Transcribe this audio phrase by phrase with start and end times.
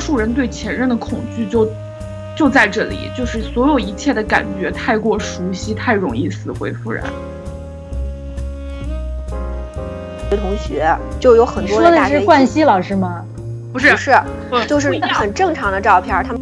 [0.00, 1.70] 数人对前任的恐惧就
[2.34, 7.04] 就在这里，就是所有一切的感觉太过熟悉，太容易死灰复燃。
[10.30, 13.24] 同学就有很多说的是冠希老师吗？
[13.72, 16.24] 不是，不是，就是很正常的照片。
[16.24, 16.40] 他们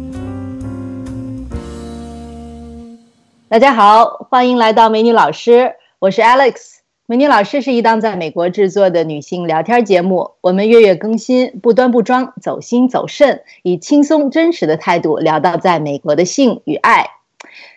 [3.49, 6.78] 大家好，欢迎来到美女老师，我是 Alex。
[7.09, 17.07] 美女老师是一档在美国制作的女性聊天节目，我们月月更新，不端不装，走心走肾，以轻松真实的态度聊到在美国的性与爱。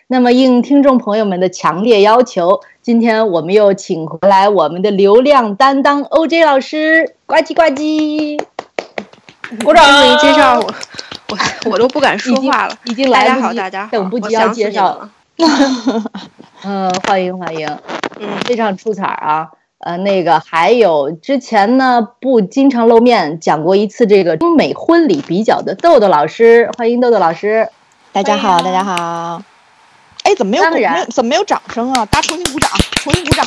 [0.05, 8.39] 那么应听众朋友们的强烈要求，今天我们又请回来我们的流量担当 OJ 老师，呱唧呱唧，
[9.63, 10.13] 鼓掌！
[10.13, 10.71] 一介绍我，
[11.31, 12.77] 我我都不敢说话了。
[12.83, 15.09] 已经来大家好，大家好，等不及要介绍了。
[16.63, 17.67] 嗯，欢迎欢迎，
[18.19, 19.49] 嗯，非常出彩啊。
[19.79, 27.67] 呃，那个还有之前呢不经常露面，讲过一次这个中美婚礼比较的豆豆老师，欢迎豆豆老师。
[28.11, 29.41] 大家好，大家好。
[30.23, 30.71] 哎，怎么没有？
[30.71, 31.05] 没有？
[31.11, 32.05] 怎么没有掌声啊？
[32.05, 33.45] 大家重新鼓掌，重新鼓掌。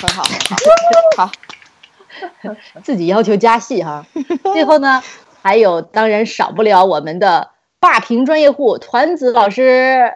[0.00, 0.22] 很好，
[1.16, 1.32] 好，好。
[2.84, 4.06] 自己要求加戏哈。
[4.52, 5.02] 最后呢，
[5.42, 10.12] 还有当然少不了我们的霸屏专业户团子老师。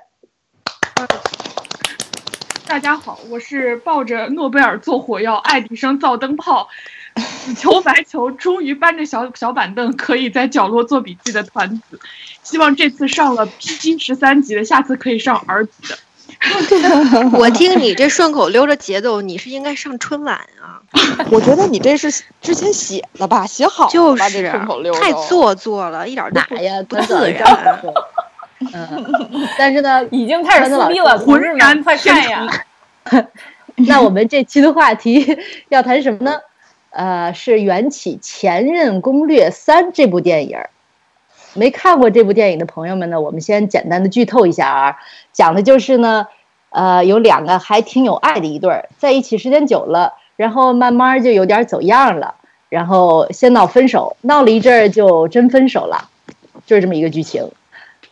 [2.66, 6.69] 大家好，我是抱着诺贝尔做火药，爱迪生造灯泡，
[7.16, 11.98] 死球白球，终于搬着小小板凳可以在角落做笔记的团子。
[12.42, 15.98] 希望这次上了 PG 十三级的，下次可以上 R 级的。
[17.33, 20.80] 我听你这顺口溜的节奏，你是应该上春晚啊？
[21.33, 26.30] 我觉得你这是之前写的吧，写好就是顺口溜，太做作了，一点
[26.86, 27.83] 不自然。
[28.61, 32.47] 嗯，但是呢， 已经开始撕逼了，浑然快看呀！
[33.87, 35.39] 那我们这期的话题
[35.70, 36.41] 要谈什么呢？
[36.91, 40.59] 呃，是《缘起前任攻略三》这部电影。
[41.55, 44.97] 没看过这部电影的朋友们呢，我们先简单的剧透一下啊，
[45.33, 46.27] 讲的就是呢，
[46.70, 52.35] 呃，有两个还挺有爱的一对儿，在一起时间久了，然后慢慢就有点走样了，
[52.68, 56.08] 然后先闹分手，闹了一阵儿就真分手了，
[56.67, 57.51] 就是这么一个剧情。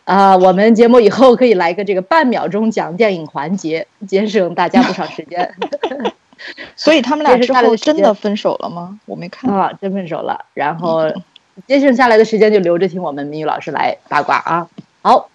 [0.07, 5.53] 啊，我们节目以后可以来个这个半秒钟讲电影环节，节省大家不少时间。
[6.77, 8.97] 所以他们俩之后真的分手了吗？
[9.05, 10.45] 我没看啊，真分手了。
[10.53, 11.11] 然后
[11.67, 14.69] 节省下来的时间就留着听我们明宇老师来八卦啊。
[15.01, 15.29] 好，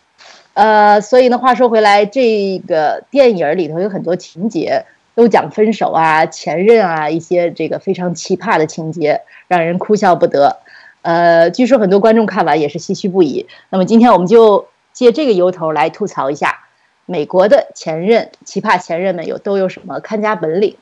[0.54, 10.56] 呃，所以呢，话说回来，这个电影里头有很多情节都讲分手啊、前任啊一些这个非常奇葩的情节，让人哭笑不得。
[11.02, 13.46] 呃，据说很多观众看完也是唏嘘不已。
[13.70, 16.60] 那么今天我们就借这个由头来吐槽一下
[17.06, 20.76] 美国的前任奇葩前任们有都有什么看家本领。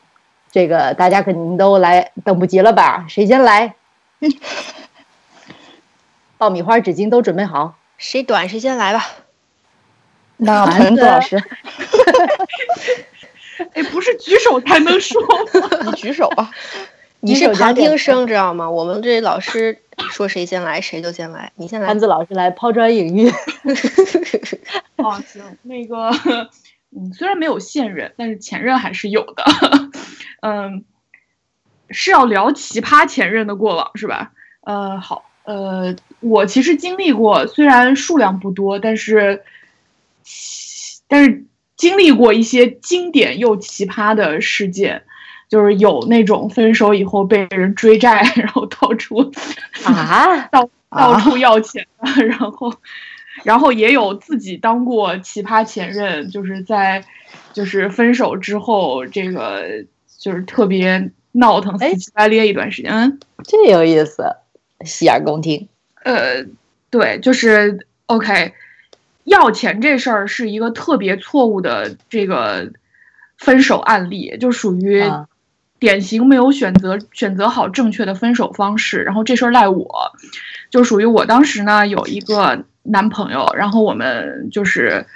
[0.53, 3.07] 这个大家肯定都来等不及了吧？
[3.09, 3.75] 谁先来？
[6.37, 9.07] 爆米花、纸巾都准备好，谁短谁先来吧。
[10.39, 11.43] 那 团子老师，
[13.75, 15.23] 哎，不是举手才能说？
[15.85, 16.51] 你举手吧。
[17.23, 18.71] 你是旁听生知道吗？
[18.71, 19.79] 我们这老师
[20.11, 21.89] 说谁先来谁就先来，你先来。
[21.89, 23.31] 安子老师来抛砖引玉。
[24.97, 26.11] 哦，行，那个，
[26.91, 29.45] 嗯，虽然没有现任，但是前任还是有的。
[30.43, 30.85] 嗯，
[31.91, 34.33] 是要聊奇葩前任的过往是吧？
[34.63, 39.43] 呃，好，呃，我其实经历过，虽然数量不多，但是，
[41.09, 41.45] 但是
[41.77, 45.05] 经历过一些经典又奇葩的事件。
[45.51, 49.33] 就是有那种分手以后被人追债， 然后到处
[49.85, 52.73] 啊到到处要钱的，然后
[53.43, 57.05] 然后也有自己当过奇葩前任，就是在
[57.53, 59.85] 就是分手之后，这个
[60.21, 62.93] 就是特别闹腾、死乞白咧一段时间。
[62.93, 64.37] 嗯，这有意思，
[64.85, 65.67] 洗耳恭听。
[66.05, 66.47] 呃，
[66.91, 68.53] 对，就是 OK，
[69.25, 72.71] 要钱这事儿是一个特别错误的这个
[73.37, 75.03] 分手案例，就属于。
[75.81, 80.13] 典型没有选择选择好正确的分手方式，然后这事儿赖我，
[80.69, 85.07] 就属于我当时呢有一个男朋友，然后我们就是，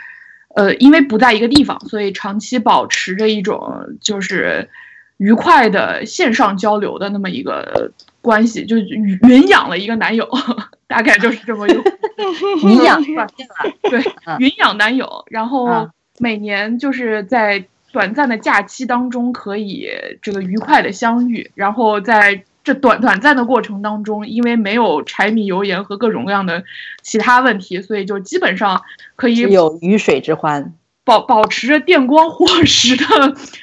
[0.56, 4.70] 呃，因为不在一个地方，所以长期保持着一种就是
[5.19, 10.26] 愉快的线上交流的那么一个关系，就云养了一个男友，
[10.88, 11.82] 大概就是这么一个
[12.66, 13.02] 云养
[13.90, 14.02] 对
[14.38, 17.62] 云养男友，然后每年就是在。
[17.94, 19.88] 短暂的假期当中可以
[20.20, 26.64] 这个愉快的相遇，然后在这短短暂的过程当中，因为没有柴米油盐和各种各样的
[27.02, 28.82] 其他问题，所以就基本上
[29.14, 30.75] 可以有鱼水之欢，
[31.05, 33.05] 保保持着电光火石的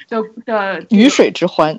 [0.08, 1.78] 的的鱼水之欢，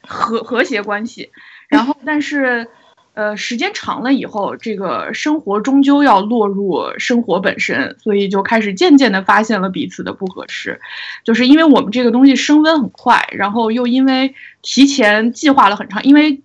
[0.00, 1.30] 和和谐关系。
[1.68, 2.66] 然后，但是
[3.16, 10.78] 呃，时间长了以后，这个生活终究要落入生活本身，所以就开始渐渐的发现了彼此的不合适，
[11.24, 16.42] 就是因为我们这个东西升温很快，然后又因为提前计划了很长，因为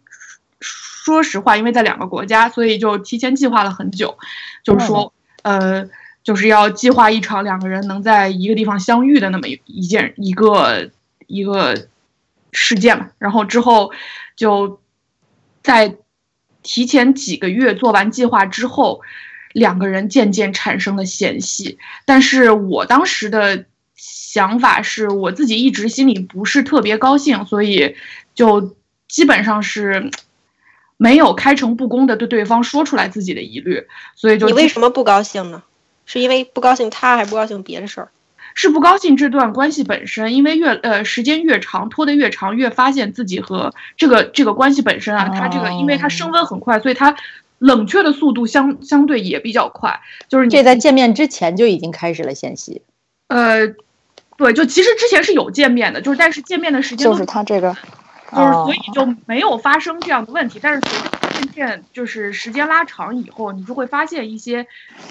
[0.61, 4.17] 说实话，因为在两个国家，所以就提前计划了很久，
[4.63, 5.13] 就是说，
[5.43, 5.89] 呃。
[6.23, 10.91] 就是要计划一场两个人能在一个地方相遇的那么一一件一个
[11.25, 11.87] 一个
[12.51, 13.91] 事件嘛，然后之后
[14.35, 14.79] 就
[15.63, 15.95] 在
[16.63, 19.01] 提前几个月做完计划之后，
[19.53, 21.77] 两个人渐渐产生了嫌隙。
[22.05, 23.65] 但是我当时的
[23.95, 27.95] 想法是我自己一直心里不是特别高兴，所以
[28.33, 28.75] 就
[29.07, 30.09] 基本上是
[30.97, 33.83] 没有开诚布公的对对方说出来自己的疑虑，
[34.15, 35.63] 所以就你为什么不高兴呢？
[36.05, 38.09] 是因为不高兴他，还是不高兴别的事儿？
[38.55, 47.15] 是不高兴这段关系本身，因为越呃时间越长，拖得越长，越发现自己和这个这个关系本身啊，它这个因为它升温很快，所以它
[47.59, 50.01] 冷却的速度相相对也比较快。
[50.27, 52.81] 就是这在见面之前就已经开始了嫌隙。
[53.27, 53.67] 呃，
[54.37, 57.75] 对，就其实之前是有见面的，就是但是见面的时间就是他这个。
[58.33, 64.67] 就是所以就没有发生这样的问题，但是随着渐渐就是时间拉长以后，你就会发现一些，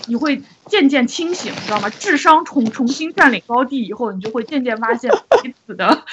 [0.06, 1.90] 你会渐渐清醒，你知道吗？
[1.90, 5.10] 智商重重新占领高地以后，你就会渐渐发现
[5.42, 6.04] 彼此的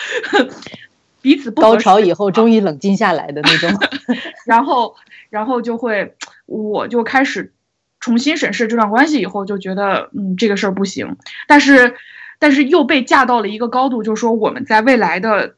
[1.21, 3.69] 彼此不高潮以后终于冷静下来的那种，
[4.45, 4.95] 然后
[5.29, 6.15] 然后就会
[6.45, 7.53] 我就开始
[7.99, 11.17] 重新审视这段关系以后，就觉得嗯这个事儿不行，
[11.47, 11.95] 但是
[12.39, 15.55] 但是又被架到了一个高度，就是说我们在未来的。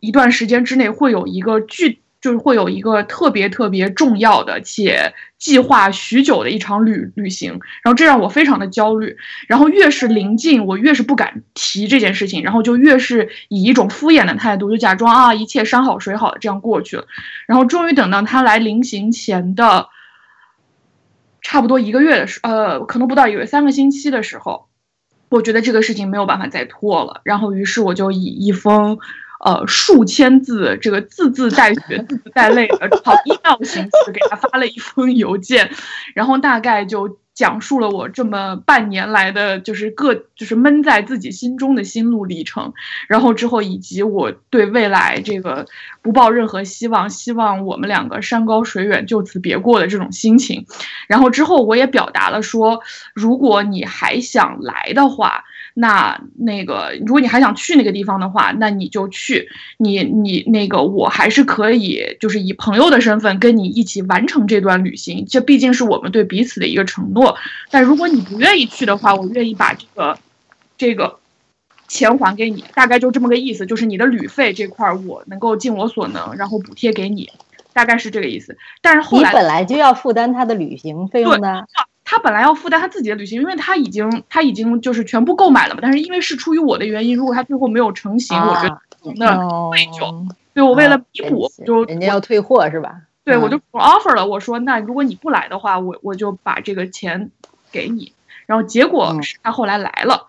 [0.00, 9.16] 一段时间之内会有一个巨，就是会有一个特别特别重要的且计划许久的一场旅旅行，然后这让我非常的焦虑。
[9.46, 17.06] 然后越是临近，我越是不敢提这件事情，然后就越是以一种敷衍的态度，就假装啊一切山好水好的这样过去了。
[17.46, 19.88] 然后终于等到他来临行前的
[21.40, 24.66] 差不多一个月的时，呃，可能不到一个月，三个星期的时候，
[25.28, 27.20] 我觉得这个事情没有办法再拖了。
[27.22, 28.98] 然后于是我就以一封。
[29.40, 35.70] 呃，数千字，这个字字带血、字字带泪的长 email 形式给他发了一封邮件，
[36.14, 42.72] 然后大概就讲述了我这么半年来的就是各就是闷在自己心中的心路历程，
[43.06, 45.66] 然后之后以及我对未来这个
[46.02, 50.66] 不抱任何希望，希望我们两个山高水远就此别过的这种心情，
[51.06, 52.80] 然后之后我也表达了说，
[53.14, 55.44] 如果你还想来的话。
[55.80, 59.48] 那那个，如果你还想去那个地方的话，那你就去。
[59.76, 65.24] 你你那个，我还是可以，就是以朋友的身份跟你一起完成这段旅行。
[65.28, 67.36] 这毕竟是我们对彼此的一个承诺。
[67.70, 70.18] 但如果你不愿意去的话，我愿意把这个
[70.76, 71.20] 这个
[71.86, 73.64] 钱还给你，大概就这么个意思。
[73.64, 77.30] 就是你的旅费这块，我能够尽我所能，然后补贴给你，
[77.72, 78.58] 大概是这个意思。
[78.82, 81.68] 但是后来你本来就要负担他的旅行费用的。
[82.10, 85.80] 他本来要负担他自己的旅行，因为他已经他已经就是全部购买了嘛。
[85.82, 88.80] 但是因为是出于我的原因，如果他最后没有成型，我觉得
[89.16, 89.36] 那
[89.68, 90.26] 愧疚。
[90.54, 93.02] 对我为了弥补，就人家要退货是吧？
[93.24, 97.30] 对，我就 offer 了，我说那如果你不来的话，我我就把这个钱
[97.70, 98.14] 给你。
[98.46, 100.28] 然后结果是他后来来了，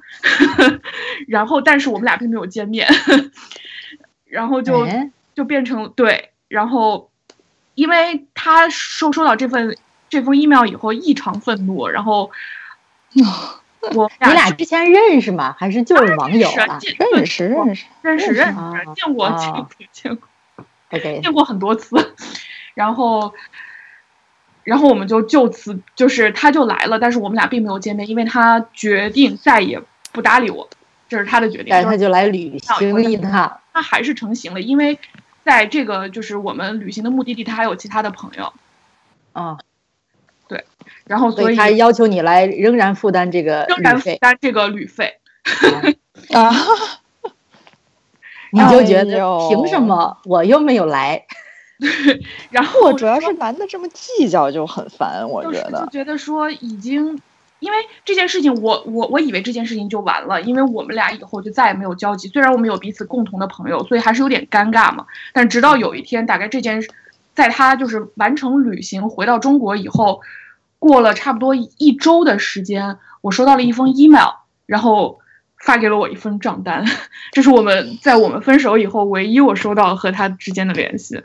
[1.29, 2.89] 然后但是我们俩并没有见面，
[4.27, 4.85] 然后就
[5.33, 7.09] 就变成对，然后
[7.73, 9.77] 因为他收收到这份。
[10.09, 12.31] 这封 email 以后异常愤怒，然后
[13.93, 15.55] 我你俩之前认识吗？
[15.57, 16.79] 还是就是网友啊？
[16.97, 22.13] 认识认识认识认识，见过见过见过，见过很多次。
[22.73, 23.33] 然后，
[24.63, 30.69] 然后我们就就此就是他就来了，但是我们俩并没有见面，因为他决定再也不搭理我，
[31.07, 31.67] 这是他的决定。
[31.69, 34.99] 但他就来旅行一趟，他还是成型了，因为
[35.43, 38.53] 在这个就是我们旅行的目的地，他还有其他的朋友。
[39.33, 39.57] 啊。
[39.57, 39.68] 对，
[41.09, 45.15] 然后所以他要求你来仍然负担这个仍然负担这个旅费
[46.31, 46.53] 啊，
[48.53, 51.25] 你就觉得凭什么我又没有来？
[52.51, 57.19] 然后我主要是男的这么计较就很烦，我觉得就觉得说已经
[57.59, 62.27] 因为这件事情，我我我以为这件事情就完了，因为我们俩以后就再也没有交集。
[62.27, 65.07] 虽然我们有彼此共同的朋友，所以还是有点尴尬嘛。
[65.33, 66.87] 但直到有一天，大概这件事。
[67.35, 70.19] 在他就是完成旅行回到中国以后，
[70.79, 74.31] 过了差不多一周的时间，我收到了一封 email，
[74.65, 75.19] 然后
[75.57, 76.85] 发给了我一份账单，
[77.31, 81.21] 这是我们在我们分手以后唯一我收到和他之间的联系。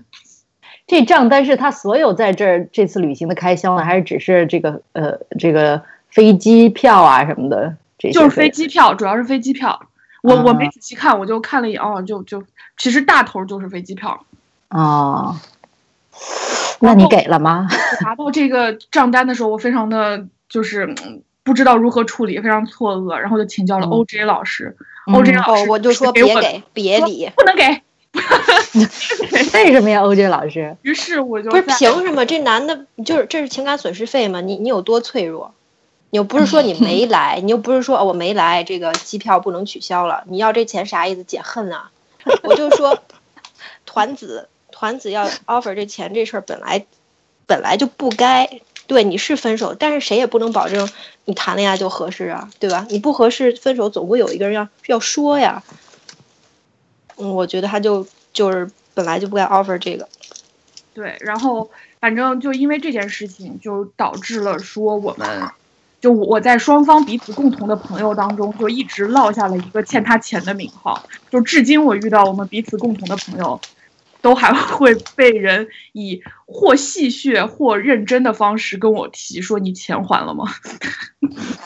[0.86, 7.76] 这账单是他所有在这儿这次旅行的开销呢，还是只是这个呃这个飞机票啊什么的？
[7.96, 9.80] 这就是飞机票，主要是飞机票。
[10.22, 12.42] 我我没仔细看，我就看了一眼，哦，就就
[12.76, 14.26] 其实大头就是飞机票。
[14.70, 15.36] 哦。
[16.84, 17.66] 那你给了吗？
[18.02, 20.94] 拿到这个账单的时候，我非常的就是
[21.42, 24.76] 不知道如何处理，非常错愕，然后就请教了 OJ 老师。
[25.06, 27.82] OJ 老师，我就说别给，别理，不能给。
[29.54, 30.76] 为什么呀，OJ 老师？
[30.82, 31.76] 于是我就不是凭
[32.06, 32.24] 什么？
[32.24, 34.40] 这男的，就是这是情感损失费吗？
[34.40, 35.52] 你你有多脆弱？
[36.10, 40.22] 你又不是说你 没来，你又不是说我没来，这个机票不能取消了。
[40.28, 41.24] 你要这钱啥意思？
[41.24, 41.90] 解恨啊！
[42.44, 42.98] 我就说，
[43.84, 46.84] 团子团子要 offer 这钱这事儿本来
[47.46, 48.60] 本来就不该。
[48.86, 50.90] 对，你是分手，但是谁也不能保证
[51.24, 52.86] 你谈恋爱就合适啊，对吧？
[52.90, 55.62] 你不合适分手，总会有一个人要要说呀。
[57.16, 60.06] 嗯，我觉得他就就是本来就不该 offer 这个。
[60.92, 65.48] 对，然后反正就因为这件事情，就导致了说我们，
[66.02, 71.02] 就我在双方彼此共同的朋友当中，就一直落下了一个欠他钱的名号。
[71.30, 73.58] 就至今我遇到我们彼此共同的朋友，
[74.24, 80.46] 都还 会被人以或戏谑或认真的方式跟我提说：“你钱还了吗？”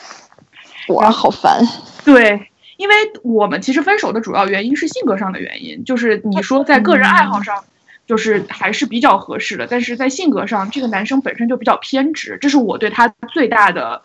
[0.90, 1.64] 哇，好烦。
[2.04, 2.48] 对。
[2.78, 7.64] 因为我们其实分手的主要原因是性格上的原因，就是你说在个人爱好上，
[8.06, 14.02] 就是还是比较合适的，但是在性格上，这个男生本身就比较偏执，这是我对他最大的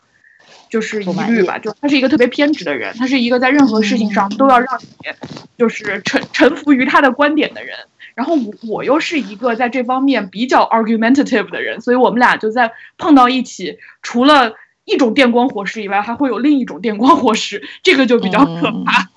[0.72, 5.08] 就是疑虑吧，就他是一个特别偏执的人，他是一个在任何事情上都要让你
[5.56, 7.78] 就是臣臣服于他的观点的人，
[8.16, 14.54] 然后我我又是一个在这方面比较 argumentative 的人，所以我们俩就在碰到一起，除了。
[14.86, 19.10] 一种电光火石以外，还会有另一种电光火石，这个就比较可怕。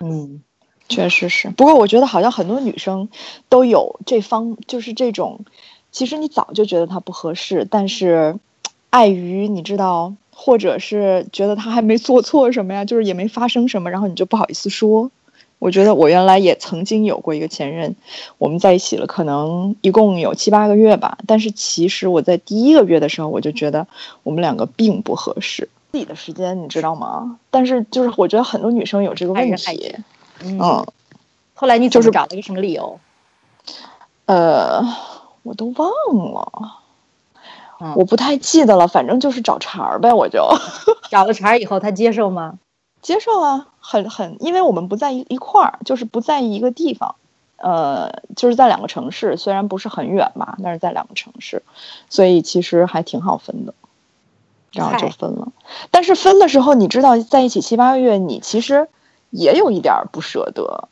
[0.00, 0.40] 嗯，
[0.88, 1.50] 确实是。
[1.50, 3.08] 不过我觉得好像很多女生
[3.48, 5.44] 都有这方，就是这种，
[5.90, 8.36] 其实你早就觉得他不合适，但是
[8.90, 15.10] 碍于你知道，或者是觉得他还没做错什么呀，就是也没发生什么，然后你就不好意思说。
[15.58, 17.96] 我觉得我原来也曾经有过一个前任，
[18.38, 21.18] 我们在一起了，可能一共有七八个月吧。
[21.26, 23.86] 但是其实我在第一个月的时候，我就觉得
[24.22, 25.68] 我们两个并不合适。
[25.90, 27.38] 自己的时间你知道吗？
[27.50, 29.96] 但是就是我觉得很多女生有这个问题。
[30.44, 30.84] 嗯。
[31.54, 33.00] 后来你就是找了一个什么理由？
[34.26, 34.80] 呃，
[35.42, 35.90] 我都忘
[36.32, 36.76] 了，
[37.96, 38.86] 我不太记得了。
[38.86, 40.46] 反正就是找茬儿呗，我就
[41.10, 42.58] 找了茬儿以后，他接受吗？
[43.02, 43.68] 接受啊。
[43.80, 47.14] 很很，因为我们不在一一块儿，就是不在一个地方，
[47.56, 51.62] 呃，就是在两个城市，虽然不是很远嘛，但是在两个城市，
[52.10, 53.72] 所以其实还挺好分的，
[54.72, 55.48] 然后就分了。
[55.90, 58.86] 但是分的时候，你知道在一起七八个月，你其实
[59.30, 60.90] 也有一点不舍得，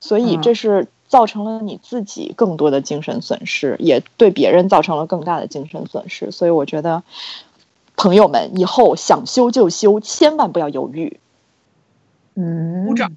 [0.00, 6.32] 所以这是造成了你自己更多的精神损失，也对别人造成了更大的精神损失。
[6.32, 7.04] 所以我觉得，
[7.94, 11.20] 朋友们以后想休就休，千万不要犹豫。
[12.36, 13.12] 嗯，鼓掌，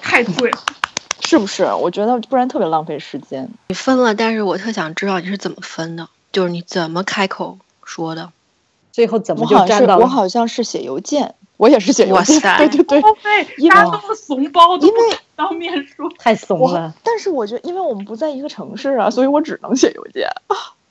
[0.00, 0.58] 太对了，
[1.20, 1.64] 是不是？
[1.74, 3.48] 我觉得不然特别浪费时间。
[3.68, 8.30] 你分了，但是我特想知道你是怎么分的，就是你怎么开口说的，
[8.90, 9.98] 最后怎么就站到？
[9.98, 12.40] 我好像是写邮件，我也是写邮件。
[12.58, 13.00] 对对对，
[13.68, 15.00] 大家都是怂包，因为
[15.36, 16.92] 当面说太怂了。
[17.04, 20.28] 但是我觉得，因为我们不在一个城市啊，所以我只能写邮件。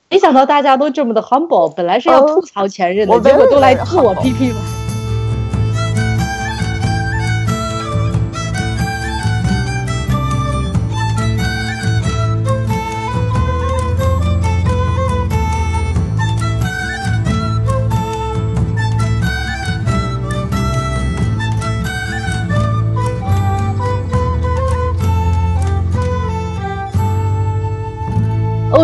[0.08, 4.81] 没想到大家都这么的 humble，本来是要吐槽前任的，结果都来自我批评了。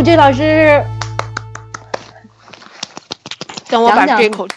[0.09, 0.83] 欧 J 老师，
[3.69, 4.49] 等我把这口，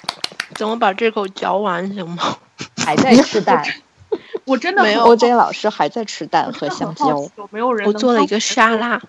[0.57, 2.37] 等我把这口嚼完行吗？
[2.81, 3.61] 还在吃蛋，
[4.47, 5.03] 我真的没有。
[5.03, 7.09] ，OJ 老师还在吃蛋和香蕉。
[7.35, 7.85] 有没有人？
[7.85, 9.01] 我做了一个沙拉。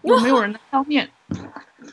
[0.00, 1.10] 有没有人能当面？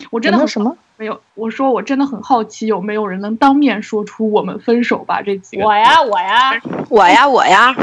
[0.09, 0.77] 我真的什么？
[0.95, 1.19] 没有。
[1.35, 5.65] 我说我真的很好奇，有没有人能当面说出“我们分手吧”这几个？
[5.65, 7.75] 我呀，我呀，我呀，我呀，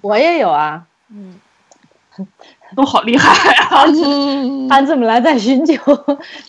[0.00, 0.84] 我也有啊。
[1.10, 1.38] 嗯。
[2.74, 3.84] 都好厉害啊！
[4.70, 5.74] 安子们来在寻求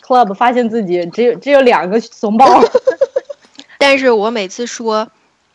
[0.02, 2.64] club，发现自己只有只有两个怂包。
[3.78, 5.08] 但是我每次说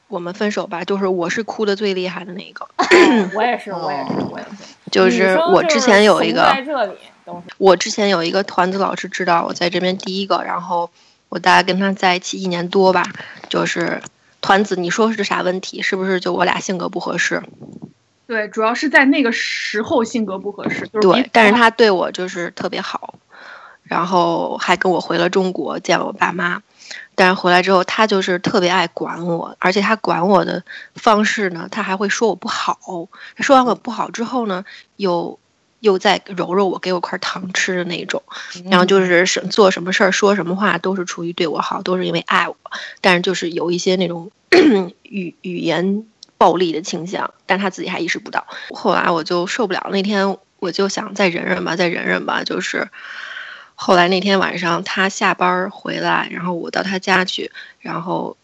[0.08, 2.66] 我们分手吧，就是我是哭的最厉害的那个。
[3.34, 4.74] 我也是，我也是，我也是。
[4.90, 6.54] 就是我之前有一个，
[7.58, 10.90] 我之前有一个团子老师知道我在这边第一个，然后
[11.28, 13.04] 我大概跟他在一起一年多吧。
[13.48, 14.00] 就是
[14.40, 15.82] 团子，你说是啥问题？
[15.82, 17.42] 是不是就我俩性格不合适？
[18.28, 20.86] 对，主要是在那个时候性格不合适。
[21.00, 23.18] 对，但是他对我就是特别好，
[23.82, 26.62] 然后还跟我回了中国见了我爸妈。
[27.14, 30.62] 但是回来之后，他就是特别爱管我，而且他管我的
[30.94, 33.08] 方式呢，他还会说我不好。
[33.38, 34.62] 说完我不好之后呢，
[34.96, 35.38] 又
[35.80, 38.22] 又在揉揉我，给我块糖吃的那种。
[38.66, 42.56] 然后就是什做什么事儿、说什么话都是出于对我好，都是因为爱我。
[43.00, 44.30] 但是就是有一些那种
[45.02, 46.04] 语语言
[46.38, 48.46] 暴力的倾向，但他自己还意识不到。
[48.70, 52.42] 后来我就受不了，那天我就想再忍忍吧，再忍忍吧。
[52.44, 52.88] 就是
[53.74, 58.36] 后来那天晚上他下班回来，然后我到他家去，然后。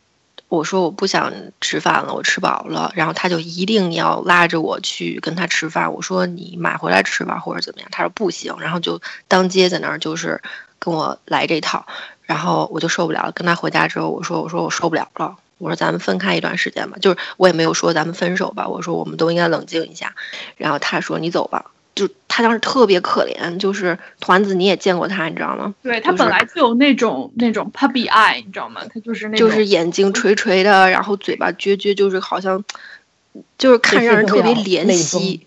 [0.48, 2.92] 我说我不想吃饭了，我吃饱了。
[2.94, 5.92] 然后他就一定要拉着我去跟他吃饭。
[5.92, 7.88] 我说你买回来吃吧，或者怎么样？
[7.90, 8.54] 他说不行。
[8.60, 10.40] 然后就当街在那儿就是
[10.78, 11.84] 跟我来这套。
[12.22, 15.34] 然后我就受不了，跟他回家之后，我说我说我受不了了。
[15.58, 18.68] 我说咱们分开一段时间吧，就是我也没有说咱们分手吧。
[18.68, 20.14] 我说我们都应该冷静一下。
[20.56, 21.70] 然后他说你走吧。
[21.94, 25.72] 就他当时特别可怜，就是团子你也见过他，你知道吗？
[25.80, 28.80] 对他本来就有那种那种 puppy eye，你知道吗？
[28.92, 32.64] 他就是那种就是眼睛垂垂的，然后嘴巴撅撅，就是好像
[33.58, 35.46] 就是看让人特别怜惜。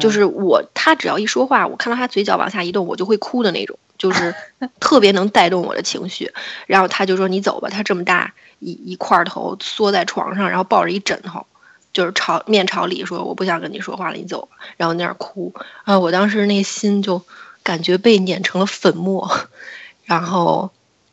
[0.00, 4.34] 就是我他只要一说话，我看到他嘴角往下移动，我就会哭的那种，就是
[4.80, 6.32] 特别能带动我的情绪。
[6.66, 11.46] 然后他就说你走吧，他这么大一一块头缩在床上，然后抱着一枕头。
[11.92, 14.48] 就是朝面朝里说，我不想跟你说话了，你走。
[14.76, 17.22] 然后那儿哭啊，我当时那心就
[17.62, 19.30] 感觉被碾成了粉末，
[20.04, 20.70] 然后，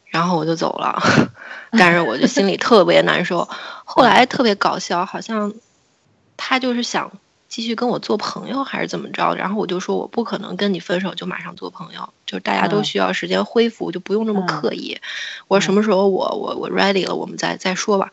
[0.07, 1.01] 然后我就走了，
[1.71, 3.47] 但是我就心里特别难受。
[3.85, 5.53] 后来特别搞笑，好像
[6.35, 7.09] 他就是想。
[7.53, 9.35] 继续跟我做朋友还是怎么着？
[9.35, 14.97] 然后我就说我不可能跟你分手就马上做朋友，就是大家都需要时间恢复，就不用那么刻意。
[15.47, 18.11] 我说什么时候我我我 ready 了，我们再再说吧。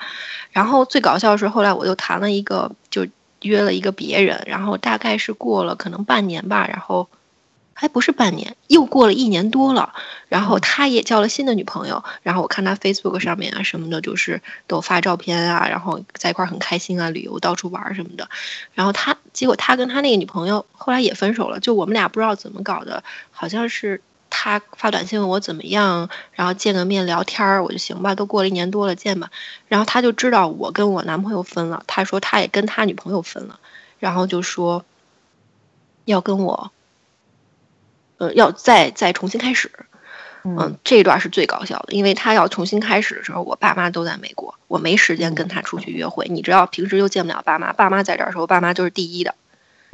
[0.50, 3.06] 然后最搞笑的是后来我又谈了一个，就
[3.40, 7.08] 约了一个别人，然后大概是过了可能半年吧，然后。
[7.80, 9.94] 还不是半年，又过了一年多了，
[10.28, 18.28] 然后他也交了新的女朋友，然后我看他 Facebook 上面啊什么的，就是都发照片啊，然后在一块很开心啊，旅游到处玩什么的，
[18.74, 29.30] 然后他结果他跟他那个女朋友后来也分手了，就我们俩不知道怎么搞的，好像是他发短信问我怎么样，然后见个面聊天儿，我就行吧，都过了一年多了见吧，
[29.68, 33.58] 然后他就知道我跟我男朋友分了，他说他也跟他女朋友分了，
[33.98, 34.84] 然后就说
[36.04, 36.70] 要跟我。
[38.20, 39.70] 呃，要再再重新开始，
[40.44, 46.26] 嗯，这一段是最搞笑的，因为他要重新开始的时候，我爸妈都在美国，我没时间跟他出去约会。
[46.28, 49.34] 你知道，平时又见不了爸妈，爸妈在这儿的时候，爸妈就是第一的。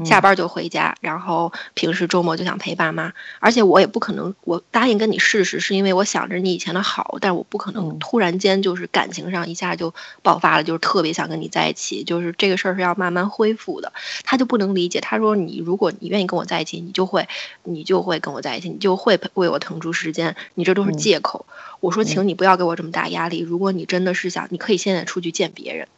[0.04, 13.92] 下班就回家，然后平时周末就想陪爸妈，而且我也不可能，我答应跟你试试，是因为我想着你以前的好，但是我不可能突然间就是感情上一下就爆发了，就是特别想跟你在一起，就是这个事儿是要慢慢恢复的。
[14.24, 17.28] 他就不能理解，他说你如果你愿意跟我在一起，你就会
[17.62, 21.46] 你就会跟我在一起，你就会为我腾出时间，你这都是借口。
[21.80, 25.88] 我说，请你不要给我这么大压力，如果你真的是想，你可以现在出去见别人。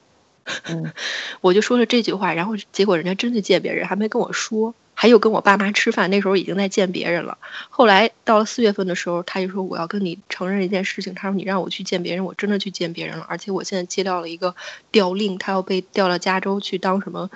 [0.69, 0.93] 嗯，
[1.41, 7.39] 我就说了这句话，然后结果人家真的见别人，还没跟我说，还有跟我爸妈吃饭，那时候已经在见别人了。
[7.71, 14.55] 后来到了四月份的时候，他就说我要跟你承认一件事情，他说你让我去见别人，我真的去见别人了，而且我现在接到了一个
[14.91, 17.31] 调令，他要被调到加州去当什么，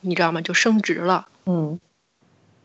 [0.00, 0.40] 你知道吗？
[0.40, 1.28] 就升职了。
[1.46, 1.78] 嗯，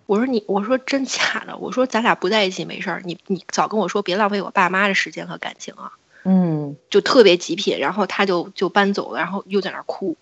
[0.06, 5.92] 我说你，我说真假的，我说咱俩不在一起没事儿，你你早跟我说，别浪费我爸妈的时间和感情啊。
[6.24, 10.18] 嗯，就特别极品，然后他就就搬走了，然后又在那儿哭，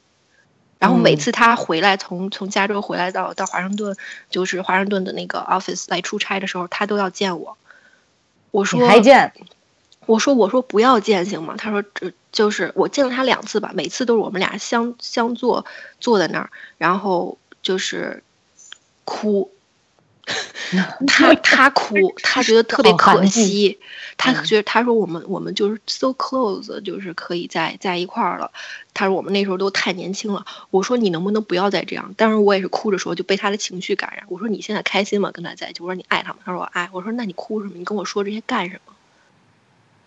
[0.79, 3.95] 然后每次他回来，从从加州回来到到华盛顿，
[4.29, 7.57] 就是华盛顿的那个 office 来出差的时候，他都要见我。
[8.51, 9.33] 我说还见？
[10.05, 11.55] 我说我说不要见行吗？
[11.57, 15.65] 他说这就是我见了他两次吧，每次都是我们俩相相坐
[15.99, 18.23] 坐在那儿，然后就是
[19.03, 19.51] 哭。
[21.07, 23.79] 他 他哭，他觉得特别可惜，
[24.17, 28.51] 他觉得他说我们我们就是 so close，就是可以在在一块儿了。
[28.93, 30.45] 他说我们那时候都太年轻了。
[30.69, 32.13] 我说你能不能不要再这样？
[32.17, 34.25] 当时我也是哭着说，就被他的情绪感染。
[34.27, 35.31] 我说你现在开心吗？
[35.31, 35.81] 跟他在一起？
[35.81, 36.39] 我说你爱他吗？
[36.43, 36.89] 他说我爱。
[36.91, 37.73] 我说那你哭什么？
[37.77, 38.93] 你跟我说这些干什么？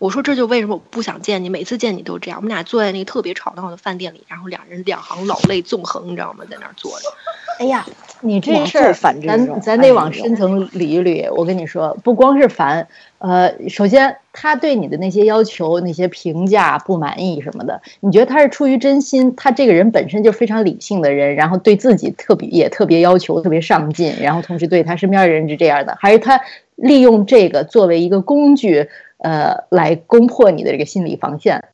[0.01, 2.39] 我说这就为什么我不想见你，每次见你都这样。
[2.39, 6.43] 我们俩坐在那个特别吵闹的饭店里，然后两人两行老泪纵横，你知道吗？
[6.51, 7.07] 在那儿坐着。
[7.61, 7.87] 哎呀。
[8.23, 11.33] 你这事儿，咱咱得往深层捋一捋。
[11.35, 12.87] 我跟你说，不光是烦，
[13.17, 19.35] 呃，首先他对你的那些要求、那些评价不满意什么的，你觉得他是出于真心？
[19.37, 26.39] 他这个人本身就非常理性的人，然后对自己特别也特别要求、特别上进，然后同时对他身边的人是这样的，还是他
[26.77, 28.87] 利用这个作为一个工具，
[29.23, 31.69] 呃，来攻破你的这个心理防线？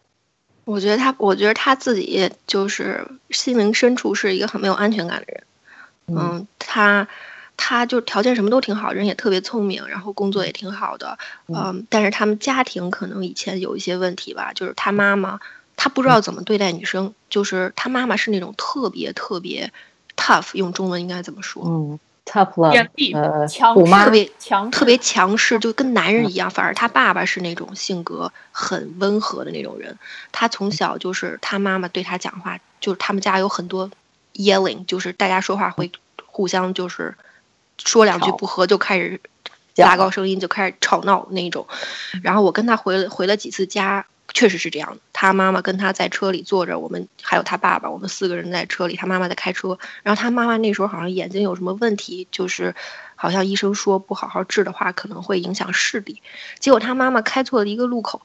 [0.64, 5.44] 我觉得他，我觉得他自己就是心灵深处是一个很没有安全感的人。
[6.08, 7.06] 嗯，他，
[7.56, 15.40] 他就条件什么都挺好，人也特别聪明，然后工作也挺好的，嗯，但是他们家庭可能以前有一些问题吧，就是他妈妈，
[15.76, 19.72] 他不知道怎么对待女生，就是他妈妈是那种特别特别
[20.16, 21.64] tough，用中文应该怎么说？
[21.66, 26.50] 嗯，tough love，呃，强虎妈特别强特别强势，就跟男人一样。
[26.50, 29.96] 反而他爸爸是那种性格很温和的那种人。
[30.32, 33.90] 他从小就是他妈妈对他讲话，就是他们家有很多
[34.34, 35.90] yelling，就是大家说话会
[36.26, 37.14] 互相就是
[37.78, 39.20] 说两句不合就开始
[39.72, 41.66] 叫拉高声音，就开始吵闹那种。
[42.22, 45.00] 然后我跟他回了回了几次家，确实是这样的。
[45.12, 49.78] 他妈妈跟他在车里坐着，我们还有他爸爸，我们四个人在车里，他妈妈在开车。
[50.02, 52.74] 然后他妈妈那时候好像眼睛有什么问题，就是
[53.14, 56.22] 好像医生说不好好治的话，可能会影响视力。
[56.58, 58.22] 结果他妈妈开错了一个路口，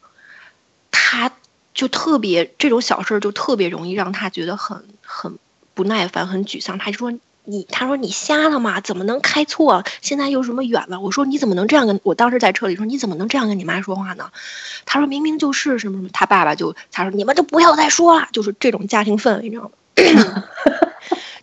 [0.91, 1.31] 他
[1.73, 5.37] 就特别这种小事儿就特别容易让他觉得很很
[5.73, 6.77] 不耐烦、很沮丧。
[6.77, 7.17] 他就说。
[7.43, 8.79] 你他说你瞎了吗？
[8.81, 9.83] 怎么能开错？
[10.01, 10.99] 现在又什么远了？
[11.01, 11.99] 我说你怎么能这样跟？
[12.03, 14.31] 我当时在车里说你怎么能这样跟你妈说话呢？
[14.85, 19.71] 他说明明就是什么什么，他爸爸就他说你们就不要再说了，就是这种家庭氛围，你知道吗？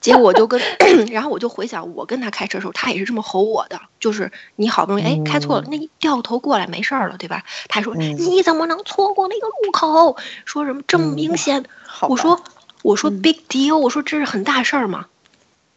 [0.00, 0.60] 结果我就跟，
[1.10, 7.42] 然后我就回想我跟他开车的时候，他也是这么吼我的，就是你好不容易哎开错了，那你掉头过来没事儿了，对吧？
[7.68, 10.16] 他说嗯你怎么能错过那个路口？
[10.44, 11.64] 说什么这么明显？
[12.02, 12.40] 我说
[12.82, 15.06] 我说嗯 big deal，我说这是很大事儿嘛。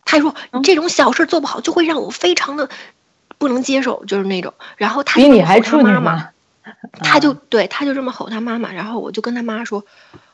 [0.05, 2.69] 他说嗯这种小事做不好，就会让我非常的
[3.37, 4.53] 不能接受，就是那种。
[4.77, 6.29] 然后他比你还处女妈妈， 吗？
[6.99, 9.85] 他就对他就这么吼他妈妈，然后我就跟他妈说，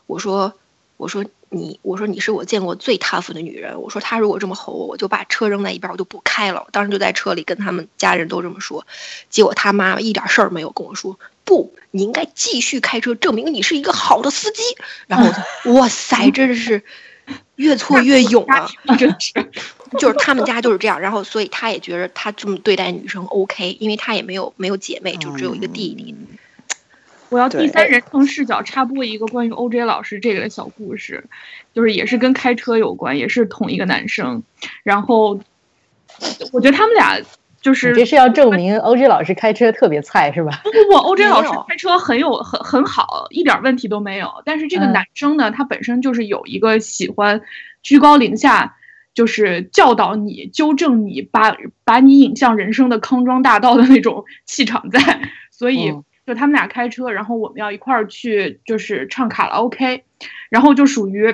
[0.07, 0.53] 我说
[0.97, 6.63] 我说你我说你是我见过最 tough 的女人，我说他如果这么吼我，我就把车扔在一边，我就不开了。
[6.65, 8.85] 我当时就在车里跟他们家人都这么说，
[9.29, 14.61] 结果他妈妈一点事儿没有跟我说，不，你应该继续开车，证明你是一个好的司机。
[15.07, 16.83] 然后我就哇塞，真的是
[17.57, 18.67] 越挫越勇啊！
[18.97, 19.33] 真是。
[19.99, 26.15] 就是他们家就是这样，然后所以他也觉得他这么对待女生 OK，因为他也没有没有姐妹，就只有一个弟弟。
[27.29, 31.25] 我要第三人称视角插播一个关于 OJ 老师这个的小故事，
[31.73, 34.43] 就是也是跟开车有关，也是同一个男生。
[34.83, 35.39] 然后
[36.51, 37.19] 我觉得他们俩
[37.61, 40.61] 就是你这是要证明 OJ 老师开车特别菜是吧？
[40.63, 44.31] 不不不，OJ 老师开车很有很很好，一点问题都没有。
[44.45, 47.41] 但是这个嗯男生呢，他本身就是有一个喜欢
[47.81, 48.75] 居高临下，
[49.13, 55.21] 就是教导你、纠正你、把把你引向人生的康庄大道的那种气场在。
[55.51, 60.03] 所以嗯就他们俩开车，然后我们要一块儿去就是唱卡拉 OK，
[60.49, 61.33] 然后就属于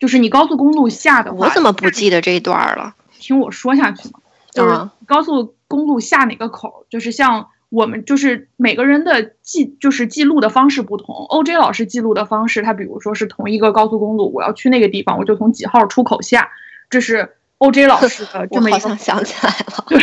[0.00, 2.94] 就是你高速公路下的话，我怎么不记得这一段了？
[3.18, 4.18] 听我说下去嘛，
[4.56, 11.14] 就是啊高速公路下哪个口儿，就是像我们就是每个人的记就是记录的方式不同。
[11.14, 16.48] OJ 老师记录的方式，他比如说是同一个高速公路，我要去那个地方，我就从几号出口下，
[16.88, 19.84] 这是 OJ 老师的这么一个好像想起来了。
[19.88, 19.98] 对，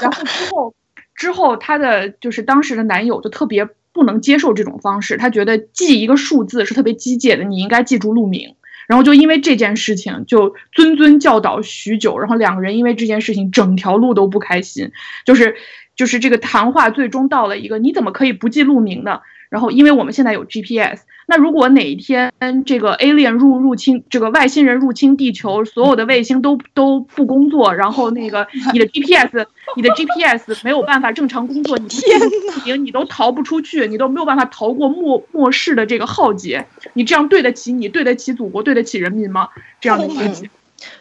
[0.00, 0.74] 然后之后
[1.14, 8.54] 之后，他的就是当时的男友就特别不能接受这种方式，他觉得记一个数字是特别机械的，你应该记住路名。
[8.86, 14.90] 然后就因为这件事情就谆谆教导许久，然后两个人因为这件事情整条路都不开心，
[15.24, 15.54] 就是
[15.96, 19.20] 就是这个谈话最终到了一个你怎么可以不记路名呢？
[19.54, 22.32] 然后因为我们现在有 GPS，那如果哪一天
[22.66, 39.50] 这个 alien 入入侵这个外星人入侵地球，所有的卫星都都不工作，然后那个 你的 GPS 你的 GPS 没有办法正常工作，你不记录路名你都逃不出去，你都没有办法逃过末末世的这个浩劫，你这样对得起你，对得起祖国，对得起人民吗？
[39.80, 40.50] 这样的一个嗯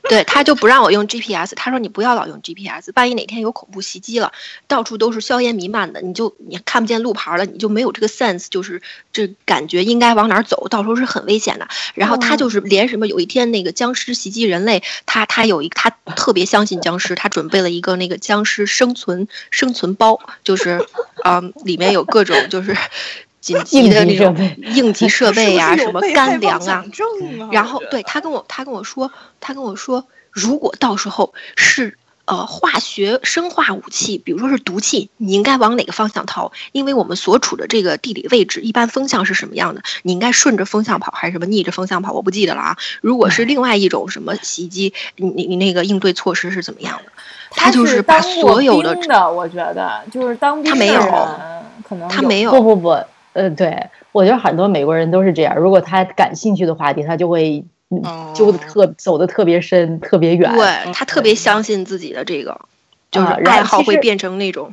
[0.09, 4.31] 对，他就不让我用 GPS，他说你不要老用 GPS，万一哪天有恐怖袭击了，
[4.67, 11.67] 到处都是硝烟弥漫的，你就你看不见路牌了，你就没有这个 sense，就是这感觉应该往哪儿走，到时候是很危险的。
[11.93, 20.85] 然后他就是连什么有一天那个僵尸袭击人类，他他有一他特别相信僵尸，他准备了一个那个僵尸生存生存包，就是
[21.23, 22.75] 嗯、里面有各种就是
[23.43, 24.33] 紧 急的那种
[24.73, 26.85] 应急设备呀、 什么干粮啊。
[27.51, 36.53] 然后对他跟我他跟我说，他跟我说，如果到时候是呃化学生化武器，比如说是毒气，你应该往哪个方向逃？
[36.71, 39.81] 因为我们所处的这个地理位置，一般风向是什么样的？
[40.03, 42.13] 你应该顺着风向跑，还是什么逆着风向跑？
[42.13, 42.77] 我不记得了啊。
[43.01, 47.11] 如果是另外一种什么袭击，你你你那个应对措施是怎么样的？
[47.55, 53.03] 他就是把当过所有的兵的，我觉得就是当兵他没有的人可能他没有不不不，
[53.33, 60.51] 呃，对我觉得很多美国人都是这样，如果他感兴趣的话题，他就会嗯哦揪的特走的特别深、特别远。
[60.53, 62.59] 对他特别相信自己的这个，
[63.11, 64.71] 就是爱好会变成那种。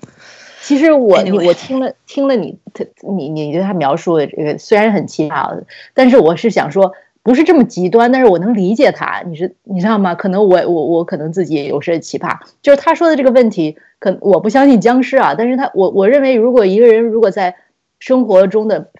[0.63, 5.63] 其实我 Anyway 我听了听了你他你你对他描述的这个虽然很奇葩，
[5.95, 6.93] 但是我是想说
[7.23, 9.23] 不是这么极端，但是我能理解他。
[9.27, 10.15] 你是你知道吗？
[10.15, 17.57] 可能我我我可能自己也有些奇葩，就是他说的这个问题，可我不相信僵尸啊，但是他我我认为如果一个人如果在
[18.01, 18.91] 生活中的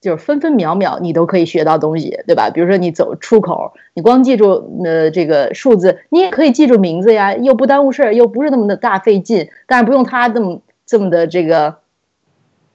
[0.00, 2.50] 就是分分秒秒你都可以学到东西，对吧？
[2.50, 11.76] 比如说你走出口，你光记住呃这个数字，你也可以记住名字呀，又不耽误事儿，又不是那么的大费劲，但是不用他这么这么的这个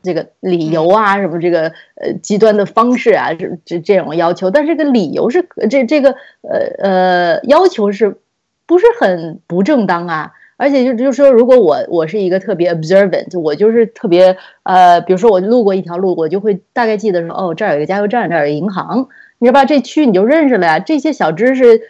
[0.03, 6.11] 这个理由啊，什么这个呃极端的方式啊，这这这种要求，但是这个理由是这这个
[6.41, 8.19] 呃呃要求是
[8.67, 10.31] 不是很不正当啊？
[10.57, 19.65] 而且就就是说，如果我我是一个特别 observant，我就是特别呃，比如说我路过一条路，我就会大概记得说，哦，这儿有一个加油站，这儿有银行，你知道吧？
[19.65, 20.79] 这区你就认识了呀。
[20.79, 21.81] 这些小知识，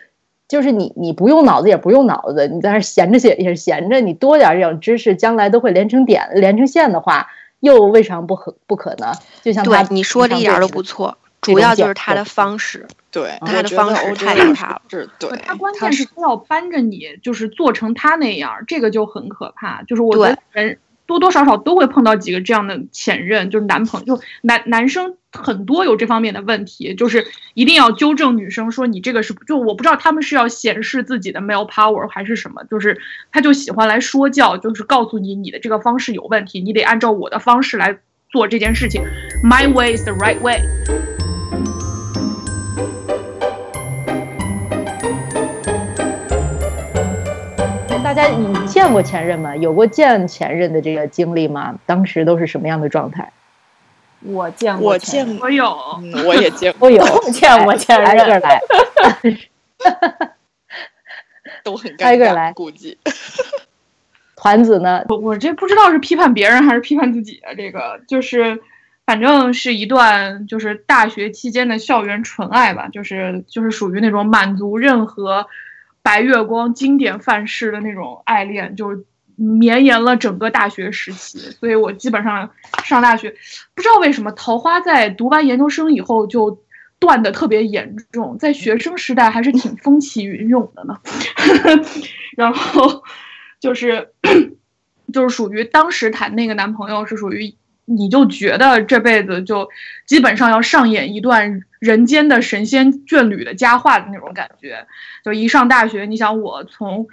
[0.47, 7.27] 就是你你不用脑子也不用脑子，你在那闲着写也是闲着，你多点这种知识，将来都会连成点连成线的话，
[7.59, 9.13] 又未尝不可不可呢？
[9.43, 12.87] 就像对你说的一点都不错，主要就是他的方式。
[13.11, 14.81] 对，他的方式太可怕了。
[14.89, 19.81] 是，对，他关键是他要搬着你，就是做成他那样，这个就很可怕。
[19.83, 32.99] 就是我觉得人多多少少都会碰到几个这样的前任，就是男朋友，就男男生很多有这方面的问题，就是一定要纠正女生说你这个是，就我不知道他们是要显示自己的 male power 还是什么，就是
[33.31, 37.97] 他就喜欢来说教，就是告诉你你的这个方式有问题，你得按照我的方式来
[38.29, 39.01] 做这件事情
[39.43, 40.59] ，My way is the right way。
[48.03, 49.55] 大家你见过前任吗？
[49.57, 51.77] 有过见前任的这个经历吗？
[51.85, 53.31] 当时都是什么样的状态？
[54.21, 55.77] 我见过，我见过，有，
[56.25, 58.07] 我也见过， 有见过前任。
[58.07, 58.61] 挨个来，
[61.63, 62.97] 都很挨个来，估计。
[64.37, 65.03] 团子呢？
[65.09, 67.53] 我我这不知道是批判别人还是批判自己啊？
[67.55, 68.61] 这个就是，
[69.05, 75.47] 反正是一段就是大学期间的校园纯爱吧，就是就是属于那种满足任何。
[76.01, 79.03] 白月光经典范式的那种爱恋，就
[79.35, 81.39] 绵延了整个大学时期。
[81.39, 82.51] 所以我基本上
[82.83, 83.31] 上大学，
[83.73, 86.61] 不知道为什么桃花在读完研究生以后就
[86.99, 90.99] 断的特别严重，在学生时代还是挺风起云涌的呢。
[92.37, 93.03] 然后
[93.59, 94.09] 就是
[95.11, 97.55] 就是属于当时谈那个男朋友是属于。
[97.85, 99.69] 你就觉得这辈子就
[100.05, 104.85] 基本上要上演一段人间的神仙眷侣的佳话的那种感觉，
[105.23, 107.07] 就一上大学，你想我从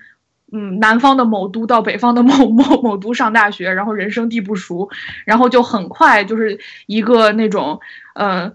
[0.51, 4.91] 嗯南方的某都到北方的某某某都上大学，然后人生地不熟，
[5.25, 7.81] 然后就很快就是一个那种
[8.15, 8.53] 呃。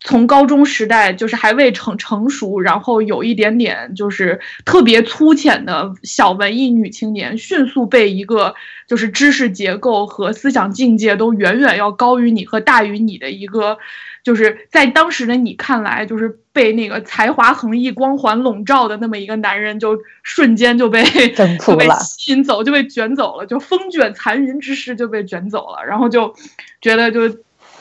[0.00, 8.54] 从高中时代就是还未成成熟，然后有一点点就是特别粗浅的小文艺女青年，迅速被一个
[8.86, 13.76] 就是知识结构和思想境界都远远要高于你和大于你的一个，
[14.22, 21.02] 就是在当时的你看来，就是被那个才华横溢、光环笼罩的那么一个男人，就瞬间就被
[21.58, 26.32] 就被吸引走，就被卷走了，就风卷残云之势就被卷走了，然后就
[26.80, 27.28] 觉得就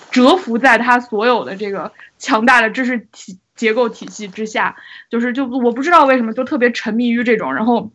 [0.09, 1.91] 蛰伏在他所有的这个。
[2.17, 4.75] 强大的知识体结构体系之下，
[5.09, 7.91] 就是就我不知道为什么就特别沉迷于这种，然后，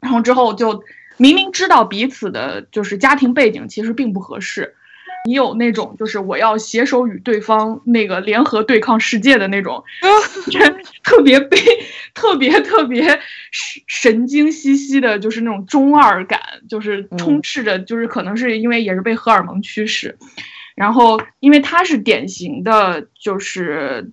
[0.00, 0.82] 然后之后就
[1.16, 4.74] 明明知道彼此的就是家庭背景其实并不合适，
[5.26, 9.82] 你有那种就是我要携手与对方那个联合对抗世界的那种，
[11.02, 11.58] 特别悲，
[12.14, 20.16] 特别特别神神经兮兮的，就是那种中二感，就是充斥着，就是可能是因为也是被荷尔蒙驱使。
[20.80, 24.12] 然后，因为他是典型的，就是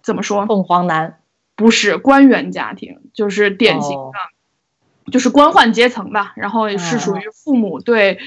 [0.00, 0.46] 怎么说？
[0.46, 1.20] 凤凰男
[1.54, 6.32] 不是官员家庭，就是典型的，就是官宦阶层吧。
[6.36, 8.20] 然后是属于父母对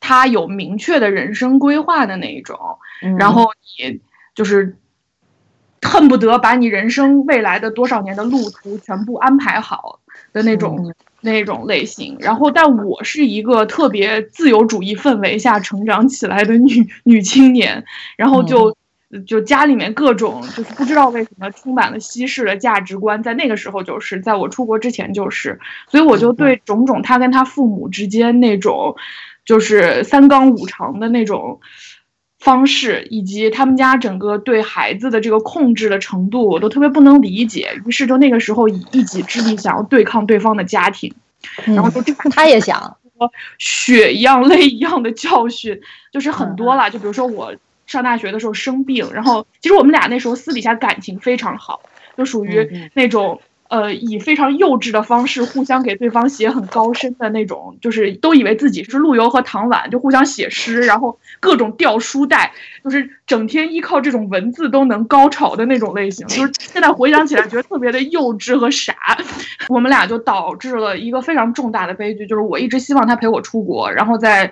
[0.00, 2.58] 他有明确的人生规划的那一种。
[3.16, 4.00] 然后你
[4.34, 4.76] 就是
[5.80, 10.00] 恨不得把你人生未来的多少年的路途全部安排好
[10.32, 10.92] 的那种。
[11.20, 17.84] 那种类型，然后，但我是一个特别自由主义氛围下成长起来的女 女青年，
[18.16, 18.76] 然后就
[19.26, 28.94] 就家里面各种就是不知道为什么充满了西式的价值观，在那个时候就是在我出国之前就是，所以我就对种种他跟他父母之间那种
[29.44, 31.60] 就是三纲五常的那种。
[32.38, 37.80] 方式以及他们家整个对孩子的这个控制的程度，我都特别不能理解。
[37.84, 41.12] 于是就那个时候以一己之力想要对抗对方的家庭，
[41.64, 42.96] 然后就他也想
[43.58, 45.80] 血一样泪一样的教训，
[46.12, 46.88] 就是很多了。
[46.90, 47.54] 就比如说我
[47.86, 51.80] 上大学的时候生病，然后其实我们俩那时候私底下感情非常好，
[52.16, 53.40] 就属于那种。
[53.68, 66.26] 呃，以非常幼稚的方式互相给对方写很高深的那种，就是都以为自己是陆游和唐婉，就互相写诗，然后各种掉书袋，就是整天依靠这种文字都能高潮的那种类型。
[66.28, 68.94] 就是 现在回想起来，觉得特别的幼稚和傻。
[69.68, 74.50] 我们俩就导致了一个非常重大的悲剧，就是我一直希望他陪我出国，然后在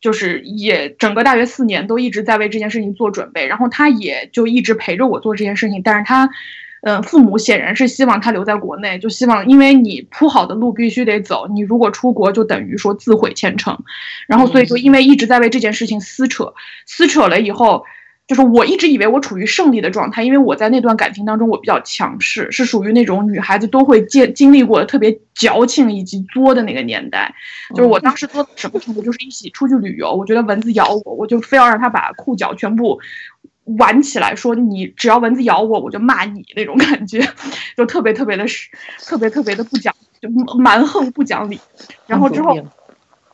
[0.00, 6.30] 就是也整个大学四年都一直在为这件事情做准备，然后他也就一直陪着我做这件事情，但是他。
[6.82, 13.78] 嗯，父母显然是希望他留在国内，就希望，因为你铺好的路必须得走，你如果出国就等于说自毁前程，
[14.26, 16.54] 然后所以说因为一直在为这件事情撕扯，
[16.86, 17.84] 撕扯了以后，
[18.26, 27.34] 就是我一直以为我处于胜利的状态，因为我在那段感情当中我比较强势，是属于那种女孩子都会经经历过的特别矫情以及作的那个年代，
[27.74, 33.00] 就是我当时作什么程度，就是一起出去旅游，我觉得蚊子咬我，我就非要让他把裤脚全部。
[33.78, 37.20] 玩起来说你只要蚊子咬我，我就骂你那种感觉，
[37.76, 38.44] 就特别特别的，
[39.06, 40.28] 特别特别的不讲，就
[40.58, 41.60] 蛮横不讲理。
[42.06, 42.56] 然后之后，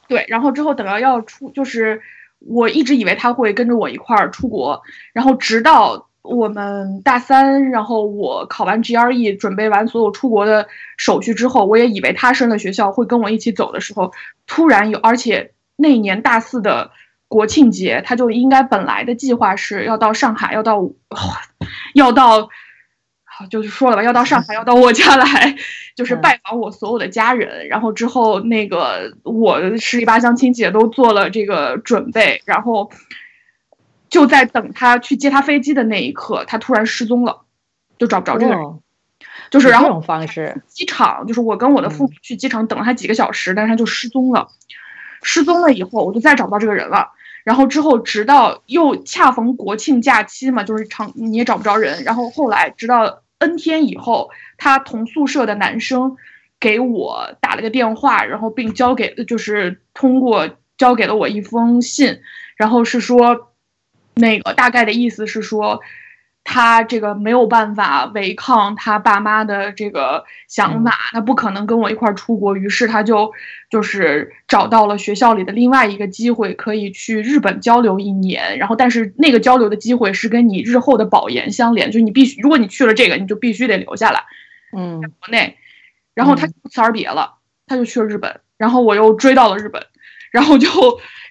[0.08, 2.00] 对，然后之后等到要出，就是
[2.40, 14.12] 我一直以为他会跟着我一块儿出国，然后直到我们大三，然后我考完 GRE，准备完所有出国的手续之后，我也以为他升了学校会跟我一起走的时候，
[14.46, 16.90] 突然有，而且那一年大四的。
[17.28, 20.80] 国庆节，他就应该本来的计划是要到上海，要到，
[21.94, 22.48] 要到，
[23.24, 25.56] 好，就是说了吧，要到上海，要到我家来，
[25.96, 27.66] 就是拜访我所有的家人。
[27.68, 32.40] 然后之后，那个我十里八乡亲戚也都做了这个准备。
[32.44, 32.90] 然后
[34.08, 37.42] 就在等他去接他飞机的那一刻，他突然失踪了，
[37.98, 38.80] 就找不着这个人。
[39.50, 44.48] 就是然后这种方式，机场就是我跟我的父母去机场等了他几个小时，但是他就失踪了。
[45.22, 47.10] 失踪了以后，我就再找不到这个人了。
[47.46, 52.02] 然后之后，直到又恰逢国庆假期嘛，就是长你也找不着人。
[52.02, 56.16] 然后后来，直到 N 天以后，他同宿舍的男生
[56.58, 62.18] 给我打了个电话，然后并交给，就是通过交给了我一封信，
[62.56, 63.52] 然后是说，
[64.14, 65.80] 那个大概的意思是说。
[66.48, 73.32] 他这个没有办法违抗他爸妈的这个想法，他不可能跟我一块儿出国，于是他就
[73.68, 78.56] 就是找到了学校里的另外一个机会，可以去日本交流一年。
[78.58, 84.22] 然后，但是那个交流的机会是跟你日后的保研相连，就是你必须，如果你去了这个，你就必须得留下来，
[84.72, 85.56] 嗯，在国内。
[86.14, 87.34] 然后他不辞而别了，
[87.66, 88.40] 他就去了日本。
[88.56, 89.84] 然后我又追到了日本，
[90.30, 90.70] 然后就，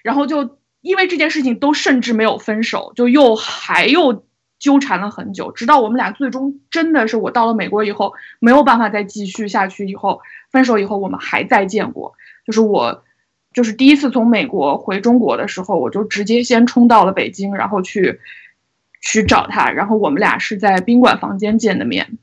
[0.04, 4.25] 然后就因为这件事情都甚至没有分手，就又还又。
[4.58, 12.14] 纠缠了很久，直到我们俩最终真的是我到了美国以后没有办法再继续下去，以后分手以后我们还再见过。
[12.46, 13.02] 就是我，
[13.52, 18.20] 就是第一次从美国回中国的时候，我就直接先冲到了北京，然后去
[19.00, 22.18] 去找他，然后我们俩是在宾馆房间见的面。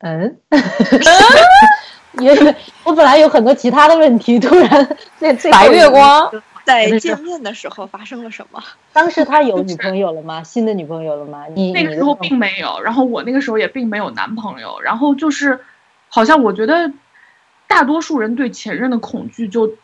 [0.00, 0.38] 嗯，
[2.18, 6.30] 因为我本来有很多其他的问题，突然那白月光。
[6.68, 8.62] 在见面的时候发生了什么？
[8.92, 10.42] 当时他有女朋友了吗？
[10.44, 11.46] 新的女朋友了吗？
[11.54, 15.60] 你那个时候并没有，然后我那个时候也并没有男朋友，然后就是，
[16.08, 16.92] 好像我觉得，
[17.66, 19.74] 大多数人对前任的恐惧就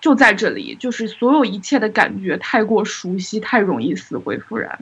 [0.00, 4.78] 就在这里，就是所有一切的感觉太过熟悉，太容易死灰复燃，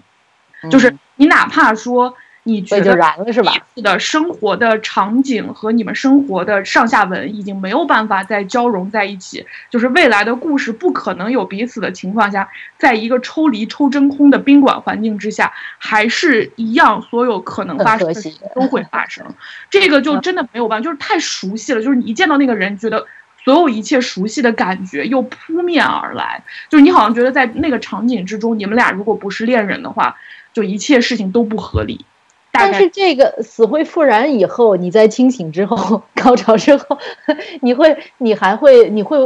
[0.70, 2.14] 就是你哪怕说。
[2.42, 12.48] 你觉得彼此的生活的场景和你们生活的上下文已经没有办法再交融在一起，就是未来的故事不可能有彼此的情况下，
[12.78, 19.24] 在一个抽离、抽真空的宾馆环境之下，还是一样，所有可能发生的事情都会发生。
[19.68, 21.82] 这个就真的没有办法，就是太熟悉了。
[21.82, 23.06] 就是你一见到那个人，觉得
[23.44, 30.16] 所有一切熟悉的感觉又扑面而来，就是你好像觉得在那个场景之中，你们俩如果不是恋人的话，
[30.54, 32.06] 就一切事情都不合理。
[32.52, 36.98] 但是这个死灰复燃以后，你在清醒之后、高潮之后，
[37.62, 39.18] 你会，你还会，你会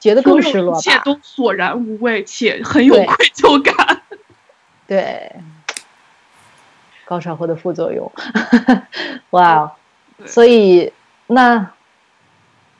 [0.00, 0.78] 觉得更失落吧？
[0.78, 4.02] 一切都索然无味，且很有愧疚感。
[4.86, 5.32] 对，
[7.04, 8.10] 高潮后的副作用。
[9.30, 9.72] 哇，
[10.26, 10.92] 所以
[11.28, 11.70] 那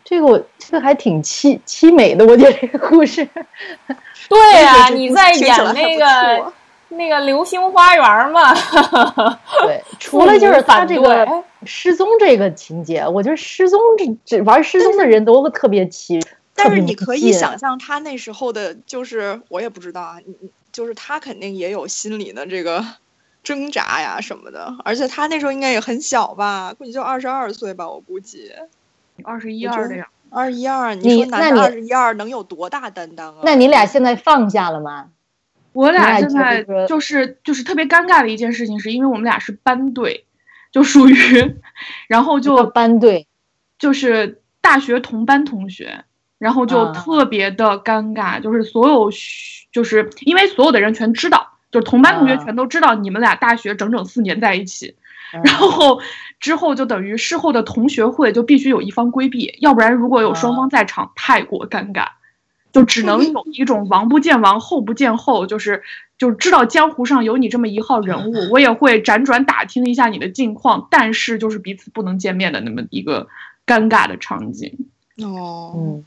[0.05, 3.27] 这个我这个还挺凄凄美的，我觉得这个故事。
[4.29, 6.53] 对呀，你在演那个。
[6.97, 8.55] 那个流星花园嘛，
[9.63, 11.27] 对， 除了就是他这个
[11.65, 16.21] 失踪这个情节，我觉得失踪这这玩失踪的人都特别奇。
[16.57, 20.35] 但是你可以想象他那时候的，就是我也不知道啊，你
[20.71, 22.85] 就是他肯定也有心理的这个
[23.43, 28.53] 挣扎呀什么的，而且他那时候应该也很小吧，估计就二十二岁吧，我估计
[29.25, 33.41] 二十一二的样，二十一二，你说男的二十一二能有多大担当啊？
[33.43, 35.07] 那你俩现在放下了吗？
[35.75, 40.25] 我俩现在就是就是特别尴尬的一件事情，是因为我们俩是班队，
[40.71, 41.57] 就属于，
[42.07, 43.27] 然后就班队，
[43.77, 46.05] 就是大学同班同学，
[46.39, 49.11] 然后就特别的尴尬，就是所有
[49.73, 54.95] 就是因为所有的人全知道，就是同班同学全都知道你们俩大学整整四年在一起，
[55.43, 56.01] 然后
[56.39, 62.07] 之后就等于事后的同学会就必须有一方规避，要不然如果有双方在场，太过尴尬。
[62.75, 65.85] 就只能有一种王不见王，后不见后，就是
[66.19, 73.29] 就知道江湖上有你这么一号人物，我也会辗转打听一下你的近况，但是就是彼此不能见面的那么一个
[73.65, 74.77] 尴尬的场景。
[75.23, 76.05] 哦，嗯，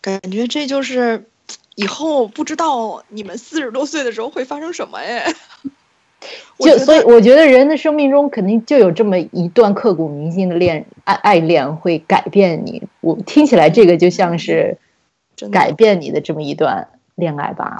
[0.00, 1.28] 感觉这就是
[1.76, 5.32] 以后不知道你们四十多岁的时候会发生什么哎。
[6.58, 12.82] 就所以我觉得人的生命中肯定就有这么一段刻骨铭心的恋爱爱恋会改变你。
[13.02, 14.78] 我听起来这个就像是
[15.50, 17.76] 改变你的这么一段恋爱吧。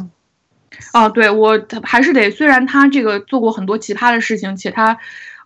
[0.93, 4.99] 哦，对我还是得，虽然他这个做过很多奇葩的事情，且他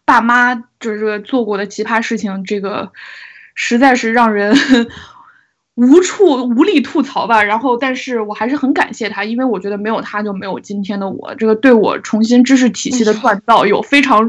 [0.05, 2.93] 爸妈就是做过的奇葩事情，这个
[3.55, 4.57] 实在是让人。
[5.79, 11.33] 无处无力吐槽吧，然后，但是我还是很感谢他，因为我觉得没有他就没有今天的我。
[11.37, 14.29] 这个对我重新知识体系的锻造有非常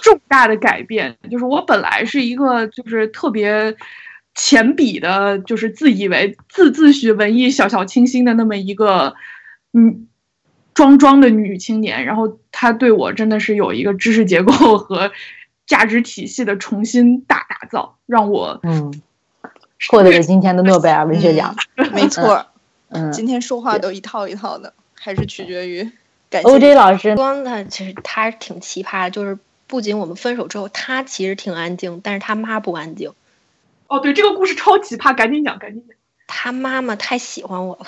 [0.00, 1.16] 重大的改变。
[1.28, 3.74] 就是我本来是一个就是特别
[4.36, 9.16] 浅鄙的，就是自以为自自诩文艺小小清新的那么一个
[9.72, 10.06] 嗯
[10.72, 15.10] 装装的女青年，然后她对我真的是有一个知识结构和
[15.66, 19.02] 价值体系的重新大打造，让我嗯。
[19.90, 21.54] 获得了今天的诺贝尔文学奖，
[21.92, 22.46] 没错。
[22.88, 25.86] 嗯，今天说话都一套一套的，还是取决于。
[26.44, 33.12] O J 老师，光他其实他挺奇葩的，就是不仅我们分手之后，他其实挺安静，但是他妈不安静。
[33.88, 35.96] 哦，对，这个故事超奇葩，赶紧讲，赶紧讲。
[36.26, 37.86] 他妈妈太喜欢我了，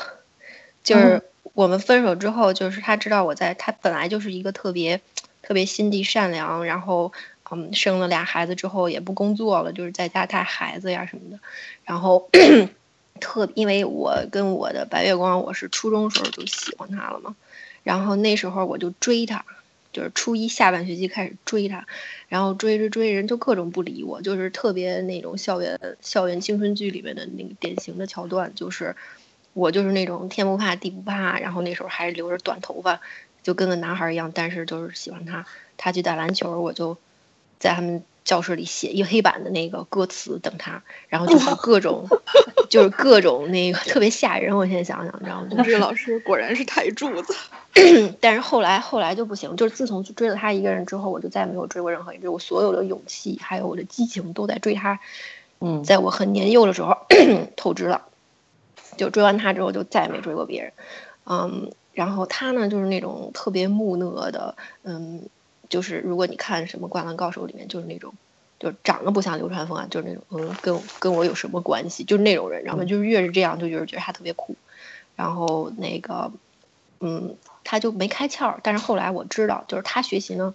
[0.82, 1.22] 就是
[1.54, 5.00] 我们分手之后，就是他知道我在，他本来就是一个特别
[5.42, 7.12] 特别心地善良，然后。
[7.50, 11.40] 嗯，生了俩孩子之后也不工作了，就是在家带孩子呀什么的。
[11.82, 12.28] 然后
[13.20, 17.34] 特因为我跟我的白月光，我是初中时候就喜欢他了嘛。
[17.82, 19.46] 然后那时候我就追他，
[19.92, 21.86] 就是初一下半学期开始追他，
[22.28, 28.96] 然后追追追人就各种不理我，就是特别那种校园校园青春剧里面的那个典型的桥段，就是
[29.52, 33.00] 我就是那种天不怕地不怕，然后那时候还留着短头发，
[33.42, 35.46] 就跟个男孩一样，但是就是喜欢他。
[35.76, 36.96] 他去打篮球，我就。
[37.60, 42.06] 在他们教室里写一黑板的那个歌词等他，然后就是各种，
[42.68, 44.56] 就是各种那个特别吓人。
[44.56, 45.62] 我现在想想，你知道吗？
[45.64, 47.34] 这个老师果然是台柱子。
[48.20, 52.32] 但是后来后来就不行，就是自从追了他一个人之后，我就再也没有追过任何人。
[52.32, 54.98] 我所有的勇气还有我的激情都在追他。
[55.60, 56.96] 嗯，在我很年幼的时候
[57.56, 58.02] 透支了，
[58.96, 60.72] 就追完他之后就再也没追过别人。
[61.26, 65.22] 嗯，然后他呢就是那种特别木讷的，嗯。
[65.68, 68.14] 就是如果你看什么《灌篮高手》里面，就是那种，
[68.58, 72.04] 就长得不像流川枫啊，就是那种，嗯，跟跟我有什么关系？
[72.04, 74.56] 就是那种人，然后就是越是这样，就越是觉得他特别酷。
[75.14, 76.32] 然后那个，
[77.00, 78.56] 嗯，他就没开窍。
[78.62, 80.54] 但是后来我知道，就是他学习呢，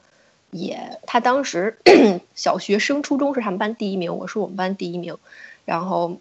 [0.51, 1.77] 也他当时
[2.35, 5.17] 小学升初中是他们班第一名，我是我们班第一名。
[5.65, 6.17] 然后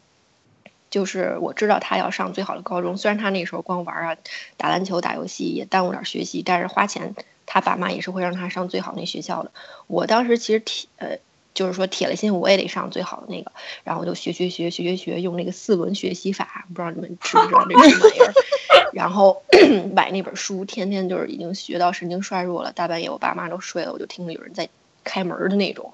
[0.91, 4.17] 就是我知道他要上最好的高中，虽然他那时候光玩啊，
[4.57, 7.15] 打篮球、打游戏也耽误点学习，但是花钱。
[7.45, 9.51] 他爸妈也是会让他上最好那学校的。
[9.87, 11.19] 我当时其实挺呃，
[11.55, 13.53] 就是说铁了心我也得上最好的那个，
[13.85, 18.33] 然后我就学学学学学学，用那个四轮学习法，不知道你们知不知道这什么玩意儿？
[18.93, 19.43] 然后
[19.95, 24.69] 买那本书，天天就是已经学到神经衰弱了，大半夜我爸妈都睡了，我就听着有人在
[25.05, 25.93] 开门的那种。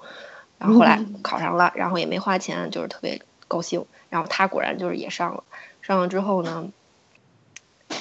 [0.57, 3.85] 然后后来考上了，然后也没花钱，就是特别高兴。
[4.09, 5.43] 然后他果然就是也上了，
[5.81, 6.69] 上了之后呢？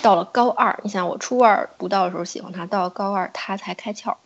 [0.02, 4.16] 到了高二，你想我初二不到的时候喜欢他，到了高二他才开窍，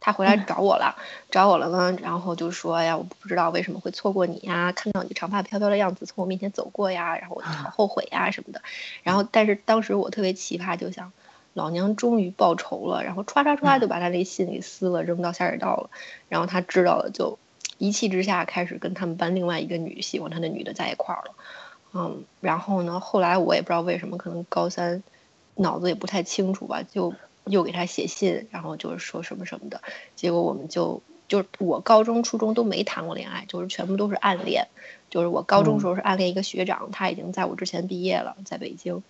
[0.00, 0.96] 他回来找我了，
[1.30, 8.62] 找我了呢，然后就说呀，我不知道为什么会错过你呀，看到你长发飘飘的样子从我面前走过呀，然后我好后悔呀什么的，
[9.02, 11.12] 然后但是当时我特别奇葩，就想
[11.54, 15.90] 老娘终于报仇了，然后歘歘歘就把他那信给撕了，扔到下水道了，
[16.28, 17.38] 然后他知道了，就
[17.78, 21.34] 一气之下开始跟他们班另外一个女喜欢他的女的在一块儿了。
[21.94, 23.00] 嗯，然后呢？
[23.00, 25.02] 后来我也不知道为什么，可能高三
[25.54, 27.14] 脑子也不太清楚吧，就
[27.50, 29.82] 又给他写信，然后就是说什么什么的。
[30.16, 34.68] 结果我们就就我高中、初中都没谈过恋爱，就是全部都是暗恋。
[35.10, 39.02] 就是我高中时候是暗恋一个学长，他已经在我之前毕业了，在北京。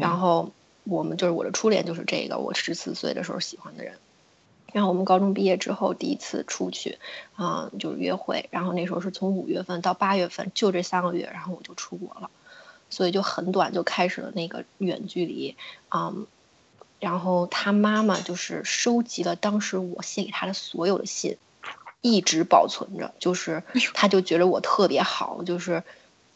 [0.00, 0.50] 然后
[0.84, 3.94] 我们就是我的初恋，就是这个我十四岁的时候喜欢的人。
[4.72, 6.98] 然后我们高中毕业之后第一次出去，
[7.36, 8.48] 啊，就是约会。
[8.50, 12.30] 然后那时候是从五月份到八月份，就这三个月，然后我就出国了，
[12.90, 15.56] 所以就很短就开始了那个远距离，
[15.90, 16.26] 嗯。
[17.00, 21.36] 然后他妈妈就是收集了当时我写给他的所有的信，
[22.00, 25.82] 一直保存着，就是他就觉得我特别好，就是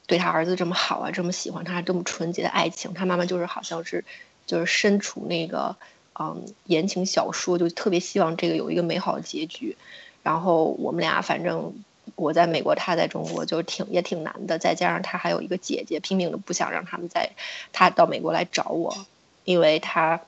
[0.07, 2.95] 对他儿子这么好啊，这么喜欢他，这么纯洁的爱情。
[2.95, 4.05] 他妈妈就是好像是，
[4.47, 5.77] 就是身处那个。
[6.17, 9.77] 嗯，言情小说就特别希望这个有一个美好的结局，
[10.23, 11.75] 然后我们俩反正
[12.15, 14.61] 我在美国，他在中国，就挺也挺难的。
[14.61, 17.33] 再加上他还有一个姐姐，拼命的不想让他们在
[17.73, 19.05] 他到美国来找我，
[19.43, 20.21] 因为他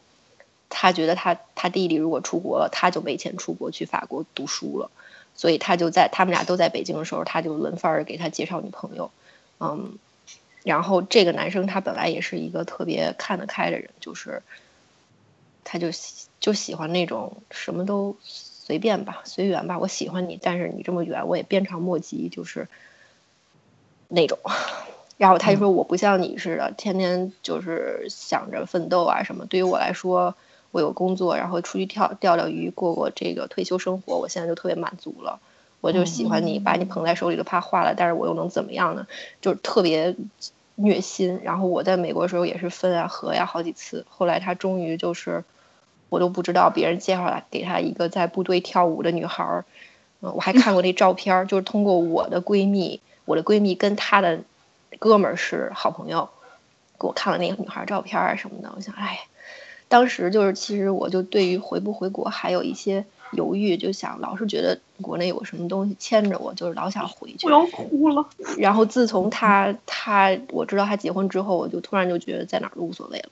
[0.69, 4.91] 他觉得他他弟弟如果出国了，他就没钱出国去法国读书了，
[5.35, 9.11] 所以他就在他们俩都在北京的时候，他就轮番儿给他介绍女朋友，
[9.61, 9.99] 嗯，
[10.65, 14.43] 然后这个男生他本来也是一个特别看得开的人，就是
[15.65, 15.89] 他就
[16.41, 18.17] 就喜欢那种什么都。
[18.67, 19.79] 随便吧，随缘吧。
[19.79, 22.67] 我喜欢你，但是你这么远，我也鞭长莫及，就是
[24.09, 24.41] 那种。
[25.19, 29.47] 然后他就说：“我不像你似的，天天就是想着奋斗啊什么。
[29.47, 30.35] 对于我来说，
[30.77, 35.41] 我有工作，然后出去钓钓钓鱼，过过这个退休生活，我现在就特别满足了。
[35.81, 39.07] 我就喜欢你，把你捧在手里都怕化了，但是我又能怎么样呢？
[39.41, 40.15] 就是特别
[40.75, 41.41] 虐心。
[41.43, 45.45] 然后我在美国的时候也是分啊合呀好几次，后来他终于就是。”
[46.09, 49.65] 我都不知道别人介绍来给他一个在部队跳舞的女孩儿，
[50.21, 54.39] 嗯，我还看过那照片，就是通过我的闺蜜，我的闺蜜跟她的
[55.01, 56.31] 哥们儿是好朋友，
[57.01, 58.73] 给我看了那个女孩照片啊什么的。
[58.77, 59.27] 我想，哎，
[59.89, 67.47] 当时就是其实我就对于回不回国还有一些犹豫，就想老是觉得国内有什么东西牵着我，就是老想回去。
[67.47, 68.27] 我要哭了。
[68.59, 73.29] 然后自从他他我知道他结婚之后，我就突然就觉得在哪儿都无所谓了。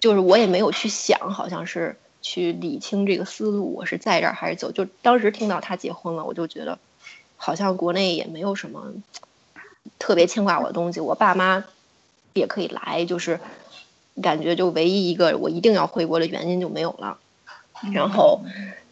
[0.00, 4.72] 就是我也没有去想，好像是去理清这个思路，我是在这儿还是走？
[4.72, 6.78] 就当时听到他结婚了，我就觉得，
[7.36, 8.94] 好像国内也没有什么
[9.98, 11.00] 特别牵挂我的东西。
[11.00, 11.64] 我爸妈
[12.32, 13.40] 也可以来，就是
[14.20, 17.18] 感觉就唯一一个我一定要回国的原因就没有了。
[17.92, 18.40] 然后。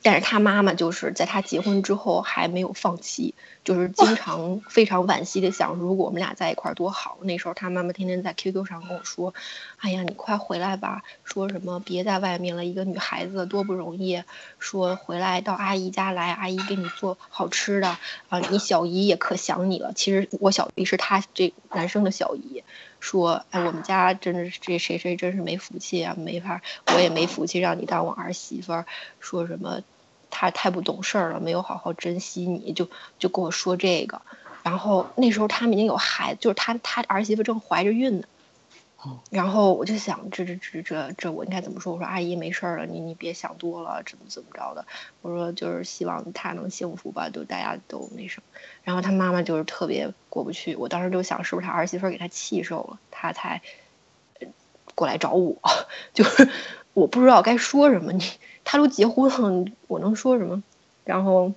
[0.00, 7.18] 但是他妈妈就是在他结婚之后还没有放弃，就是经常非常惋惜的想，如果我们俩在一块儿多好。
[7.22, 9.34] 那时候他妈妈天天在 QQ 上跟我说
[9.78, 14.22] ：“哎呀，你快回来吧，说什么别在外面了，一个女孩子多不容易。
[14.60, 17.98] 说回来到阿姨家来，阿姨给你做好吃的
[18.28, 19.92] 啊，你小姨也可想你了。
[19.94, 22.62] 其实我小姨是他这男生的小姨。”
[23.00, 26.62] 说，哎，我们家真的是这谁谁真是没福气啊，没法，
[26.94, 28.86] 我也没福气让你当我儿媳妇儿。
[29.20, 29.82] 说什么，
[30.30, 32.88] 他太不懂事儿了，没有好好珍惜你，就
[33.18, 34.22] 就跟我说这个。
[34.62, 38.26] 然后那时候他们已经有孩子，就是他他儿媳妇正怀着孕呢。
[39.30, 41.92] 然后我就想，这这这这这，我应该怎么说？
[41.92, 44.84] 我说阿姨没事儿了，你你别想多了，怎么怎么着的？
[45.22, 48.58] 我说就是希望他能幸福吧，就大家都那什么。
[48.82, 53.62] 然后他妈妈就是特别过不去，我当时就想，是不是他儿媳妇给他气受了，他才
[54.96, 55.56] 过来找我？
[56.12, 56.50] 就是
[56.92, 58.24] 我不知道该说什么，你
[58.64, 60.64] 他都结婚了，我能说什么？
[61.04, 61.52] 然后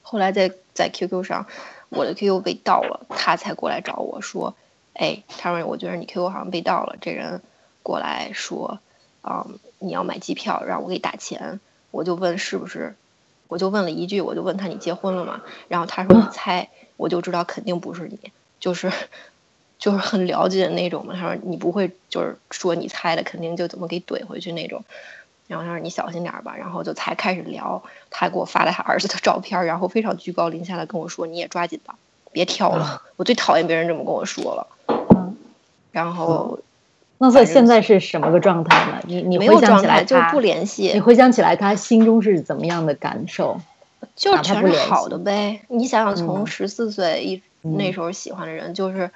[0.00, 1.46] 后来在在 QQ 上，
[1.90, 4.56] 我的 QQ 被盗了，他才过来找我说。
[4.94, 7.42] 哎，他说：“我觉得你 QQ 好像被盗了。”这人
[7.82, 8.78] 过来说
[9.24, 12.94] ：“嗯，你要买机票，让我给打钱。”我就问是不是，
[13.48, 18.30] 我就问了一句，我就问他：“你结婚了吗？”然后他说：“你猜。”我就知道肯定不是你，
[18.60, 18.92] 就是
[19.78, 21.14] 就是很了解的那种嘛。
[21.14, 24.84] 他说：“你不会就是说你猜的，肯定就怎么给怼回去那种。”
[25.48, 31.96] 然后他说：“你小心点吧。”然后就才开始聊，他给我发了他儿子的照片，然后非常居高临下的跟我说：“你也抓紧吧，
[32.30, 34.66] 别挑了。”我最讨厌别人这么跟我说了。
[35.92, 36.58] 然后，
[37.18, 39.00] 那所以现在是什么个状态呢？
[39.04, 40.90] 你你回想起来就不联系。
[40.92, 43.60] 你回想起来，他心中是怎么样的感受？
[44.16, 45.60] 就全是好的呗。
[45.68, 49.10] 你想想，从十四岁一那时候喜欢的人，就是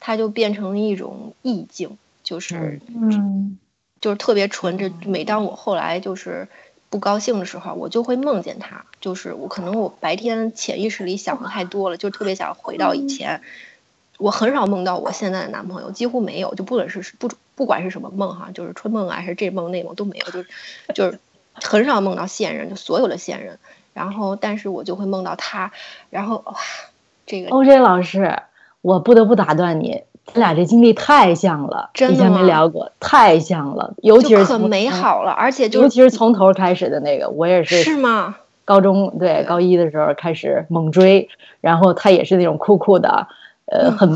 [0.00, 3.56] 他就变成一种意境，就是嗯，
[4.00, 4.78] 就是特别纯。
[4.78, 6.48] 这每当我后来就是
[6.90, 8.84] 不高兴的时候，我就会梦见他。
[9.00, 13.42] 就是我可能我白天潜意识里想的太多了，就特别想回到以前。
[14.18, 20.48] 我很少梦到我现在的男朋友，几乎没有，就不管是不不管是什么梦哈，就是春梦啊，还是这梦那梦都没有，就是
[20.94, 21.18] 就是
[21.52, 23.58] 很少梦到现任，就所有的现任。
[23.92, 25.72] 然后，但是我就会梦到他。
[26.10, 26.54] 然后，哇，
[27.26, 28.42] 这个 OJ 老师，
[28.82, 38.36] 我不得不打断你，咱俩这经历太像了，以前没聊过，太像了，尤其是可美好了，而且就尤其是从头开始的那个，我也是是吗？
[38.66, 41.30] 高中对高一的时候开始猛追，
[41.62, 43.28] 然后他也是那种酷酷的。
[43.66, 44.08] 呃，很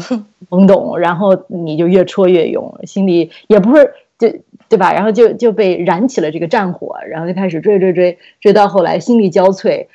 [0.49, 4.33] 懵懂，然后你就越戳越勇，心里也不是就
[4.69, 4.93] 对吧？
[4.93, 9.87] 然后就就被燃起了这个战火，然后就开始追追追，追到后来心力交瘁。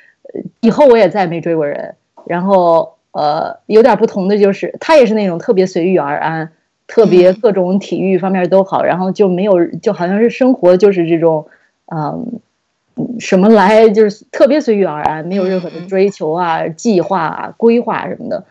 [0.60, 1.94] 以后我也再没追过人。
[2.26, 6.52] 然后呃，有点不同的就是，他也是那种特别随遇而安，
[6.86, 11.46] 特别各种体育方面都好，然后就没有就好像是生活就是这种
[11.86, 12.40] 嗯
[13.18, 18.44] 什么来就是特别随遇而安，没有任何的追求啊、计划啊、规划什么的。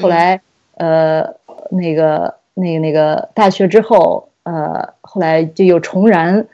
[0.00, 0.40] 后来。
[0.78, 1.34] 呃，
[1.70, 6.46] 那个、那个、那个大学之后，呃，后来就又重燃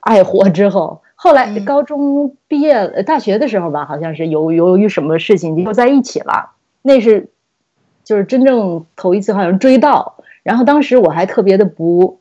[0.00, 6.52] 爱火之后，后来高中毕业、大学的时候吧，好像是由由于什么事情就在一起了。
[6.82, 7.28] 那是
[8.04, 12.20] 就是真正头一次好像追到，然后当时我还特别的不，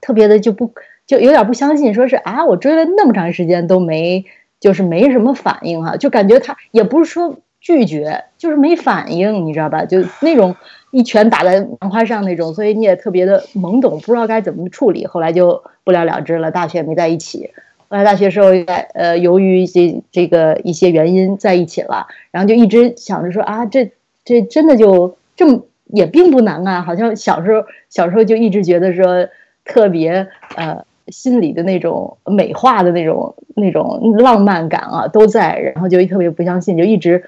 [0.00, 0.72] 特别的就不
[1.06, 4.24] 就有点不相信，说是啊，我追了那么长时间都没
[4.58, 9.84] 就是没什么反应哈，就感觉他也不是说拒绝，就是没反应，你知道吧？
[9.84, 10.54] 就那种
[10.90, 15.06] 一拳打在棉花上那种，所以你也特别的懵懂，不知道该怎么处理。
[15.06, 17.50] 后来就不了了之了，大学没在一起。
[17.88, 23.92] 后来大学时候在呃，由于这这个一些原因在一起了，然后就一直想着说啊，这
[24.24, 29.28] 这真的就这么也并不难啊，好像小时候小时候就一直觉得说
[29.64, 37.22] 特别呃心里的那种美化的那种那种浪漫感啊都在，然后就特别不相信，就一直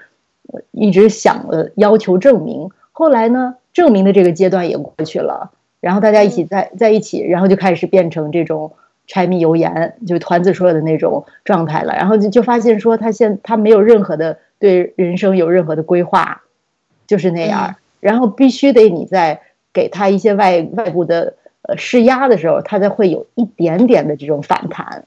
[0.71, 2.69] 一直想着要求证明。
[2.91, 8.71] 后来呢，证明的这个阶段也过去了，然后大家一起在在一起，然后就开始变成这种。
[9.07, 16.41] 柴米油盐，就团子说的那种状态了，然后就就发现说他现他没有任何的对人生有任何的规划，
[17.05, 19.41] 就是那样，然后必须得你在
[19.71, 25.05] 给他一些外外部的呃施压的时候，他才会有一点点的这种反弹，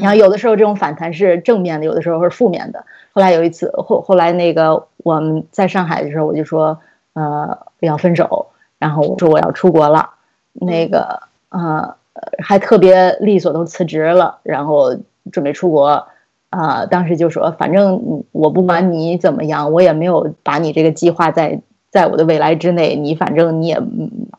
[0.00, 2.84] 然后有的时候这种反弹是正面的，有的时候是负面的。
[3.12, 6.78] 后来有一次后后来那个我们在上海的时候，我就说
[7.14, 10.10] 呃要分手，然后我说我要出国了，
[10.52, 11.20] 那个
[11.50, 11.96] 呃。
[12.42, 14.96] 还特别利索，都辞职了，然后
[15.30, 16.06] 准备出国，
[16.48, 21.60] 啊，当时就说，反正我不管你怎么样，我也没有把你这个计划在
[21.90, 23.82] 在我的未来之内，你反正你也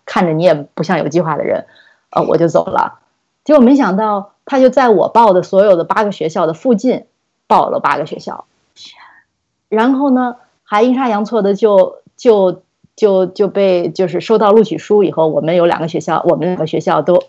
[0.05, 1.65] 看着你也不像有计划的人，
[2.09, 2.97] 呃，我就走了。
[3.47, 7.05] 结果没想到，他就在我报的所有的八个学校的附近
[7.47, 8.43] 报了八个学校，
[9.69, 12.61] 然后呢，还阴差阳错的就就
[12.97, 17.23] 就就被就是收到录取书以后，我们有两个学校，我们两个学校都。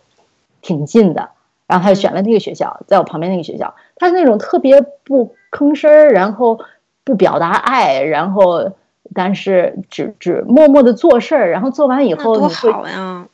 [0.60, 1.30] 挺近的，
[1.68, 3.76] 然后他就选了那个学校，在我旁边那个学校。
[3.94, 6.58] 他是那种特别不吭声儿，然后
[7.04, 8.72] 不表达爱，然后
[9.14, 13.28] 但是只只默默的做事儿，然后做完以后多好呀！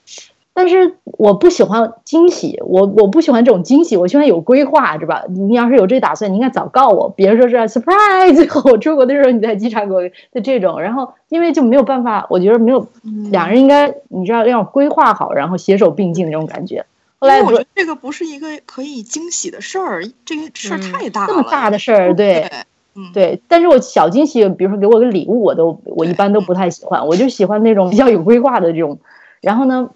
[0.54, 5.24] 但是我不喜欢惊喜，我我不喜欢这种惊喜，我喜欢有规划，是吧？
[5.28, 7.08] 你要是有这打算，你应该早告我。
[7.10, 10.00] 别说是 surprise，最后我出国的时候你在机场给我
[10.32, 12.86] 的这种，然后因为就没有办法，我觉得没有
[13.30, 16.86] 两人应该你知道要规划好，然后携手并进的这种感觉。
[17.18, 21.28] 后来我觉得这个不是一个可以惊喜的事儿，这个事儿太大了。
[21.28, 22.50] 这么大的事儿，对，
[22.94, 23.40] 嗯，对。
[23.48, 28.98] 但是我小惊喜，比如说给我个礼物，我都我一般都不太喜欢，我就喜欢那种比较有规划的这种。
[29.40, 29.90] 然后呢，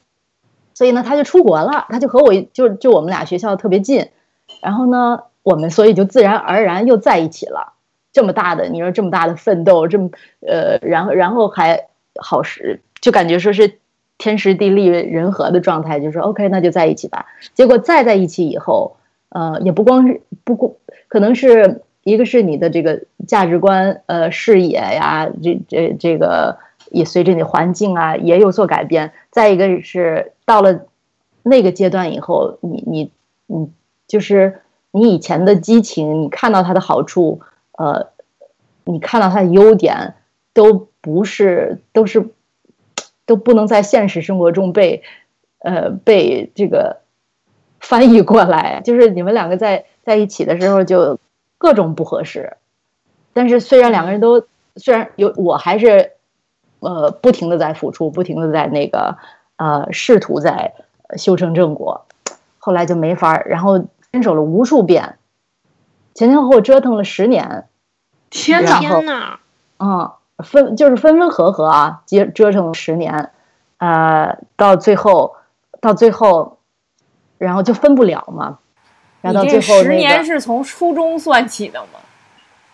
[0.79, 4.11] 所以呢，他就出国了，他就和我就就我们俩学校特别近。
[4.63, 7.73] 然后呢，我们所以就自然而然又在一起了。
[8.13, 10.09] 这么大的，你说这么大的奋斗，这么
[10.47, 11.89] 呃，然后然后还
[12.23, 13.79] 好是，就感觉说是。
[14.21, 17.27] 天时地利人和的状态，就说 OK，那就在一起吧。
[17.55, 18.97] 结果再在一起以后，
[19.29, 20.73] 呃，也不光是不光，
[21.07, 26.59] 可能是一个是你的这个价值观、呃视野呀，这这这个
[26.91, 29.13] 也随着你环境啊也有所改变。
[29.31, 30.87] 再一个是到了
[31.43, 33.13] 那个阶段以后，你你
[33.47, 33.71] 你
[34.07, 34.61] 就是
[34.91, 37.41] 你以前的激情，你看到他的好处，
[37.73, 38.09] 呃，
[38.85, 40.15] 你看到他的优点，
[40.53, 42.29] 都不是都是。
[43.29, 45.03] 都不能在现实生活中被，
[45.59, 47.03] 呃，被这个
[47.79, 48.81] 翻译过来。
[48.83, 51.21] 就是你们两个在在一起的时候，就
[51.59, 52.57] 各种不合适。
[53.35, 56.13] 但是虽然两个人都虽然有，我还是
[56.81, 59.17] 呃不停的在付出，不停的在那个
[59.57, 60.75] 呃试图在
[61.17, 62.07] 修成正果。
[62.59, 65.19] 后来就没法儿，然后分手了无数遍，
[66.15, 67.67] 前前后后折腾了十年。
[68.31, 68.79] 天哪！
[68.79, 69.41] 天哪！
[69.79, 70.11] 嗯。
[70.45, 73.33] 分就是分分合合啊，折折腾了十年，
[73.79, 75.35] 呃，到最后，
[75.81, 76.59] 到最后，
[77.39, 78.61] 然后就分不了嘛。
[79.21, 81.99] 然后到最后十年是从初中算起的吗？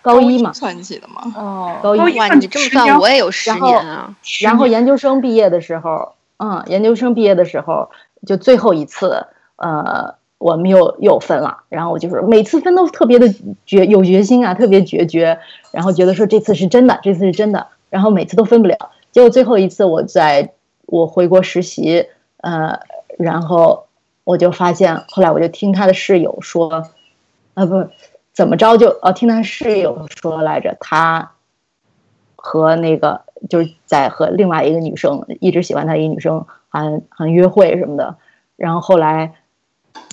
[0.05, 1.23] 高一嘛，算起的嘛？
[1.35, 2.19] 哦，高一。
[2.19, 4.15] 哇，你这么算，我也有十年啊。
[4.43, 7.91] 然后研究生毕业的时候，嗯，研究生毕业的时候，
[8.27, 9.27] 就最后一次，
[9.57, 10.15] 呃。
[10.37, 13.33] 我们又又分了，然后我就是每次分都特别的
[13.65, 15.39] 决有决心啊，特别决绝，
[15.71, 18.77] 然后觉得说这次是真的，这次是真的，然后每次都分不了。
[19.11, 20.53] 结果最后一次我在
[20.85, 22.09] 我回国实习，
[22.43, 22.79] 呃，
[23.17, 23.87] 然后
[24.25, 26.89] 我就发现，后来我就听他的室友说，
[27.55, 27.89] 啊不，
[28.35, 31.33] 怎么着就哦，听他室友说来着，他
[32.37, 38.17] 和那个就是在和另外一个女生一直喜欢他一个女生，还还约会什么的，
[38.57, 39.35] 然后后来。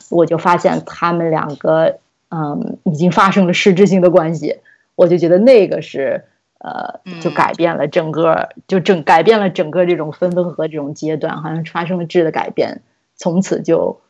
[0.10, 2.00] 我就发现他们两个，
[2.32, 4.58] 嗯，已经发生了实质性的关系。
[4.96, 6.26] 我就觉得那个是，
[6.58, 12.82] 呃，就改变了整个，就整改变了整个这种分分合合这种阶段，好像发生了质的改变，
[13.16, 14.02] 从此就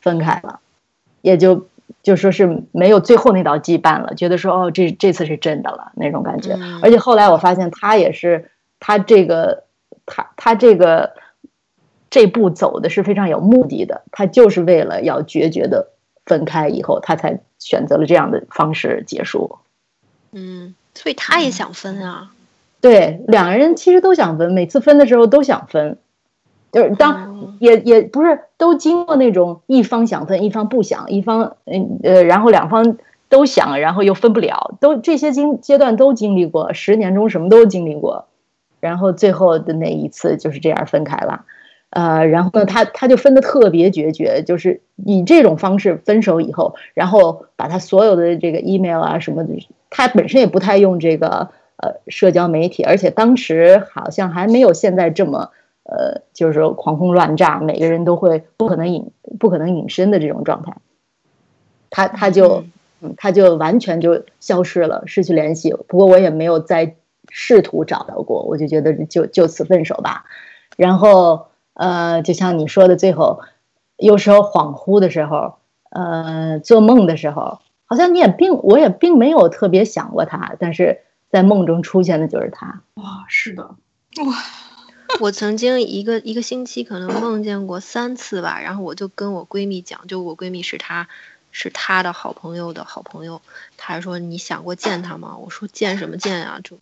[0.00, 0.58] 分开了，
[1.20, 1.68] 也就
[2.02, 6.58] 就说是没有最后那道羁绊了，觉得说哦，这这次是真的了那种感觉。
[6.82, 9.64] 而且后来我发现他也是，他这个
[10.06, 11.14] 他他这个
[12.10, 15.90] 这步走的是非常有目的的，他就是为了要决绝的
[16.26, 19.58] 分开以后，他才选择了这样的方式结束。
[20.32, 22.32] 嗯，所以他也想分啊。
[22.80, 25.98] 对，两个人其实都想分，每次分的时候都想分。
[26.72, 32.96] 就是当也也不是都经过那种一方想分一方不想，一方嗯呃，然后两方
[33.28, 38.24] 都想，然后又分不了，都这些经阶段都经历过，十年中什么都经历过，
[38.80, 41.44] 然后最后的那一次就是这样分开了，
[41.90, 55.50] 呃，然后呢，他他就分的特别决绝，就是以这种方式分手以后，然后把他所有的这个 email 啊什么的，他本身也不太用这个呃社交媒体，而且当时好像还没有现在这么。
[55.92, 60.78] 呃，就是说狂轰乱炸，每个人都会不可能隐不可能隐身的这种状态，
[61.90, 62.64] 他他就
[63.02, 65.74] 嗯他就完全就消失了，失去联系。
[65.88, 66.96] 不过我也没有再
[67.28, 70.24] 试图找到过，我就觉得就就此分手吧。
[70.78, 73.40] 然后呃，就像你说的，最后
[73.98, 75.56] 有时候恍惚的时候，
[75.90, 82.80] 呃，做梦的时候，好像你也并我也并没有特别想过他，但是在梦中出现的就是他。
[82.94, 84.34] 哇，是的，哇。
[85.20, 91.06] 我曾经一个一个星期可能梦见过三次吧，然后我就跟我闺蜜讲，就我闺蜜是她，
[91.50, 93.40] 是她的好朋友的好朋友，
[93.76, 95.36] 她说你想过见她吗？
[95.36, 96.60] 我说见什么见啊？
[96.64, 96.76] 就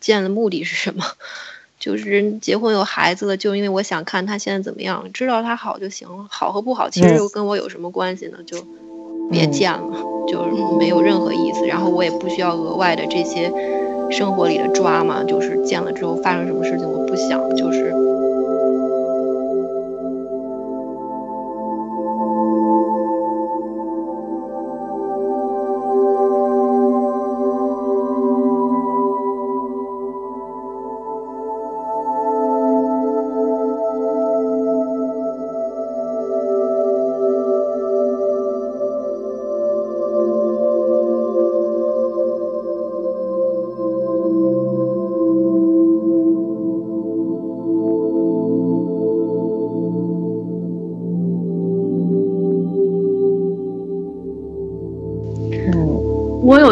[0.00, 1.04] 见的目的是什么？
[1.78, 8.38] 就是结婚有孩子了，就因为我想看他现在怎么样，知道他好就行了，好和不好其实又跟我有什么关系呢？
[8.46, 8.66] 就
[9.30, 11.66] 别见了，就是没有任何意思。
[11.66, 13.52] 然后我也不需要额外的这些。
[14.10, 18.13] 生活里的抓嘛，就是见了之后发生什么事情，我不想，就是。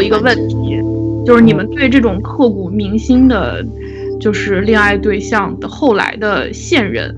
[0.02, 0.82] 有一个问题，
[1.24, 3.64] 就是你们对这种刻骨铭心的，
[4.20, 7.16] 就是恋爱对象的后来的现任，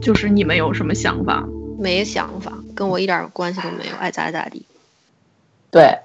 [0.00, 1.46] 就是你们有什么想法？
[1.78, 4.64] 没想法，跟我一点关系都没有，爱咋咋地。
[5.70, 5.98] 对，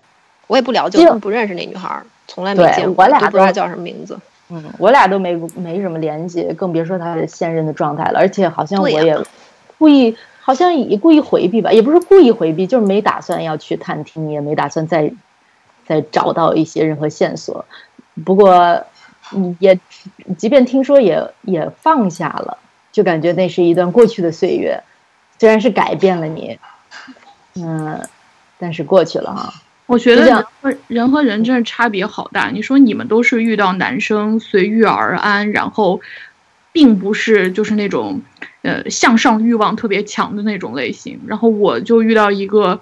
[0.47, 4.19] 我也不了解，不认识那女孩，从来没见过，我俩都不知道叫什么名字。
[4.49, 8.19] 嗯，我俩都没没什么联系，更别说他的现任的状态了。
[8.19, 9.17] 而且好像我也
[9.77, 15.13] 故意，好像也故意回避吧，也不是故意回避，就是没打算要去探听，也没打算再。
[15.91, 17.65] 再找到一些任何线索，
[18.23, 18.81] 不过，
[19.59, 19.77] 也，
[20.37, 22.57] 即便听说也也放下了，
[22.93, 24.81] 就感觉那是一段过去的岁月，
[25.37, 26.57] 虽然是改变了你，
[27.55, 27.99] 嗯，
[28.57, 29.53] 但是过去了哈。
[29.85, 32.47] 我觉得人和人和人真的差别好大。
[32.47, 35.99] 你说你们都是遇到男生随遇而安，然后，
[36.71, 38.21] 并不是就是那种，
[38.61, 42.79] 呃，向上欲望特别强的那种类型，然后我就遇到一个。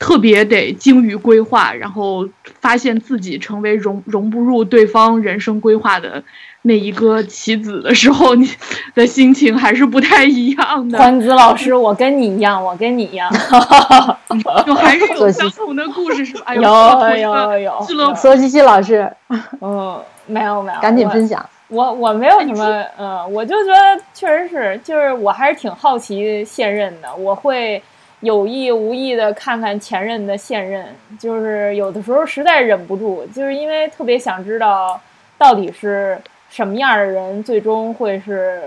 [0.00, 2.26] 特别得精于规划，然后
[2.60, 6.24] 发现自己成为融融不入对方人生规划的
[6.62, 8.50] 那一个棋子的时候，你
[8.94, 10.98] 的心情还是不太一样的。
[10.98, 13.30] 欢子老师，我跟你一样，我跟你一样，
[14.66, 16.54] 就还是有相同的故事是吧？
[16.54, 18.14] 有有有。
[18.16, 19.06] 索西西老师，
[19.60, 21.46] 嗯，没有没有，赶紧分享。
[21.68, 27.82] 我我没有什么，嗯，我就觉得确实是，就是我还是挺好奇现任的，我会。
[28.20, 30.86] 有意无意的看看前任的现任，
[31.18, 35.00] 就是有的时候实在忍不住，就是因为特别想知道
[35.38, 38.62] 到底是什么样的人，最终会是，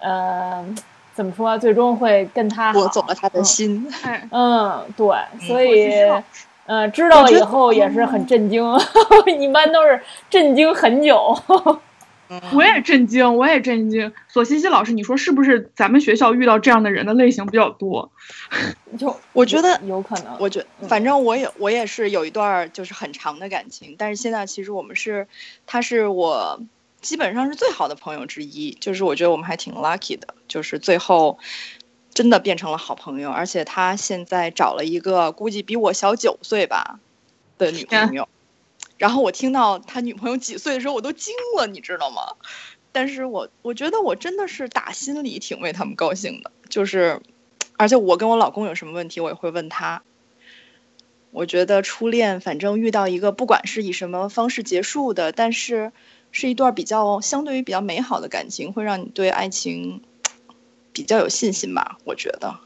[0.00, 0.64] 呃，
[1.14, 1.56] 怎么说？
[1.56, 3.86] 最终会跟他夺走了他的心。
[4.30, 5.06] 嗯，对，
[5.46, 5.92] 所以，
[6.66, 8.64] 嗯，知道了以后也是很震惊，
[9.38, 11.36] 一般都是震惊很久。
[12.52, 14.12] 我也震惊，我也震惊。
[14.28, 18.10] 索西西老师，你说是不是咱们学校遇到这样的人的类型比较多？
[18.98, 20.36] 就我觉得有可能。
[20.38, 25.26] 我觉反正我也我也是有一段就是很长的感情，但是现在其实我们是，
[25.66, 26.62] 他是我
[27.00, 28.70] 基本上是最好的朋友之一。
[28.72, 31.38] 就是我觉得我们还挺 lucky 的，就是最后
[32.14, 33.30] 真的变成了好朋友。
[33.30, 36.98] 而且他现在找了一个估计比我小九岁吧
[37.58, 38.28] 的女朋友。
[39.02, 42.22] 然后我听到他女朋友几岁的时候，我都惊了，你知道吗？
[42.92, 47.20] 但是我我觉得我真的是打心里挺为他们高兴的，就是，
[47.76, 50.04] 而且我跟我老公有什么问题，我也会问他。
[51.32, 55.90] 我觉得初恋，反正遇到一个不管是以什么方式结束的，但是
[56.30, 60.00] 是一段比较相对于比较美好的感情，会让你对爱情
[60.92, 61.98] 比较有信心吧。
[62.04, 62.60] 我觉得，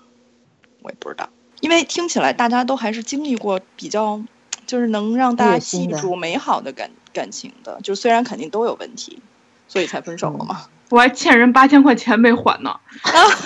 [0.82, 1.30] 我也不知道，
[1.62, 4.20] 因为听起来大家都还是经历过比较，
[4.66, 9.20] 就是能让大家记住美好的感感情的，就虽然肯定都有问题，
[9.68, 10.66] 所以才分手了嘛。
[10.88, 12.78] 我还欠人八千块钱没还呢，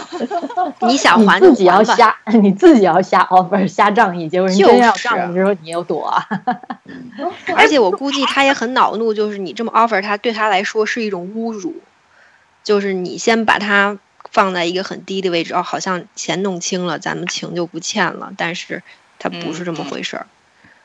[0.87, 6.13] 你想还自己要瞎，你自己要瞎 offer 瞎仗义，结果人真要仗的时候你又躲。
[7.57, 11.75] 而且我估计他也很恼怒，就是你这么 offer 他，对他来说是一种侮辱。
[12.63, 13.99] 就是你先把他
[14.31, 18.35] 放在一个很低的位置，哦，好像钱弄清了，咱们情就不欠了。
[18.37, 18.83] 但是
[19.19, 20.27] 他不是这么回事儿，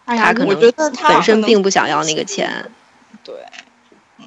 [0.06, 0.74] 他可能
[1.08, 2.70] 本身并不想要那个钱。
[3.24, 3.36] 对，
[4.20, 4.26] 嗯，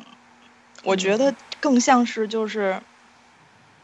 [0.84, 1.34] 我觉得。
[1.60, 2.80] 更像是就是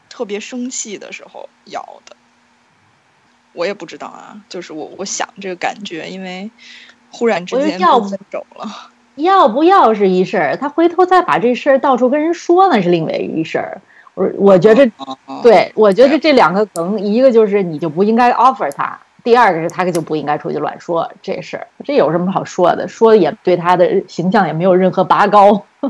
[0.09, 2.15] 特别生气的时候要的，
[3.53, 6.49] 我也不知道啊，就是我我想这个感觉，因为
[7.11, 13.81] 忽然之间要分手了， 要不要是一事儿，他回头再把这事儿到处跟人说那是另外一事儿。
[14.15, 14.89] 我我觉得，
[15.43, 22.87] 对我觉得这两个梗，一个就是你就不应该 offer 他，第二个是他就不应该出去乱说这事儿，这有什么好说的？
[22.87, 25.64] 说也对他的形象也没有任何拔高。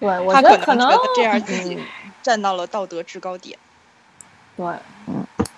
[0.00, 1.78] 对，我觉得可能这样自己
[2.22, 3.58] 站到了道德制高点。
[4.56, 4.66] 对，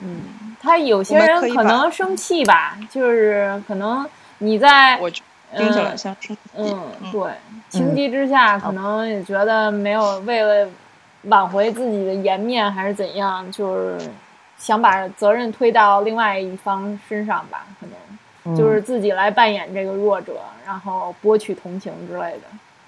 [0.00, 4.04] 嗯，他有些人可能生气吧，就是可能
[4.38, 6.50] 你在我听起来像生气。
[6.56, 7.30] 嗯，对，
[7.68, 10.68] 情急之下可能也觉得没有为了
[11.22, 14.10] 挽回自己的颜面还是怎样，就是
[14.58, 20.36] 想把责任推到另外一方身上吧，可能就是自己来扮演这个弱者，
[20.66, 22.40] 然后博取同情之类的。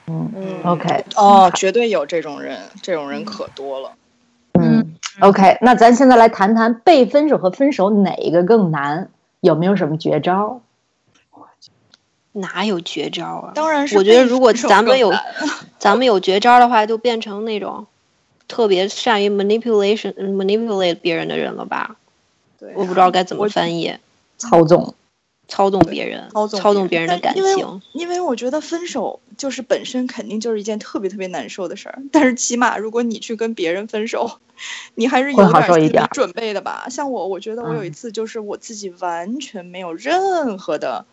[0.06, 3.92] 嗯，OK，哦，绝对有这种人，这种人可多了。
[4.54, 9.08] 嗯，OK，那咱现在来谈谈被分手和分手哪一个更难？
[9.40, 10.60] 有没有什么绝招？
[12.32, 13.52] 哪有绝招啊？
[13.54, 13.96] 当然是。
[13.96, 15.12] 我觉得如果咱们有，
[15.78, 17.86] 咱们有绝招的话，就变成那种
[18.50, 21.96] 特别善于 manipulation manipulate 别人的人了吧？
[22.58, 23.96] 对，我不知道该怎么翻译，
[24.36, 24.94] 操纵。
[25.52, 31.98] 操纵别人，操纵操纵别人的感情，因为我觉得分手就是本身肯定就是一件特别特别难受的事儿。
[32.12, 34.38] 但是起码如果你去跟别人分手，
[34.94, 36.86] 你还是有点心理准备的吧？
[36.88, 41.04] 像我，我觉得我有一次就是我自己完全没有任何的，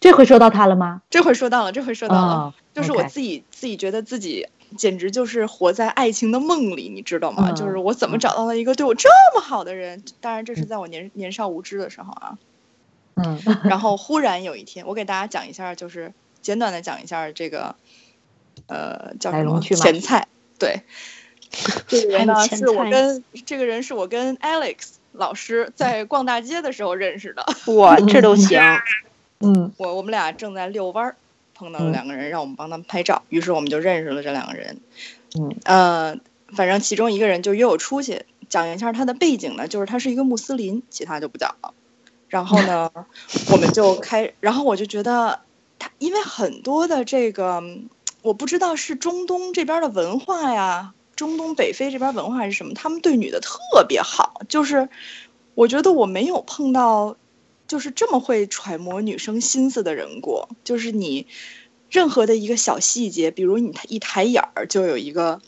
[0.00, 1.02] 这回说到他了吗？
[1.10, 7.52] 这回说到了，这回说到了，就是我自己自己觉得自己简直就是活在爱情的梦里，你知道吗？
[7.52, 10.02] 就是我怎么找到了一个对我这么好的人？
[10.20, 12.38] 当然这是在我年年少无知的时候啊。
[13.16, 16.12] 嗯，然后忽然有一天，我给大家讲一下，就是
[16.42, 17.76] 简短的讲一下这个，
[18.66, 20.26] 呃，叫什么前菜？
[20.58, 20.82] 对，
[21.86, 27.46] 这个人呢是我跟这个人是我跟 Alex 老师在逛大街的时候认识的。
[27.74, 28.60] 哇，这都 行。
[29.38, 31.16] 嗯，我我们俩正在遛弯儿，
[31.54, 34.80] 碰到了两个人，让我们帮他们拍照，于是我们就认识了这两个人。
[35.38, 36.16] 嗯，呃，
[36.54, 41.72] 反正其中一个人就约我出去，讲一下他的背景呢，就是他是一个穆斯林，其他就不讲了。
[42.28, 42.90] 然后呢，
[43.50, 45.40] 我们就开，然后我就觉得
[45.78, 47.62] 他，因为很多的这个，
[48.22, 54.88] 我不知道是中东这边的文化呀，中东北非这边文化是什么，他们对女的特别好，就是
[55.54, 57.16] 我觉得我没有碰到，
[57.66, 61.26] 就是这么会揣摩女生心思的人过，就是你
[61.90, 65.40] 任何的一个小细节，比如你一抬眼儿就有一个，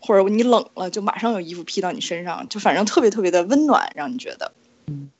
[0.00, 4.52] 或者你冷了就马上有衣服披到你身上，就反正特别特别的温暖，让你觉得，
[4.86, 5.10] 嗯。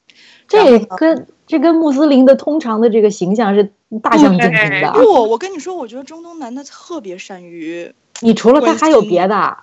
[0.48, 4.92] 这跟这跟穆斯林的通常的这个形象是大相径庭的。
[4.92, 7.92] 不，我跟你说，我觉得中东男的特别善于。
[8.20, 9.56] 你除了他还有别的？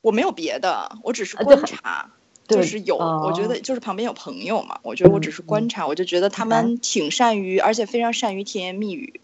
[0.00, 2.12] 我没有别的，我只是观察，
[2.48, 2.96] 就是有。
[2.96, 9.20] 我觉得就是旁边有朋友嘛，我觉得我只是观察，我就觉得他们挺善于，而且非常善于甜言蜜语，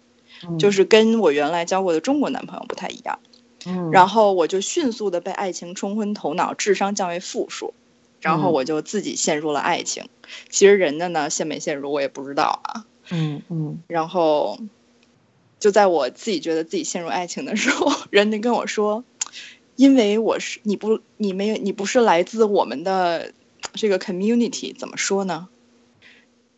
[0.59, 3.19] 就是跟我原来交过的中国男朋友不太一样。
[3.67, 3.91] 嗯。
[3.91, 7.75] 然后我就迅速的被爱情冲昏头脑，智商降为负数。
[8.21, 10.09] 然后我就自己陷入了爱情，
[10.49, 12.87] 其实人家呢陷没陷入我也不知道啊。
[13.11, 13.83] 嗯嗯。
[13.87, 14.59] 然后，
[15.61, 19.05] 就在我自己觉得自己陷入爱情的时候，人家跟我说
[19.77, 23.33] ：“因为我是你不你没有你不是来自我们的
[23.73, 25.49] 这个 community，怎么说呢？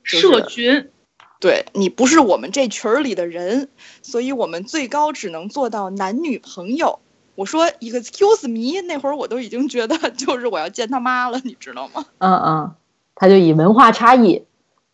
[0.02, 0.90] 社群。
[1.38, 3.68] 对你不是我们这群儿里的人，
[4.00, 6.98] 所以我们最高只能做到男女朋友。”
[7.36, 12.06] 我说一个 excuse me，那会儿我都已经觉得就是我要见他妈了，你知道吗？
[12.16, 12.74] 嗯嗯，
[13.14, 14.46] 他就以文化差异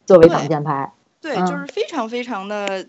[0.07, 2.89] 作为挡箭牌，对，就是非常非常的，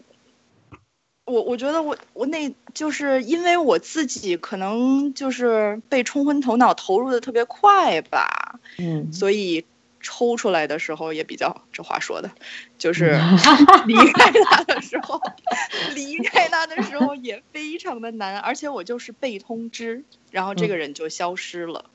[1.26, 9.66] 我我觉得我我那就是因为我自己可能就是被冲昏头脑，投入的特别快吧，嗯，所以
[10.02, 12.30] 抽出来的时候也比较，这话说的，
[12.78, 13.18] 就是
[13.88, 15.22] 离开他的时候，
[15.96, 21.86] 离开他的时候也非常的难，而且我就是被通知，然后这个人就消失了。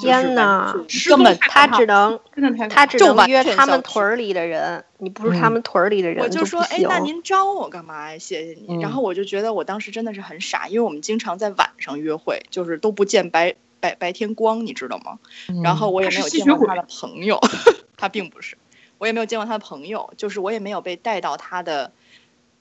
[0.00, 0.74] 天呐，
[1.08, 2.20] 根本他只能
[2.68, 8.18] 他只能约他们屯儿里的人，你不是他们屯儿里的人，我就说，哎，那您招我干嘛呀？
[8.18, 8.80] 谢谢你。
[8.82, 15.18] 然后我就觉得我当时真的是很傻，因为我们经常在晚上约会，就是都不见白白白天光，你知道吗？
[15.62, 17.40] 然后我也没有见过他的朋友，
[17.96, 18.58] 他并不是，
[18.98, 21.92] 我也没有见过他的朋友，就是我也没有被带到他的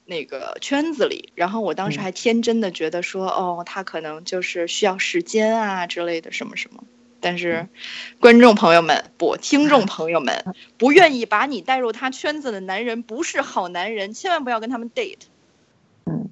[0.05, 1.33] 那个圈子里。
[1.35, 6.83] 然后我当时还天真的觉得说，哦，他可能就是需要时间啊之类的什么什么。
[7.21, 7.67] 但是，
[8.19, 10.45] 观众朋友们不，听众朋友们
[10.77, 15.19] 不愿意把你带入他圈子的男人不是好男人，千万不要跟他们 date。
[16.05, 16.29] 嗯，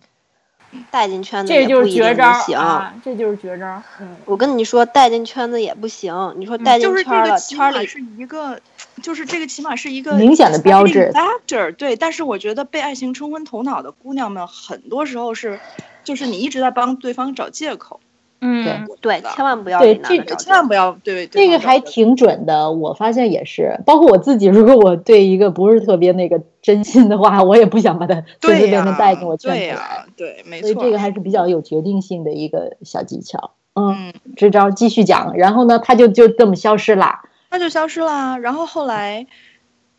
[0.92, 2.26] 带进圈子这就是绝招
[2.58, 3.82] 啊，这就是绝招。
[4.00, 6.34] 嗯，我跟你说，带进圈子也不行。
[6.38, 8.60] 你说带进圈了，圈里是一个，
[9.02, 11.12] 就是这个起码是一个明显的标志。
[11.14, 15.60] factor 对，但是我觉得被爱情冲昏头脑的姑娘们，很多时候是，
[16.04, 18.00] 就是你一直在帮对方找借口。
[18.40, 22.72] 嗯，对，千万不要对这个，千万不要对这个还挺准的。
[22.72, 30.06] 我发现也是，包括我自己，如果我对一个不是特别那个真心的话，我也不想把他 随随便便带进我圈子来。
[30.16, 30.72] 对，没错。
[30.72, 33.56] 所以这个还是比较有决定性的一个小技巧。
[33.74, 35.36] 嗯，这招继续讲。
[35.36, 37.22] 然后呢，他就就这么消失了。
[37.50, 38.38] 他就消失了。
[38.40, 39.26] 然后后来，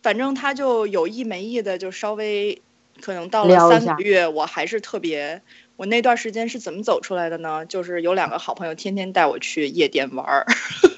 [0.01, 2.63] 反正他就有意没意的，就稍微
[3.01, 5.43] 可能到了三个月，我还是特别。
[5.79, 7.65] 我那段时间是怎么走出来的呢？
[7.65, 10.45] 就是有两个好朋友天天带我去夜店玩儿，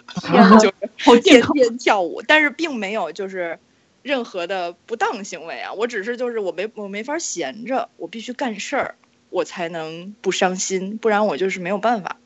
[0.58, 0.72] 就
[1.14, 3.58] 是天天跳舞，但是并没有就是
[4.02, 5.74] 任何的不当行为啊。
[5.74, 8.94] 我只是就是我没我没法闲着，我必须干事儿，
[9.28, 12.16] 我才能不伤心，不然我就是没有办法。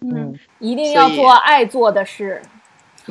[0.00, 2.40] 嗯，一定要做爱做的事。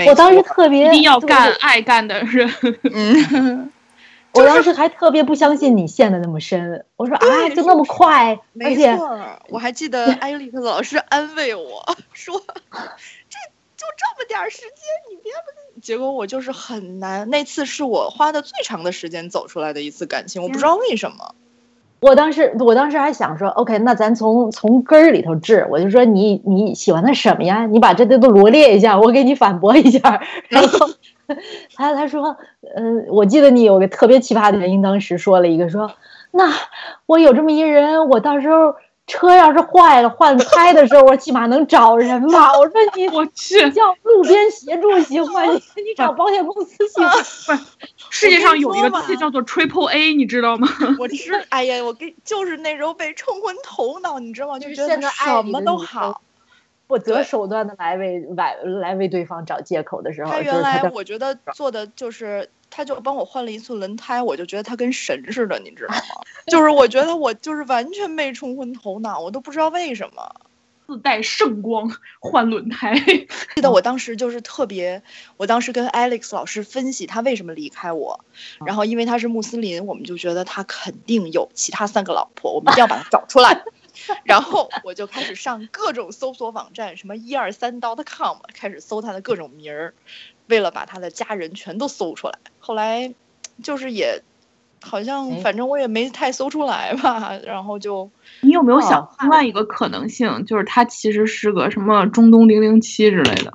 [0.07, 2.49] 我当时特别一定要干爱干的事。
[2.83, 3.69] 嗯。
[4.33, 9.19] 我当时还特别不相信你陷的那么深，我说啊，就那么快，没错。
[9.49, 12.41] 我还记得 艾利克老师安慰我说：
[13.29, 13.37] “这
[13.77, 14.71] 就这么点时间，
[15.09, 17.29] 你别不……”结果我就是很难。
[17.29, 21.35] 那次是我花的最长的时间走出来的一次感情，我不知道为什么。
[21.99, 25.67] 我当时，我当时还想说，OK，那咱从从根儿里头治。
[25.69, 27.65] 我就说你你喜欢他什么呀？
[27.67, 30.89] 你把这些都罗列一下，我给你反驳一下，然后。
[31.75, 32.37] 他他说，
[32.75, 35.91] 嗯，我记得你有个特别奇葩的原因，当时说了一个说，
[36.31, 36.53] 那
[37.05, 42.57] 我有这么一人，我到时候车要是坏了换胎的时候，我起码能找人吧。
[42.57, 45.51] 我说你我去叫路边协助行吗你，
[45.83, 47.11] 你找保险公司行吗。
[47.11, 47.53] 不，
[48.09, 50.67] 世界上有一个东西叫做 Triple A，你知道吗？
[50.99, 54.59] 我知哎呀，我跟就是那时候被冲昏头脑，你知道吗？
[54.59, 56.21] 就觉得什么都好。
[56.85, 66.01] 不择手段的来为来来为对方找借口的时候，他原来我觉得做的就是，他就帮我换了一次轮胎，我就觉得他跟神似的，你知道吗？
[66.47, 70.35] 就是我觉得我就是完全被冲昏头脑，我都不知道为什么
[70.85, 72.93] 自带圣光换轮胎。
[73.55, 75.01] 记得我当时就是特别，
[75.37, 78.19] 我当时跟 Alex 老师分析他为什么离开我，
[78.65, 83.63] 然后因为他是穆斯林，我们就觉得他肯定有其他三个老婆，我们一定要把他找出来。
[84.23, 89.93] 然后我就开始上各种搜索网站，什么一二三 dot com，开始搜他的各种名儿，
[90.47, 92.39] 为了把他的家人全都搜出来。
[92.59, 93.13] 后来，
[93.61, 94.21] 就是也，
[94.81, 97.39] 好像反正我也没太搜出来吧。
[97.43, 98.09] 然后就，
[98.41, 103.53] 你有没有想另外一个可能性，就是他其实是个什么中东零零七之类的？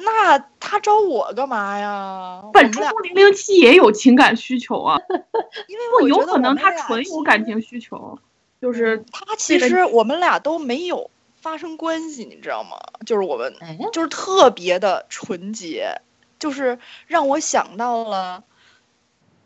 [0.00, 2.42] 那他找我干嘛呀？
[2.52, 4.98] 本中东零零七也有情感需求啊，
[5.68, 8.18] 因为我有可能他纯有感情需求。
[8.60, 12.76] 就是他其实我们俩都没有发生关系，你知道吗？
[13.06, 13.54] 就是我们
[13.92, 16.00] 就是特别的纯洁，
[16.38, 18.42] 就是让我想到了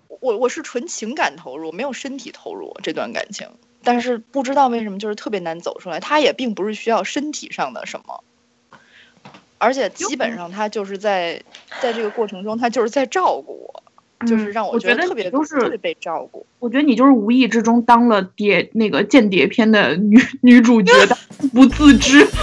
[0.09, 3.49] 我我是纯情感投入，没有身体投入这段感情，
[3.85, 6.01] 但是不知道为什么就是特别难走出来。
[6.01, 8.25] 他也并不是需要身体上的什么，
[9.59, 11.43] 而且基本上他就是在
[11.81, 13.82] 在这个过程中，他就是在照顾我。
[14.27, 16.47] 就是让我觉得特别都是被照顾。
[16.59, 21.17] 我觉得你就是无意之中当了谍那个间谍片的女女主角的
[21.53, 22.27] 不自知。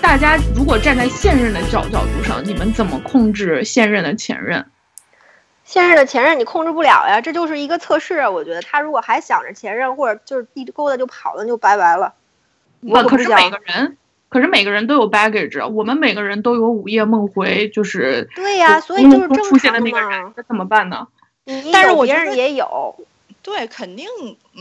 [0.00, 4.64] 大家如果站在现任的角角度上，你们怎么控制现任的前任？
[5.66, 8.30] 现任的前任你控制不了呀，这就是一个测试啊。
[8.30, 12.14] 我觉得他如果还想着前任，或者就是一勾搭就跑了，就拜拜了。
[12.82, 13.96] 我可是每个人
[14.28, 21.08] 可是每个人都有 baggage，我们每个人都有午夜梦回，就是对呀，所以就是正出现的那个人，那怎么办呢？
[21.72, 22.94] 但是别人也有，
[23.42, 24.06] 对，肯定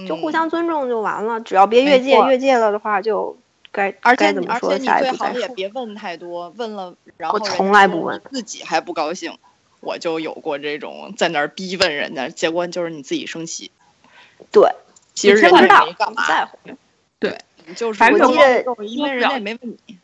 [0.08, 3.38] 就互相尊重就完了，只要别越界，越界了的话就
[3.72, 9.38] 该而且怎么说，而且你最好也别问太多，问了然后从来不问，自己还不高兴。
[9.86, 13.72] 我就有过这种在那儿逼问人家，结果就是你自己生气。
[14.52, 14.70] 对，
[15.14, 16.58] 其实人家没干嘛，在乎。
[17.20, 17.38] 对，
[17.76, 20.00] 就是我记得，因为人家也没问你。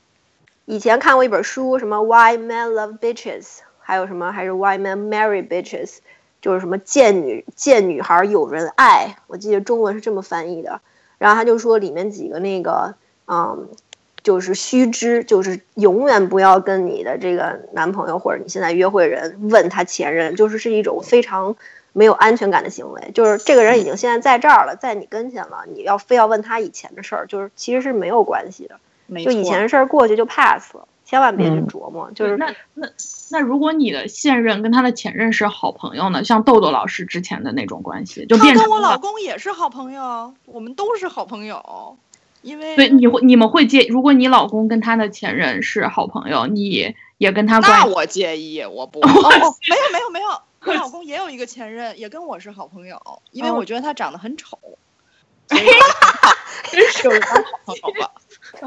[0.66, 5.98] 以前看过一本书，什么 Why Men Love Bitches，还有什么还是 Why Men Marry Bitches，
[6.42, 10.80] 就是什么贱女贱女孩有人爱，我记得中文是这么翻译的。
[11.18, 13.68] 然后他就说里面几个那个，嗯。
[14.24, 21.56] 就是须知，就是永远不要跟你的这个男朋友或者你现在约会人问他前任，就是是一种非常
[21.94, 23.12] 没有安全感的行为。
[23.14, 28.80] 就是这个人已经现在在这儿了，在你跟前了，你要非要问他以前的事儿，就是其实是没有关系的。
[29.26, 32.10] 就以前的事儿过去就 pass 了，千万别去琢磨。
[32.16, 32.88] 就是那那
[33.30, 36.24] 那，如果你的现任跟他的前任是好朋友呢？
[36.24, 41.98] 像豆豆老师之前的那种关系，就变成跟我老公也是好朋友，我们都是好朋友。
[42.42, 50.28] 因为对你会你们会介，如果你老公跟他的前任是好朋友，你也跟他关那我介意，我不， 没有没有没有，
[50.66, 54.58] 我老公也有一个前任，也跟我是好朋友，因为我觉得他长得很丑
[56.72, 58.12] 真是当好朋友吧。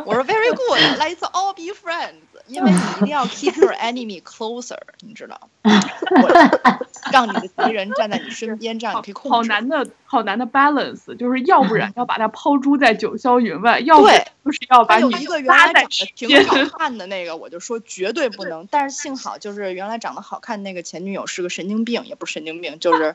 [0.04, 2.14] 我说 very good，let's all be friends，
[2.46, 4.76] 因为你一定要 keep your enemy closer，
[5.06, 5.40] 你知道，
[7.12, 9.34] 让你的敌人站在你身边，这样你可以控制。
[9.34, 18.66] 好难的，好难的 balance，就是要不然要把它抛诸在九霄云外，要不就是要把你一个原来长得挺好看的那个，我就说绝对不能。
[18.70, 23.14] 但是幸好就是原来长得好看那个前女友是个神经病，也不是神经病，就是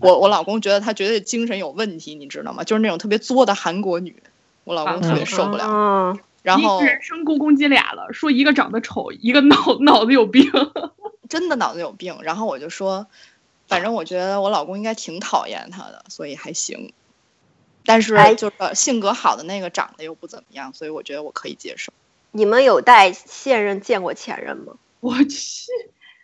[0.00, 2.64] 我我老公觉得她绝对精神有问题，你知道吗？
[2.64, 4.22] 就是那种特别作的韩国女。
[4.68, 10.52] 我老公特别受不了，然后人身攻攻击俩了，说一个长得丑，一个脑脑子有病，
[11.30, 12.18] 真的脑子有病。
[12.20, 13.06] 然后我就说，
[13.66, 16.92] 反正我觉得我老公应该挺讨厌他的，所以还行。
[17.86, 21.90] 但是就是性格好的那个长得又不怎么样，所以我觉得我可以接受。
[22.32, 24.74] 你们有带现任见过前任吗？
[25.00, 25.72] 我去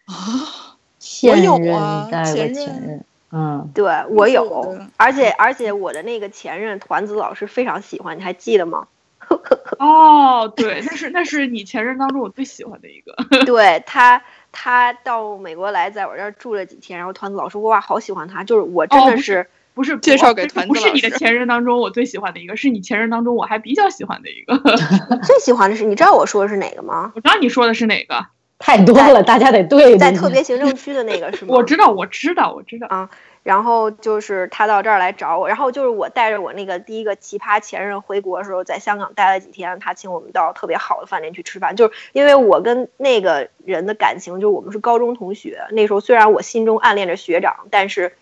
[0.05, 3.05] 啊，现任带过前任。
[3.37, 8.87] 嗯，对我有，而且而且我的那个前任团子老师非常喜欢，你还记得吗？
[9.81, 13.17] 哦，对，那是那是你前任当中我最喜欢的一个。
[13.45, 14.23] 对他，
[14.53, 24.57] 他到美国来，在我这儿住了几天，然后团子老师哇，好喜欢他，就是我真的是不是介绍给团子不是你的前任当中我最喜欢的一个，是你前任当中我还比较喜欢的一个。
[25.25, 27.11] 最喜欢的是，你知道我说的是哪个吗？
[27.17, 28.27] 我知道你说的是哪个。
[28.65, 29.99] 太多了，大家得对。
[29.99, 31.55] 在特别行政区的那个 是吗？
[31.55, 33.11] 我知道，我知道，我知道啊。
[33.43, 41.77] 然后就是他到这儿来找我，然后就是我带着我那个第一个奇葩前任回国的时候，在香港待了几天，他请我们到特别好的饭店去吃饭。
[41.77, 48.15] 就是因为我跟那个人的感情，就是我们是高中同学，那时候虽然我心中暗恋着学长，但是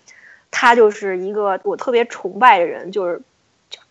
[0.51, 3.23] 他就是一个我特别崇拜的人，就是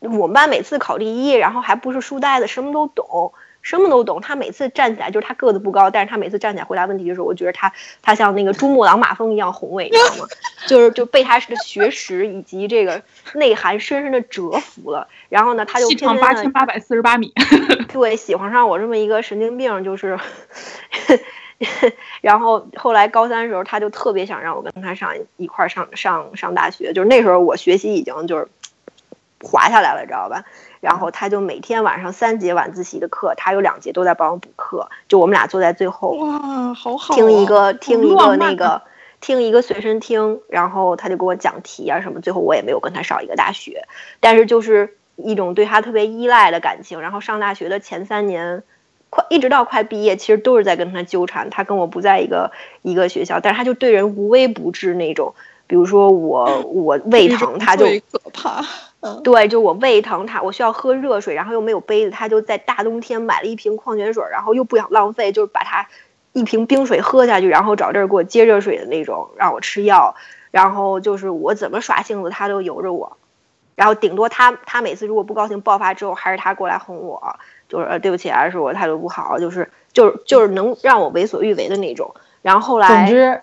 [0.01, 3.31] 我们班每次考第一，然后还不是书呆子，什么都懂。
[3.61, 10.25] 什么都懂，他每次站起来就是他个子不高，但是他每次站起来回答问题的时候，我觉得他他像那个珠穆朗玛峰一样宏伟，你知道吗？
[10.67, 13.01] 就是就被他的学识以及这个
[13.33, 15.07] 内涵深深的折服了。
[15.29, 17.33] 然后呢，他就天天八千八百四十八米，
[17.93, 20.19] 对，喜欢上我这么一个神经病，就是，
[22.21, 28.47] 然后后来高三的时候，他就特别想让我跟他上一块上上上大学，就是那时候我学习已经就是
[29.41, 30.43] 滑下来了，知道吧？
[30.81, 38.81] 然后他就每天晚上三节晚自习的课，他有两节都在帮我补课，就我们俩坐在最后，哇，好好，听一个听一个那个
[39.21, 43.87] 听一个随身听，然后他就给我讲题啊什么，最后我也没有跟他上一个大学，
[44.19, 46.99] 但是就是一种对他特别依赖的感情。
[46.99, 48.63] 然后上大学的前三年，
[49.11, 51.51] 快一直到快毕业，其实都是在跟他纠缠。
[51.51, 52.51] 他跟我不在一个
[52.81, 55.35] 一个学校，但是他就对人无微不至那种。
[55.67, 58.65] 比如说我我胃疼，他就可怕。
[59.23, 65.87] 对，就我胃疼，他我需要喝热水，然后又没有杯子，他就在大冬天买了一瓶矿泉水，然后又不想浪费，就是把它
[66.33, 70.15] 一瓶冰水喝下去，然后找地儿给我接热水的那种，让我吃药。
[70.51, 73.17] 然后就是我怎么耍性子，他都由着我。
[73.75, 82.13] 然后顶多他他每次如果不高兴爆发之后，还是他过来哄我，就是呃对不起啊，是我态度不好，就是就是就是能让我为所欲为的那种。
[82.43, 82.87] 然后后来。
[82.87, 83.41] 总之。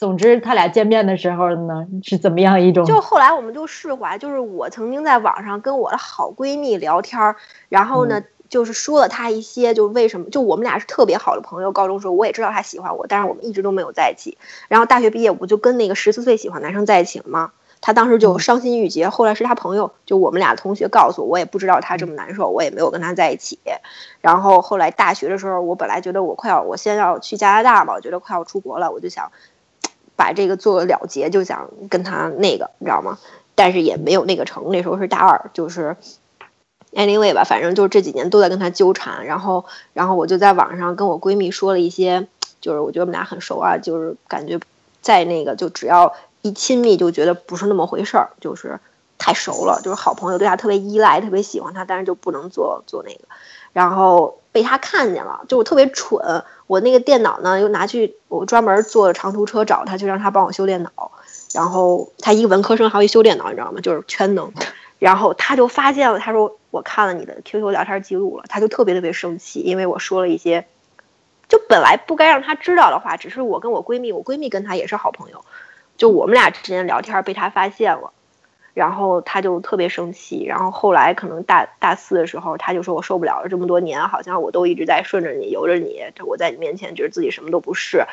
[0.00, 2.86] 总之，他俩见面的时候呢，是怎么样一种？
[2.86, 7.36] 就后来我们就释怀，就是我曾经在网上跟我的好闺蜜聊天，
[7.68, 14.38] 然后呢，就是说了她一些，就为什么，就我们俩是特别好的朋友，高中时候我也知道她喜欢我，但是我们一直都没有在一起。
[14.68, 17.52] 然后大学毕业，我不就跟那个十四岁喜欢男生在一起了嘛。
[17.82, 19.08] 她当时就伤心欲绝。
[19.08, 23.58] 后来是她朋友，就我们俩同学告诉我，我也不知道她这么难受，我也没有跟她在一起。
[24.20, 29.32] 然后后来大学的时候，我本来觉得我快要，我先要去加拿大嘛，我觉得快要出国了，我就想
[30.20, 33.18] 把这个做了结，就想跟他那个，你知道吗？
[33.54, 34.70] 但是也没有那个成。
[34.70, 35.96] 那时候是大二，就是
[36.92, 39.24] anyway 吧，反正就是这几年都在跟他纠缠。
[39.24, 39.64] 然后，
[39.94, 42.28] 然后我就在网上跟我闺蜜说了一些，
[42.60, 44.60] 就是我觉得我们俩很熟啊，就是感觉
[45.00, 48.78] 在那个就只要一亲密就觉得不是那么回事儿，就是
[49.16, 53.20] 太熟了，就是好朋友，对他特别依赖，特别喜欢他，但是就不能做做那个。
[53.72, 61.10] 然后被他看见了，就我特别蠢，我那个电脑呢又拿去，我专门坐长途车找他，就让他帮我修电脑。
[61.52, 63.80] 然后他一个文科生，还会修电脑，你知道吗？
[63.80, 64.52] 就是全能。
[65.00, 70.64] 然后他就发现了，他说我看了你的 QQ 聊天记录了，他就特别特别生气，因为我说了一些，
[71.48, 75.44] 就本来不该让他知道的话，只是我跟我闺蜜，我闺蜜跟他也是好朋友，
[75.96, 78.12] 就我们俩之间聊天被他发现了，
[78.74, 80.44] 然后他就特别生气。
[80.44, 88.04] 然后后来可能大大四的时候，他就说我受不了了，这么多年好像我都一直在顺着你，由着你，我在你面前觉得自己什么都不是，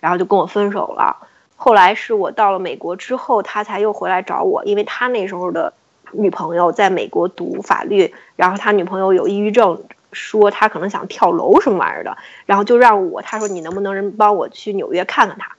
[0.00, 1.28] 然后就跟我分手了。
[1.56, 5.72] 后来是我到了美国之后，他才又回来找我，因为他那时候的
[6.10, 9.82] 女朋友在美国读法律，然后他女朋友有抑郁症，
[10.12, 15.56] 说他可能想跳楼什么玩意儿的，然后就让我，他说你能不能帮我去纽约看看他，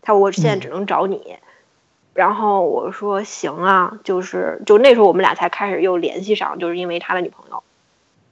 [0.00, 1.36] 他说我现在只能找你，
[2.16, 7.62] 然后我说行啊，就是就那时候我们俩才开始又联系上，就是因为他的女朋友。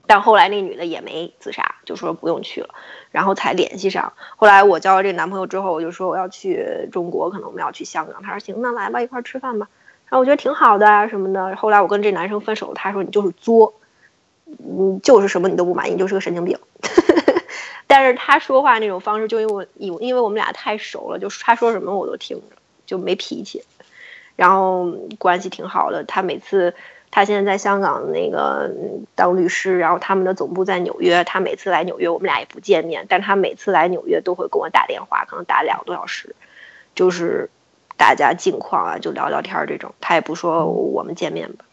[0.07, 2.75] 但后来那女的也没自杀，就说不用去了，
[3.11, 4.13] 然后才联系上。
[4.37, 8.23] 后来我交了这个男朋友之后，我就说我要去中国，可能我们要去香港。
[8.23, 9.69] 他说行，那来吧，一块吃饭吧。
[10.07, 11.57] 然后我觉得挺好的啊什么的。
[11.57, 13.75] 后来我跟这男生分手，他说你就是作，
[14.45, 16.59] 你就是什么你都不满意，你就是个神经病。
[17.87, 19.67] 但是他说话那种方式，就因为我
[20.01, 23.63] 因为我们俩太熟了，就他说什么我都听着，就没脾气，
[24.37, 26.05] 然后关系挺好的。
[26.05, 26.75] 他每次。
[27.17, 28.69] 他现在在香港那个
[29.15, 31.23] 当律师，然后他们的总部在纽约。
[31.23, 36.35] 他每次来纽约，我们俩也不见面，但他每次来纽约都会跟我打电话，可能打两个多小时，
[36.97, 37.49] 就是
[37.97, 39.95] 大家近况啊，就聊聊天这种。
[40.01, 41.65] 他也不说我们见面吧。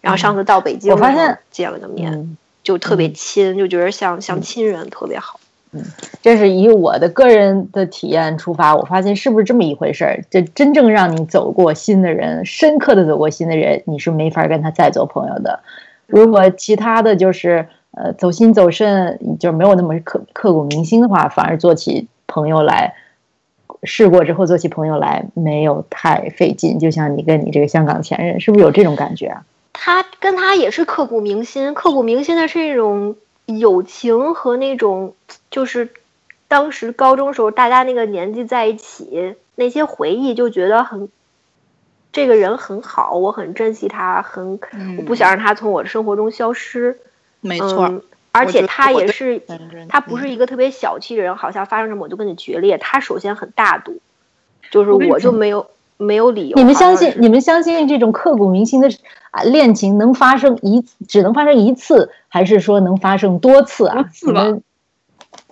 [0.00, 5.38] 然后上次到北京，我发现见了个面，就特别亲，就觉得像像亲人，特别好。
[5.74, 5.82] 嗯，
[6.20, 10.22] 这是以我的个人的体验出发，我发现是不是这么一回事儿？
[10.30, 15.60] 这真正让你走过心的人，深刻的走过心的人，你是没法跟他再做朋友的。
[16.06, 22.94] 如果其他的就是呃走心走肾，就没有那么刻刻骨铭心的话，反而做起朋友来，
[23.82, 26.78] 试过之后做起朋友来没有太费劲。
[26.78, 29.42] 就像你跟你这个香港前任，是不是有这种感觉啊？
[29.72, 33.16] 他跟他也是刻骨铭心，刻骨铭心的是一种。
[33.46, 35.14] 友情和那种，
[35.50, 35.90] 就是
[36.48, 41.08] 当时高中时候大家那个年纪在一起那些回忆，就觉得很，
[42.12, 44.60] 这个人很好，我很珍惜他，很
[44.98, 46.98] 我不想让他从我的生活中消失。
[47.40, 49.42] 没错，而且他也是，
[49.88, 52.78] 他不是一个特别小气的人，好像发生什么我就跟你决裂。
[52.78, 54.00] 他首先很大度，
[54.70, 55.66] 就是我就没有。
[55.98, 56.56] 没有理由。
[56.56, 57.14] 你们相信？
[57.18, 58.90] 你们相信这种刻骨铭心的
[59.30, 63.96] 啊恋情能发生一只能发生一次，还是说能发生多次啊？
[63.96, 64.46] 多次吧？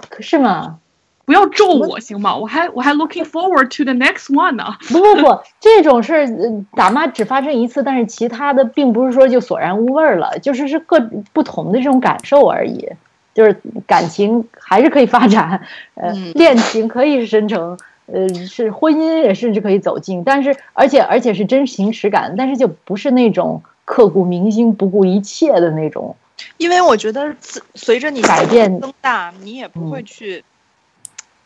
[0.09, 0.79] 可是吗？
[1.27, 2.35] 不要咒我行吗？
[2.35, 4.65] 我还我还 looking forward to the next one 呢。
[4.89, 6.27] 不不不，这种事儿
[6.75, 10.99] 打骂只发生一次，但是其他的并不是说就索然无味了，就是是各
[11.35, 12.89] 不同的这种感受而已。
[13.35, 15.61] 就是感情还是可以发展，
[15.97, 17.79] 呃，恋情可以深成。
[18.07, 26.17] 呃，是婚姻也甚至可以走近，但是而且而且是真情实感，但是就不是那种刻骨铭心、不顾一切的那种。
[26.57, 27.37] 因为我觉得，
[27.75, 30.45] 随着你改变增大，你也不会去，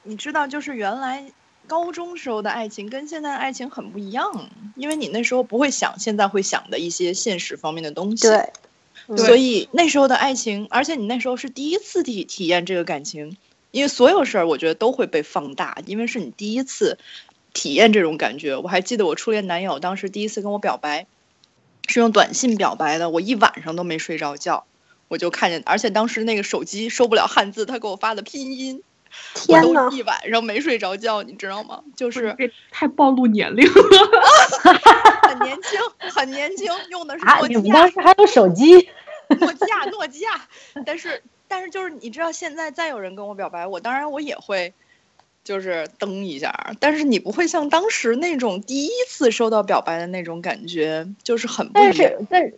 [0.03, 1.25] 你知道，就是原来
[1.67, 8.29] 高中时候的爱情跟现在的爱情很不一样，因为你那时候不会想现在会想的一些现实方面的东西。
[8.29, 8.53] 对，
[9.17, 13.37] 所以那时候的爱情，而且你那时候是第一次体体验这个感情。
[13.71, 16.97] 因为所有事儿，我觉得都会被放大，因为是你第一次
[17.53, 18.57] 体验这种感觉。
[18.57, 21.09] 我还记得我初恋男友当时第一次跟我表白，
[21.89, 24.65] 是用短信表白的，我一晚上都没睡着觉，
[25.09, 28.83] 我就看见，而且当时那个手机收不了汉字，他给我发的拼音，
[29.35, 31.83] 天呐，一晚上没睡着觉，你知道吗？
[31.97, 32.37] 就是
[32.71, 33.73] 太暴露年龄了，
[35.29, 38.89] 很年轻，很年轻，用的是诺基亚，你们当时还有手机，
[39.39, 40.49] 诺基亚， 诺基亚，
[40.85, 41.23] 但是。
[41.47, 44.73] 但是就是你知道，现在再有人跟我表白，我当然我也会，
[45.45, 46.73] 就是登一下。
[46.81, 51.93] 但是你不会像当时那种第一次收到表白的那种感觉，就是很不一样。
[51.95, 52.53] 但是，但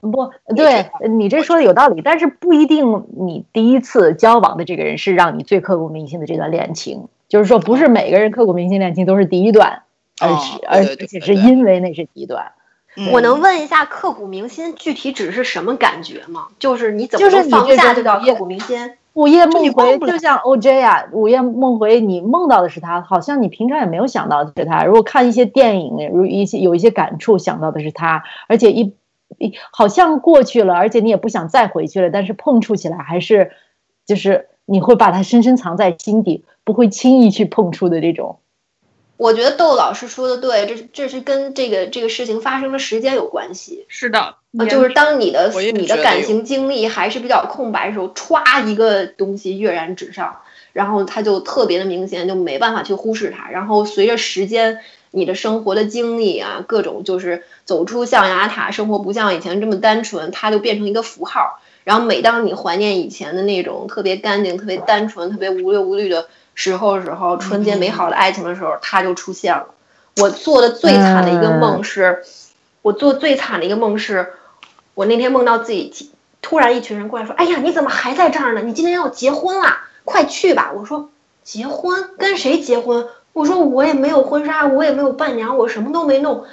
[0.00, 2.02] 不对，你这说的有道理。
[2.02, 7.08] 但是不一定，你第一次交往的这个人是让你最刻骨铭心的这段恋情。
[7.28, 9.82] 就是说，不是每个人刻骨铭心恋情都是第一段。
[10.22, 12.52] 而是而而且是因为那是第一段。
[13.10, 16.48] 我能问一下刻骨铭心具体指是什么感觉吗？
[16.58, 18.92] 就是你怎么放下就叫刻骨铭心？
[19.14, 24.84] 午夜梦回就像 OJ 啊，午夜梦回你梦到的是他，好像你平常也没有想到的是他。
[24.84, 28.92] 如果看一些电影，如一些有一些感触，想到的是他，而且一一
[29.70, 33.52] 好像过去了，而且你也不想再回去了，但是碰触起来还是
[34.06, 38.38] 就是你会把它深深藏在心底，不会轻易去碰触的这种。
[39.16, 43.84] 我觉得窦老师说的对，这这是跟这个这个事情发生的时间有关系。
[43.86, 44.36] 是的，
[44.70, 50.38] 就是当你的你的感情经历还是比较空白的时候，歘一个东西跃然纸上，
[50.72, 53.50] 然后它就特别的明显，就没办法去忽视它。
[53.50, 54.78] 然后随着时间，
[55.10, 61.60] 你的生活的经历啊，各种就是走出象牙塔，生活不像以前这么单纯，它就变成一个符号。
[61.84, 66.26] 然后每当你怀念以前的那种特别干净、特别单纯、特别无忧无虑的。
[66.52, 69.68] 时候时候，纯洁美好的爱情的时候，它就出现了。
[70.18, 72.22] 我做的最惨的一个梦是，
[72.82, 74.34] 我做最惨的一个梦是，
[74.92, 76.10] 我那天梦到自己
[76.42, 78.60] 突然一群人过来说：“哎呀，你怎么还在这儿呢？
[78.60, 81.08] 你今天要结婚了，快去吧！”我说
[81.44, 82.10] ：“结婚？
[82.18, 86.44] 跟谁结婚？”我说：“我也没有婚纱，我也没有伴娘，我什么都没弄。”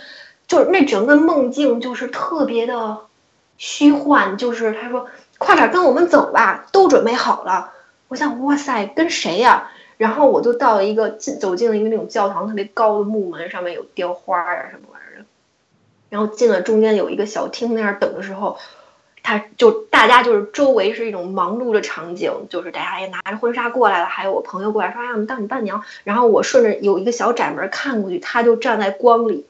[0.47, 2.99] 就是那整个梦境就是特别的
[3.57, 4.37] 虚幻。
[4.37, 7.71] 就是他说：“快点跟我们走吧，都准备好了。”
[8.07, 15.25] 我想：“哇塞，跟谁呀？”然后我就到了一个进走进了一个那种教堂特别高的木门，上面有雕花啊什么玩意儿。
[16.09, 18.57] 然后进了中间有一个小厅那儿等的时候，
[19.27, 29.45] 他就大家就是周围是一种忙碌的场景，就是大家也拿着婚纱过来了，还有我朋友过来说：“哎，我们当你伴娘。”然后我顺着有一个小窄门看过去，他就站在光里，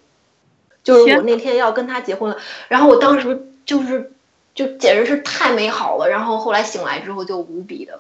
[0.84, 2.38] 就是我那天要跟他结婚了。
[2.70, 4.12] 然后我当时就是
[4.56, 6.10] 就简直是太美好了。
[6.10, 8.00] 然后后来醒来之后就无比的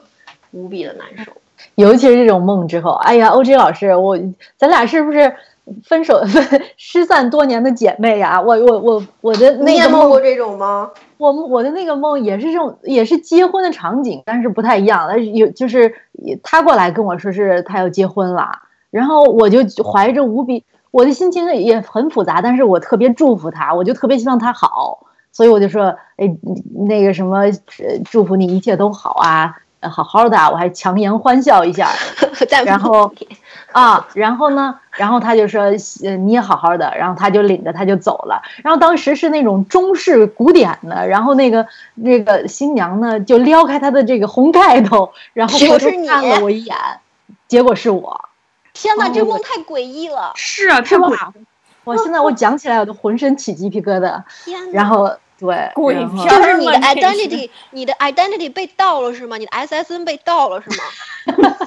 [0.49, 1.32] 无比的难受。
[1.76, 4.18] 尤其是这种梦之后，哎呀，O J 老师，我
[4.58, 5.36] 咱俩是不是
[5.84, 8.41] 分手 分失散多年的姐妹呀？
[8.41, 10.89] 我我我我的那个梦过这种吗？
[11.18, 15.22] 我我的那个梦也是这种，也是结婚的场景，但是不太一样。
[15.34, 15.94] 有就是
[16.44, 18.49] 他过来跟我说是他要结婚了，
[18.91, 26.35] 然后我就怀着无比我的心情也很复杂，但是我特别祝福他，我就特别希望他好，所以我就说，哎，
[26.88, 27.44] 那个什么，
[28.10, 29.56] 祝福你一切都好啊。
[29.82, 31.90] 好好的，我还强颜欢笑一下，
[32.66, 33.12] 然后
[33.72, 35.64] 啊，然后呢，然后他就说，
[36.04, 38.41] 呃，你也好好的，然后他就领着他就走了。
[38.64, 46.76] 然后当时是那种中式古典的，然后那个那个新娘呢就撩开她的这个红盖头，然后回头看了我一眼，
[47.48, 48.30] 结果是我。
[48.74, 50.32] 天哪，这梦太诡异了。
[50.36, 51.45] 是啊，太诡异。
[51.84, 54.24] 我现在我讲起来我都浑身起鸡皮疙瘩。
[54.44, 55.16] 天然后。
[55.40, 59.38] 对，就是你的 identity，你的 identity 被盗了是吗？
[59.38, 61.58] 你的 SSN 被盗了是吗？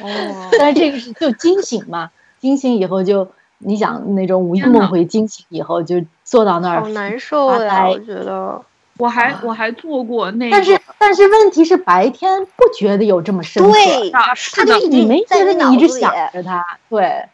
[0.00, 7.88] 哦， 但是这个是就惊醒嘛，惊醒以后就你想那种午夜梦回，惊醒以后就坐到那儿，好难受呀！
[7.88, 8.62] 我觉得，
[8.98, 17.24] 我还我还做过那，但是但是问题是白天不觉得有这么深刻，对，他就你没觉得你一直想着他，对。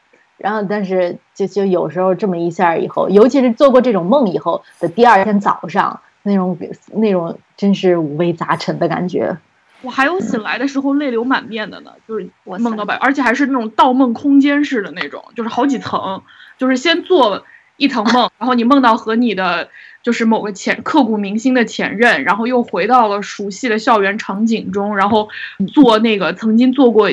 [0.42, 6.56] 然后，但是就就有时候这么一下以后，尤其是做过这种梦以后的第二天早上，那种
[6.94, 9.36] 那种真是五味杂陈的感觉。
[9.82, 16.22] 我还有醒来的时候泪流满面的呢，就是梦到白，而且还是那种盗梦空间式的那种，就是好几层，
[16.56, 17.44] 就是先做
[17.76, 19.68] 一层梦，然后你梦到和你的
[20.02, 25.28] 就是某个前刻骨铭心的前任，然后又回到了熟悉的校园场景中，然后
[25.74, 27.10] 做那个曾经做过。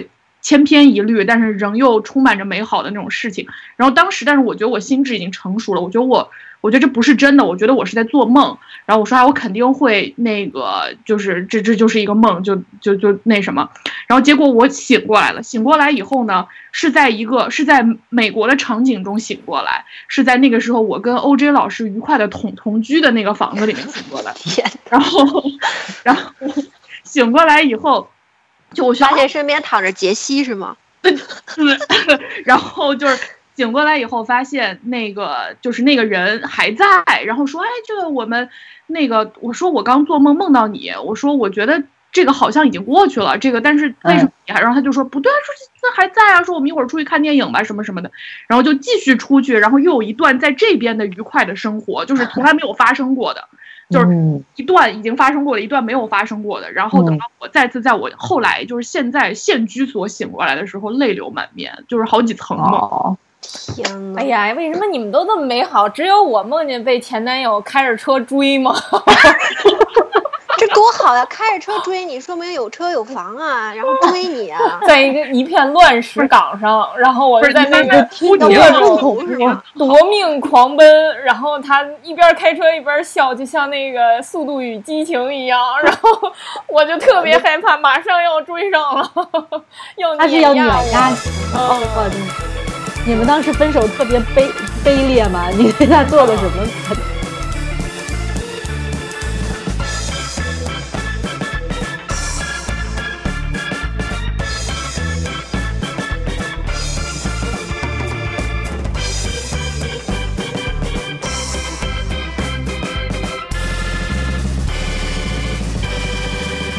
[0.48, 3.46] 千篇一律，但是仍又充满着美好的那种事情。
[3.76, 5.82] 然后当时，但是我觉得我心智已经成熟了。
[5.82, 7.44] 我觉得我，我觉得这不是真的。
[7.44, 8.58] 我觉得我是在做梦。
[8.86, 13.70] 然后我说啊，我肯定会那个，就是这这就是一个梦，就就就那什么。
[14.08, 15.44] 然后结果我醒过来了。
[15.44, 24.32] 醒过来以后呢，是在一个是在美国的场景中醒过来，是在那个时候我跟 OJ 老师愉快的同同居的那个房子里面醒过来。
[24.34, 25.44] 天，然后，
[26.04, 26.32] 然后
[27.04, 28.08] 醒过来以后。
[28.78, 30.78] 就我发现身边躺着杰西是吗？
[31.02, 31.16] 对，
[32.46, 33.18] 然后就是
[33.56, 36.86] 醒过来以后发现那个就是那个人还在，
[37.26, 38.50] 然后说：“哎，这个我们
[38.86, 41.82] 那个，我说我刚做梦梦到你，我说我觉得
[42.12, 44.62] 这个好像已经过去了，这个但是为什么你还？
[44.62, 48.12] 然后他就说不对，说这还在啊，说我们一会儿出去看电影吧，什么什么的，
[48.48, 53.48] 然后就继续出去，然后又有一段在这边的愉快的生活，就是从来没有发生过的。”
[53.90, 56.72] 就是一段已经发生过的，一段没有发生过的。
[56.72, 63.18] 然后等到我再次在我后来就是现在现居所醒过来的时候，泪流满面，就是好几层梦。
[63.42, 64.20] 天呐！
[64.20, 68.76] 哎呀，为什么你们都这么美好，只有我梦见被前男友开着车追吗？
[70.60, 71.24] 这多好呀！
[71.30, 79.38] 开着车追你，说明有车有房啊，然后追你啊， 在一个一片乱石岗上，然后我就在那个听着各恐怖，
[79.78, 86.10] 夺命狂奔，然后他一边开车一边笑，就像那个《速度与激情》一样，然后
[86.68, 89.12] 我就特别害怕，马上要追上了，
[89.98, 91.16] 要他是要碾压压你。
[91.54, 92.16] 哦，我的，
[93.08, 94.52] 你们当时分手特别卑
[94.84, 95.50] 卑劣吗？
[95.50, 96.68] 你对他做了什么？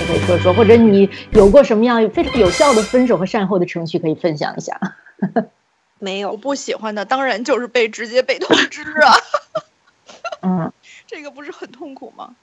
[0.07, 4.79] 可以说说，或者你有过什么样非常有效的分手和善后的程序，可以分享一下。
[5.99, 9.15] 没有，我不喜欢的当然就是被直接被通知啊。
[10.43, 10.73] 嗯，
[11.07, 12.35] 这个不是很痛苦吗？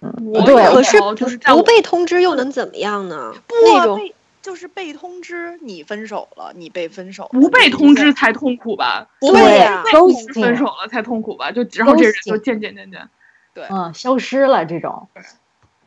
[0.00, 3.32] 嗯，我对，可是有就是被通知又能怎么样呢？
[3.46, 9.06] 不那种被就是被通知你分手了，你被分手了，不被通知才痛苦吧？
[9.20, 11.52] 不对呀被通知分手了才痛苦吧？
[11.52, 13.08] 就然后这人就 ghosting 渐渐渐
[13.54, 15.08] 对，嗯，消失了这种。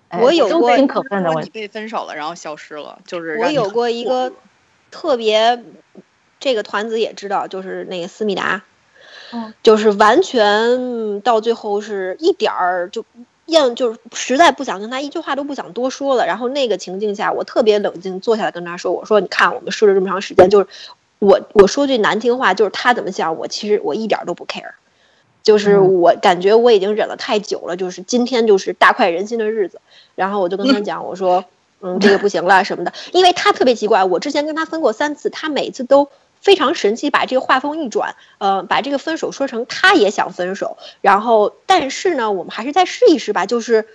[0.08, 4.32] 哎我有过都挺可恨的，我说你被分手了，然后消失了，就是我有过一个
[4.92, 5.62] 特别，
[6.46, 8.62] 这个团子也知道，就是那个思密达，
[9.34, 13.04] 嗯就是完全到最后是一点儿就。
[13.48, 20.68] 厌就是实在不想跟他一句话都不想多说了，然后那个情境下，我特别冷静坐下来跟他说：“我说你看，我们试了这么长时间，就是
[21.20, 24.72] 我我说句难听话，就是他怎么想，我其实我一点都不 care，
[25.44, 29.80] 就是嗯我感觉我已经忍了太久了，就是今天就是大快人心的日子。
[30.16, 31.46] 然后我就跟他讲，我说，
[31.82, 36.10] 嗯，这个不行了什么的，因为他特别奇怪，我之前跟他分过三次，他每次都
[36.46, 43.88] 非常神奇，把这个话锋一转，呃，把这个分手说成他也想分手，然后但是呢，我们还是再试一试吧，就是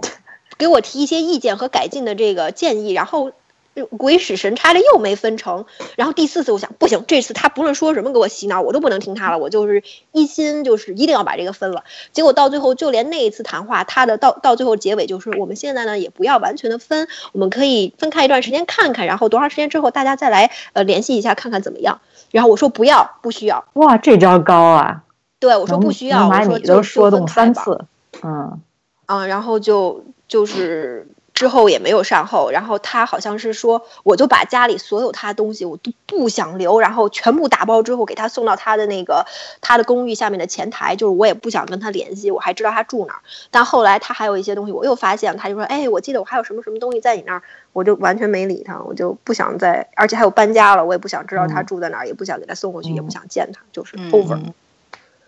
[0.58, 3.30] 给我提一些意见和改进的这个建议，然后。
[3.74, 5.66] 呃鬼使神差的又没分成，
[5.96, 9.82] 然后第四次我想不行，这次他不论说什么给我洗脑，我都不能听他了，我就是
[10.12, 11.84] 一心就是一定要把这个分了。
[12.12, 22.00] 结果到最后，就连那一次谈话，他的到到最后结尾就是，我们现在呢也不要完全的分，我们可以分开一段时间看看，然后多长时间之后大家再来呃联系一下，看看怎么样。
[22.30, 23.64] 然后我说不要，不需要。
[23.74, 25.02] 哇，这招高啊！
[25.38, 27.84] 对我说不需要，你都说三次，
[28.22, 28.60] 嗯，
[29.06, 31.08] 啊，然后就就是
[31.42, 39.26] 之后也没有善后，然后他好像是说，我就把家里所有他的东西我都不想留，然后全部打包之后给他送到他的那个
[39.60, 43.20] 他的公寓下面的前台，就是我也不想跟他联系，我还知道他住哪儿，
[43.50, 47.42] 但后来他还有一些东西我又发现，他就说，哎，我记得我还有什么什么东西在你那儿，
[47.72, 51.66] 我就完全没理他，我就不想再，而且还有搬家了，我也不想知道他嗯。
[51.66, 53.10] 住在哪儿，也不想给他送过去，也不嗯。
[53.10, 54.12] 想见他，就是嗯。
[54.12, 54.54] over，、嗯。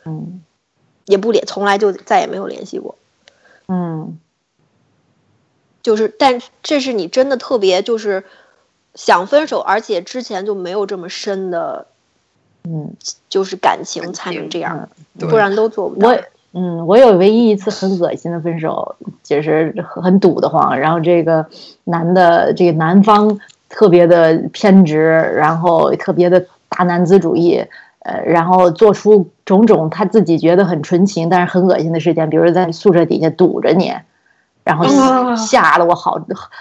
[0.04, 0.42] 嗯。
[1.06, 2.94] 也不联，从来就再也没有联系过。
[3.66, 4.20] 嗯
[5.84, 8.24] 就是，但这是你真的特别就是
[8.94, 11.86] 想分手，而且之前就没有这么深的，
[12.64, 12.94] 嗯，
[13.28, 14.88] 就是感情才能这样，
[15.18, 16.08] 对不然都做不到。
[16.08, 16.18] 我
[16.56, 20.78] 嗯，我有唯一一次很恶心的分手，就是很堵得慌。
[20.78, 21.44] 然后这个
[21.82, 23.38] 男的，这个男方
[23.68, 24.96] 特别的偏执，
[25.36, 27.62] 然后特别的大男子主义，
[27.98, 33.92] 呃，然后做出种种他自己觉得很纯情，但是很恶心的事情，比如在宿舍底下堵着你，
[34.64, 36.18] 然后啊吓得我好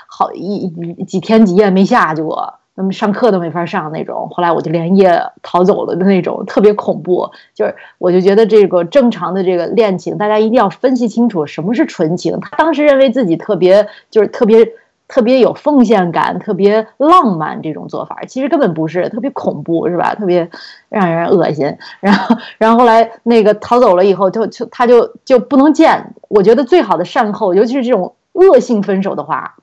[0.07, 0.69] 好一
[1.07, 2.53] 几天几夜没下去过。
[2.75, 7.29] 那么上课都没法上那种，后来我就连夜逃走了的那种，特别恐怖。
[7.53, 12.39] 就是我就觉得这个正常的这个恋情，大家一定要分析清楚什么是纯情。
[12.39, 14.67] 他当时认为自己特别就是特别
[15.13, 20.15] 特别有奉献感，特别浪漫这种做法，其实根本不是，特别恐怖是吧？
[20.15, 20.49] 特别
[20.89, 21.77] 让人恶心。
[21.99, 26.15] 然后然后后来那个逃走了以后，就就他就就不能见。
[26.29, 29.53] 我觉得最好的善后，尤其是这种恶性分手的话。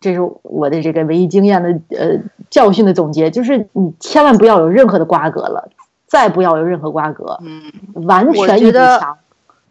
[0.00, 5.68] 这是我的这个唯一经验的呃教训的总结，就是你千万不要有任何的瓜葛了，
[6.06, 7.70] 再不要有任何瓜葛，嗯，
[8.06, 9.18] 完全一堵觉得墙。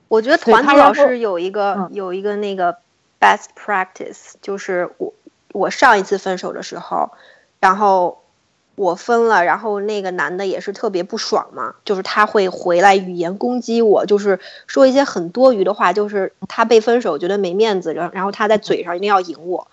[0.07, 2.77] 我觉得对团他然后子老师有一个、嗯有一个那个
[3.20, 5.14] best practice，就是我
[5.52, 7.12] 我上一次分手的时候，
[7.60, 8.22] 然后
[8.76, 19.68] 我分了，然后那个男的也是特别不爽嘛，就是他会回来语言攻击我，就是说一些很多余的话，就是他被分手觉得没面子，然后然后他在嘴上一定要赢我，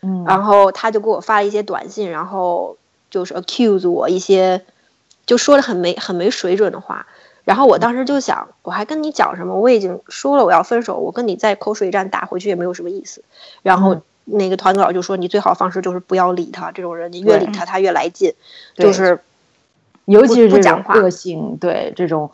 [0.00, 2.78] 嗯，然后他就给我发了一些短信，然后
[3.10, 4.64] 就是 accuse 我一些，
[5.26, 7.06] 就说的很没很没水准的话。
[7.46, 9.54] 然后我当时就想，我还跟你讲什么？
[9.54, 13.22] 我已经说了我要分手，我跟你在口水战打回去也没有什么意思。
[13.62, 18.34] 然后嗯那个团子老就说，你最好方式就是不要理他，这种人你越理他他越来劲，
[18.74, 19.20] 就是
[20.06, 22.28] 尤其是这种不讲话个性，对这种，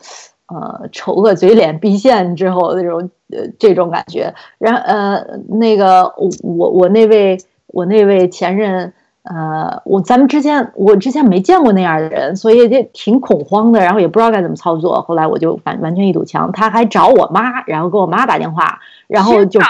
[0.47, 4.35] 呃丑恶嘴脸毕现之后那种呃这种感觉。
[4.57, 8.95] 然呃那个我我那位我那位前任。
[9.23, 15.01] 呃，我咱们之前我之前没见过那样的人，所以就挺恐慌的，然后也不知道该怎么操作。
[15.03, 19.61] 后来我就完完全一堵墙，他还找我妈，然后给我妈打电话，然后就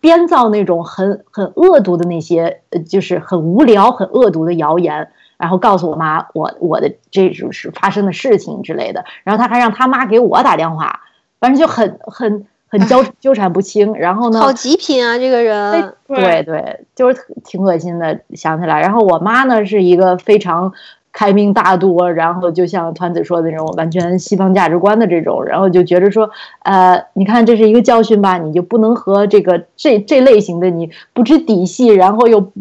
[0.00, 5.08] 编造那种很很恶毒的那些，就是很无聊、很恶毒的谣言，
[5.38, 9.06] 然后告诉我妈我我的这种是发生的事情之类的。
[9.24, 11.00] 然后他还让他妈给我打电话，
[11.40, 12.46] 反正就很很。
[12.74, 14.40] 很纠 纠缠不清，然后呢？
[14.40, 15.94] 好极品啊，这个人。
[16.08, 18.18] 对对，就是挺恶心的。
[18.34, 20.72] 想起来，然后我妈呢是一个非常
[21.12, 26.28] 开明大度，然后就像团子说的那种完全西方价值观的这种，然后就觉得说，
[26.64, 32.52] 呃，你看这是一个教训吧，你就不能和这个这这类型的你不知底细，然后又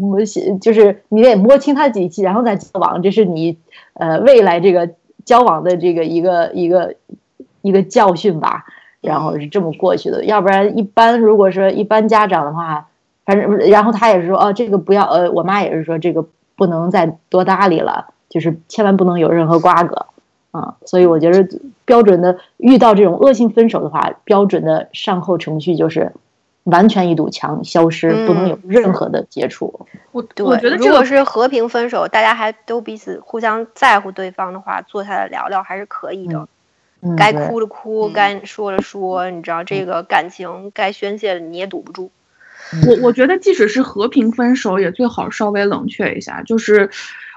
[0.61, 3.57] 就是你得摸清他的底细，然后再交往，这是你
[3.95, 4.88] 呃未来这个
[5.26, 6.94] 交往的这个一个一个
[7.64, 8.65] 一个教训吧。
[9.03, 12.88] 然后是这么过去的，要不然一般如果说一般家长的话，
[13.25, 16.25] 反正然后他也是说哦，这个不要呃，我妈也是说这个
[16.55, 20.05] 不能再多搭理了，就是千万不能有任何瓜葛
[20.51, 20.75] 啊。
[20.85, 21.45] 所以我觉得
[21.84, 26.13] 标准的遇到这种恶性分手的话，标准的善后程序就是
[26.63, 29.85] 完全一堵墙消失，不能有任何的接触。
[30.13, 36.47] 我我觉得如果是和平分手，大家还都彼此互相在乎对方的话，坐下来聊聊还是可以的。
[37.17, 42.11] 该哭的哭，该说的说，你知道这个感情该宣泄的你也堵不住。
[42.88, 46.41] 我我觉得即使是和平分手，也最好稍微冷却一下。
[46.43, 46.89] 就是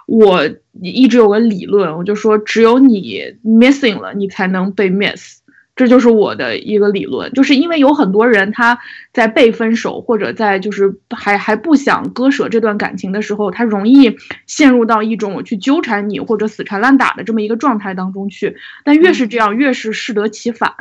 [0.06, 0.48] 我
[0.80, 5.40] 一直有个理论，我就说只有你 missing 了，你才能被 miss。
[5.76, 8.78] 这就是我的一个理论，就是因为有很多人他
[9.12, 14.16] 在被分手或者在就是还还不想割舍这段感情的时候，他容易
[14.46, 18.56] 陷入到一种我去纠缠你或者死缠烂打的这么一个状态当中去。
[18.84, 20.72] 但越是这样，越是适得其反，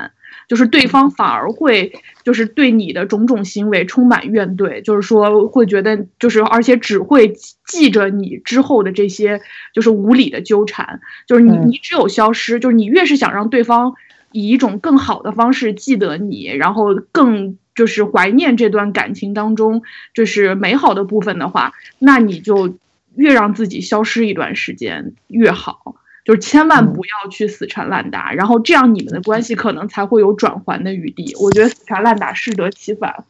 [0.48, 1.92] 就是对方反而会
[2.24, 7.36] 就是对你的种种行为充满怨怼，就是说会觉得就是而且只会
[7.68, 9.42] 记着你之后的这些
[9.74, 13.94] 就是无理的纠缠，就是你你只有消失，就是你越是想让对方。
[14.36, 19.82] 以一种更好的方式记得你，然后更就是怀念这段感情当中
[20.14, 22.76] 就是美好的部分的话，那你就
[23.16, 25.96] 越让自己消失一段时间越好，
[26.26, 31.34] 就是千万不要去死缠烂打，然后这样你们的关系可能才会有转圜的余地。
[31.40, 33.24] 我觉得死缠烂打适得其反。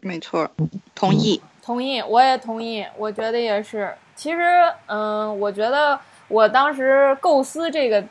[0.00, 0.50] 没错，
[0.94, 3.92] 同意，同意，我也同意，我觉得也是。
[4.14, 4.38] 其实，
[4.86, 8.02] 嗯，我觉得我当时构思这个。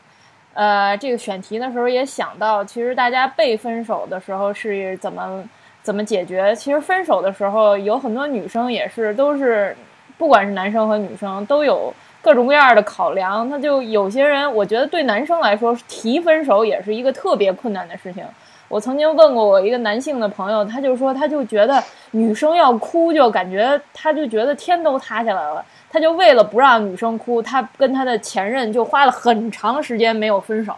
[0.56, 5.44] 呃，这个选题的时候也想到，其实大家被分手的时候是怎么
[5.84, 6.56] 怎么解决？
[6.56, 9.76] 其实分手的时候有很多女生也是都是，
[10.18, 13.48] 不管是男生和女生都有各种各样的考量。
[13.50, 18.26] 那就有些人，我觉得对男生来说提分手也是一个特别困难的事情。
[18.70, 25.64] 我曾经问过我一个男性的朋友，他就说他就觉得女生要哭就感觉他就觉得天都塌下来了。
[25.90, 30.74] 他就为了不让女生哭，他跟他的前任就花了很长时间没有分手，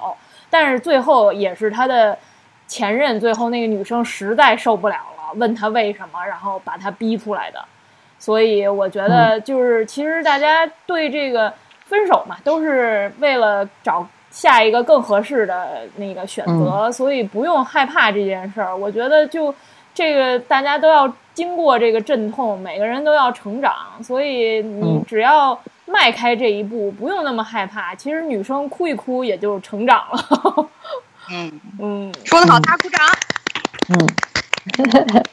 [0.49, 2.15] 但是最后也是他的
[2.67, 7.59] 前任，最后那个女生实在受不了了，问他为什么，然后把他逼出来的。
[8.19, 11.51] 所以我觉得，就是其实大家对这个
[11.85, 18.75] 分手嘛，都是为了找下一个更合适的那个选择，所以不用害怕这件事儿。
[18.75, 19.53] 我觉得就
[19.93, 21.11] 这个大家都要。
[21.38, 27.93] 经过这个阵痛，每个人都要成长，所以你只要迈开这一步，不用那么害怕。
[27.93, 30.69] 其实女生哭一哭，也就成长了。
[31.30, 32.99] 嗯 嗯，说得好，大鼓掌。
[33.89, 34.07] 嗯，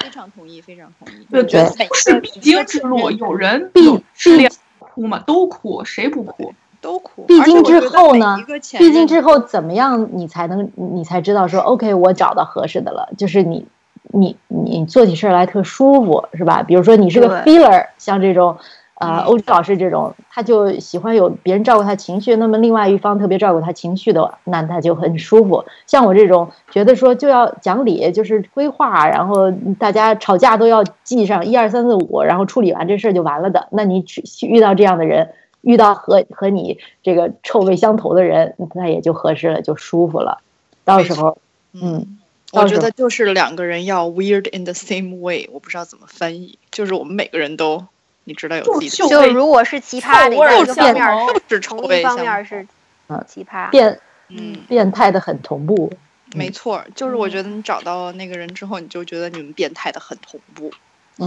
[0.00, 1.26] 非常同意，非常同意。
[1.30, 1.62] 对对，
[1.92, 6.54] 是必经之路，有人必失恋哭嘛，都哭，谁不哭？
[6.80, 7.26] 都哭。
[7.28, 8.38] 必经之后呢？
[8.78, 10.08] 必经之后怎么样？
[10.14, 13.66] 你才能，你才知道说，OK，我找到合适的了，就是你。
[14.12, 16.62] 你你做起事儿来特舒服是吧？
[16.62, 18.56] 比如说你是个 feeler，像这种，
[18.94, 25.64] 呃，欧洲老师这种，他就喜欢有别人照顾他情绪，那么另外一方特别照顾他情绪的，那他就很舒服。
[25.86, 33.68] 像我这种觉得说就要讲理，就是规划，然后大家吵架都要记上一二三四五，然后处理完这事儿就完了的。
[33.70, 34.04] 那你
[34.42, 35.30] 遇到这样的人，
[35.62, 40.38] 遇到和和你这个臭味相投的人，那也就合适了，就舒服了。
[40.84, 41.38] 到时候，
[41.72, 42.18] 嗯。
[42.52, 47.86] 我觉得就是两个人要 weird in the same way，我不知道怎么翻译，就是我们每个人都，
[48.24, 51.06] 你知道有自己的，就如果是奇葩的一个方面
[51.48, 52.66] 是臭味，一方面是
[53.08, 54.56] 嗯奇葩变嗯。
[54.68, 55.92] 变态的很同步，
[56.34, 60.72] 没错，就是我觉得你找到那个人之后，你就觉得你们变态的很同步，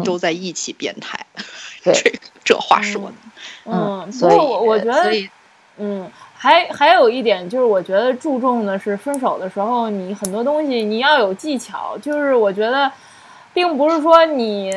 [0.04, 1.26] 都在一起变态，
[1.84, 1.94] 这
[2.44, 3.16] 这话说的，
[3.72, 5.12] 嗯，所以我我觉得，
[5.78, 6.12] 嗯。
[6.44, 11.98] 还还有一点就是，我觉得注重的是分手的时候，你很多东西你要有技巧。
[12.02, 12.92] 就是我觉得，
[13.54, 14.74] 并不是说你，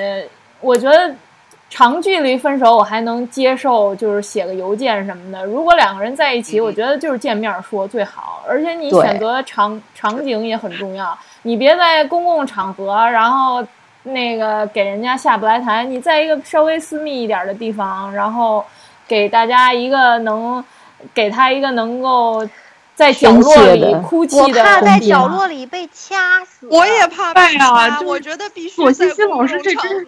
[0.61, 1.13] 我觉得
[1.69, 5.45] 长距离分手我还能接受，就是写个邮件什么的。
[5.45, 8.45] 如果两个人在一起，我觉得就是见面说最好。
[8.49, 13.67] 而且你选择场场景也很重要，你别在公共场合，然后
[14.05, 15.83] 那个给人家下不来台。
[15.83, 18.65] 你在一个稍微私密一点的地方，然后
[19.09, 20.65] 给大家一个能。
[21.15, 22.49] 给他一个能够
[22.95, 26.67] 在角落里哭泣的，我怕在角落里被掐死。
[26.71, 30.07] 我也怕被掐，我觉得必须我欣欣老师这真是。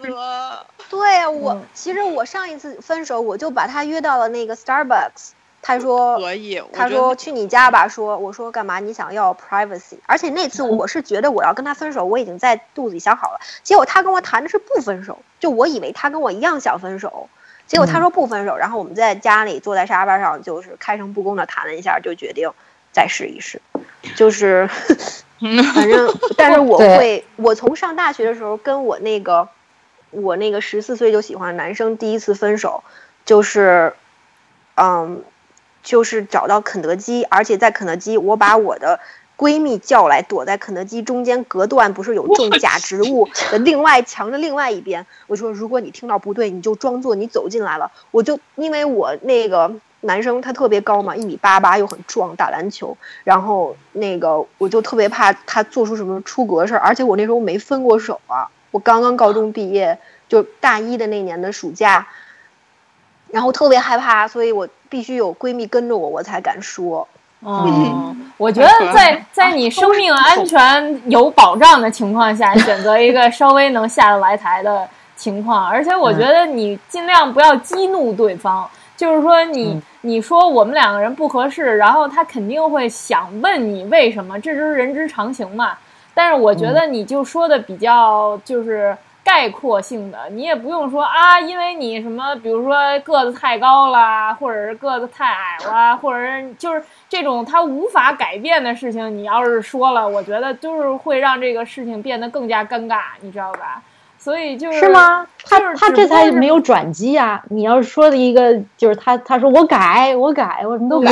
[0.89, 5.31] 对我，其实我上一次分手，我就把他约到了那个 Starbucks。
[5.61, 7.85] 他说可以，他说去你家吧。
[7.87, 8.79] 说我说干嘛？
[8.79, 9.97] 你想要 privacy？
[10.05, 13.39] 而且那次我是觉得我要跟他分手，我已经在肚子里想好了。
[13.61, 17.27] 结果他跟我谈的是不分手，就我以为他跟我一样想分手。
[17.69, 22.51] 结果他说不分手，然后我们在家里坐在沙发上，就是开诚布公的谈了一下，就决定
[22.91, 23.61] 再试一试。
[24.15, 24.67] 就是，
[25.75, 29.47] 反正， 但是我会，我从上大学的时候跟我那个，
[30.09, 32.83] 我那个十四岁就喜欢的男生第一次分手，
[33.23, 33.93] 就是，
[34.75, 35.23] 嗯，
[35.83, 38.99] 就是找到肯德基，而且在肯德基，我把我的。
[39.39, 45.07] 闺蜜叫来，躲在肯德基中间隔断，不是有种假植物的另外墙的另外一边。
[45.27, 47.89] 我说，如果你听到不对，你就装作你走进来了。
[48.11, 49.71] 我就因为我那个
[50.01, 52.97] 男生他特别高嘛，一米八八又很壮，打篮球。
[53.23, 59.97] 然后那个我就特别怕他做出什么出格事儿，而且我那时候没分过手啊，我刚刚高中毕业，
[60.27, 62.05] 就大一的那年的暑假，
[63.29, 67.07] 然后特别害怕，所以我必须有闺蜜跟着我，我才敢说。
[67.41, 78.69] 哦， 我觉得在 在你生命安全有保障的情况下， 选择一个稍微能下得来台的情况，而且我觉得你尽量不要激怒对方。
[78.97, 85.77] 就是说，你你说我们两个人不合适，然后他肯定会想问你为什么，这就是人之常情嘛。
[86.13, 88.97] 但是我觉得你就说的比较就是。
[89.21, 103.81] 概括性的，你也不用说啊，因为你什么，比如说个子太高啦，或者是个子太矮啦，或者是就是这种他无法改变的事情，你要是说了，我觉得就是会让这个事情变得更加尴尬，你知道吧？
[104.17, 105.27] 所以就是是吗？
[105.43, 107.43] 他他这才没有转机啊！
[107.49, 111.11] 你要是说的一个就是他他说我改我改我什么都改，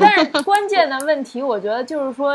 [0.00, 2.34] 但是关键的问题，我觉得就是说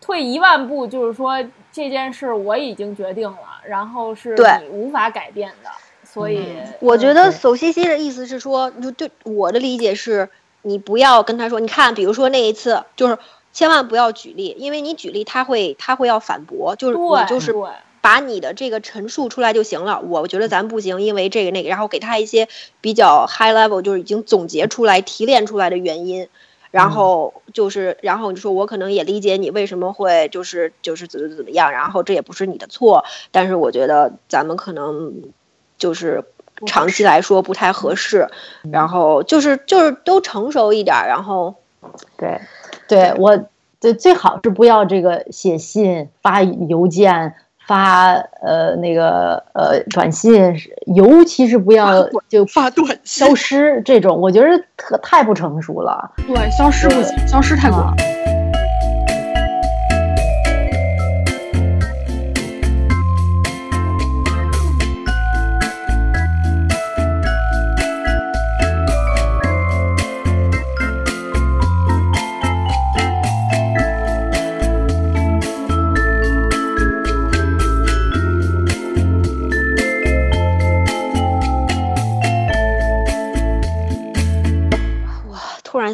[0.00, 1.44] 退一万步，就是说。
[1.76, 3.36] 这件事我已经决定了，
[3.66, 5.68] 然后是你无法改变的，
[6.04, 10.28] 所以我觉得索西西的意思是说，就对我的理解是，
[10.64, 13.16] 你不要跟他说，你看，比如说那一次，就是
[13.52, 17.54] 千万不要举例，因为你举例他会他会要反驳，就是你就是
[18.00, 20.00] 把你的这个陈述出来就行了。
[20.00, 22.48] 我觉得咱不行，因为这个那个，然后给他一些
[22.80, 26.28] 比较 high level，就是已经总结出来、提炼出来的原因。
[26.70, 35.22] 然后就是，然后你说我可能也理解你为什么会就是就是怎么怎么样，然后这也不是你的错，但是我觉得咱们可能
[35.78, 36.24] 就是
[36.66, 38.28] 长期来说不太合适，
[38.70, 41.54] 然后就是就是都成熟一点，然后
[42.16, 42.40] 对，
[42.88, 43.38] 对我
[43.80, 47.34] 对最好是不要这个写信发邮件。
[47.66, 48.12] 发
[48.42, 50.54] 呃那个呃短信，
[50.94, 56.12] 尤其是不要就发短信消失这种，我觉得特太不成熟了。
[56.26, 57.90] 对，消失不行，消失太过。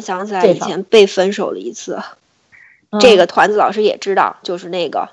[0.01, 2.01] 想起来以前被分手了一次，
[2.99, 5.07] 这个团子老师也知道，就是那个，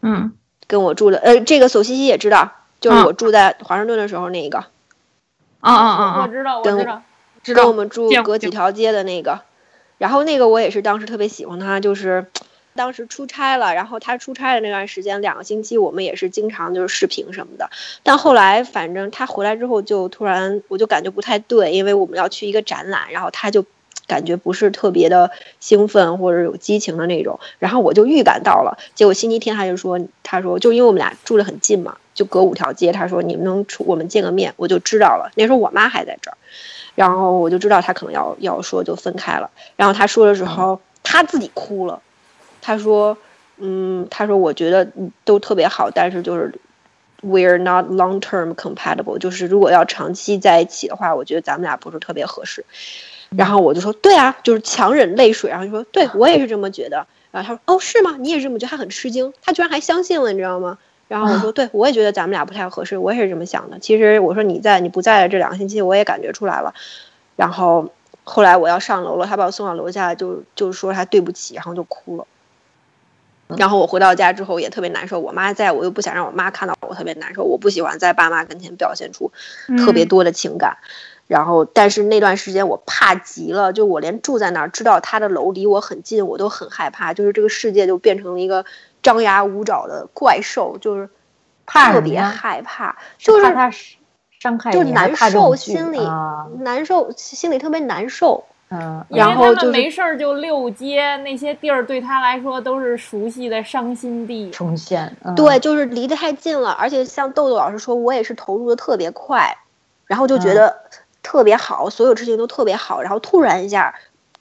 [0.00, 0.32] 嗯，
[0.66, 4.64] 跟我住的，呃，这个索西西也知道，就是我住在华盛顿的时候那个，
[5.60, 6.22] 啊啊啊！
[6.22, 7.02] 我知道，我知道，
[7.54, 9.42] 跟我们住隔几条街的那个，
[9.98, 12.26] 然后那个我也是当时特别喜欢他，就是
[12.74, 17.68] 当时出差了，然后他出差的那段时间两个星期，我们也是经常就是视频什么的，
[18.02, 23.66] 但后来反正他回来之后就突然我就感觉不太对，因为我们要去一个展览，然后他就。
[24.12, 28.76] 感觉不是特别的兴奋或者有激情的那种，然后我就预感到了。
[28.94, 32.92] 结果星期天他就说，他说就因为我们俩住得很近嘛，就隔五条街。
[32.92, 35.32] 他说你们能出我们见个面，我就知道了。
[35.34, 36.36] 那时候我妈还在这儿，
[36.94, 39.50] 然后我就知道他可能要要说就分开了。
[39.76, 42.02] 然后他说的时候，他自己哭了。
[42.60, 43.16] 他说，
[43.56, 44.86] 嗯，他说我觉得
[45.24, 46.52] 都特别好，但是就是
[47.22, 52.64] we're not long term compatible，就是如果要长期在一起的话，我觉得咱们俩不是特别合适。
[53.36, 57.06] 然后我就说对啊，就是强忍泪水，然后就说对我也是这么觉得。
[57.30, 58.16] 然后他说哦是吗？
[58.18, 58.70] 你也这么觉得？
[58.70, 60.78] 他很吃惊，他居然还相信了，你知道吗？
[61.08, 63.78] 然后我说对，我也觉得咱们俩不太合适，我也是这么想的。
[63.78, 66.74] 其实我说你在你不在的这两个星期，我也感觉出来了。
[67.36, 67.90] 然后
[68.24, 72.26] 后来我要上楼了，他把我送到楼下，就就说他对不起，然后就哭了。
[73.58, 79.30] 然后我回到家之后也特别难受，我妈在我又不想让我妈看到我特别难受，我不喜欢在爸妈跟前表现出
[79.78, 80.78] 特别多的情感。
[81.32, 87.14] 然后，但是那段时间我怕极了，就我连住在那儿，知道他的楼离我很近，我都很害怕。
[87.14, 88.66] 就是这个世界就变成了一个
[89.02, 91.08] 张牙舞爪的怪兽，就是
[91.64, 93.70] 特别害怕，就是他
[94.38, 96.00] 伤害，就难受，心里
[96.58, 98.44] 难受，心里特别难受。
[98.68, 104.50] 嗯，然后就没事儿就溜街，那些地儿对他来说都是熟悉的伤心地。
[104.50, 109.56] 重现，对，就是离得太近了，而且像豆豆老师说，我也是投入的特别快，
[110.06, 110.74] 然后就觉得
[111.22, 113.94] 特别好，所有事情都特别好，然后突然一下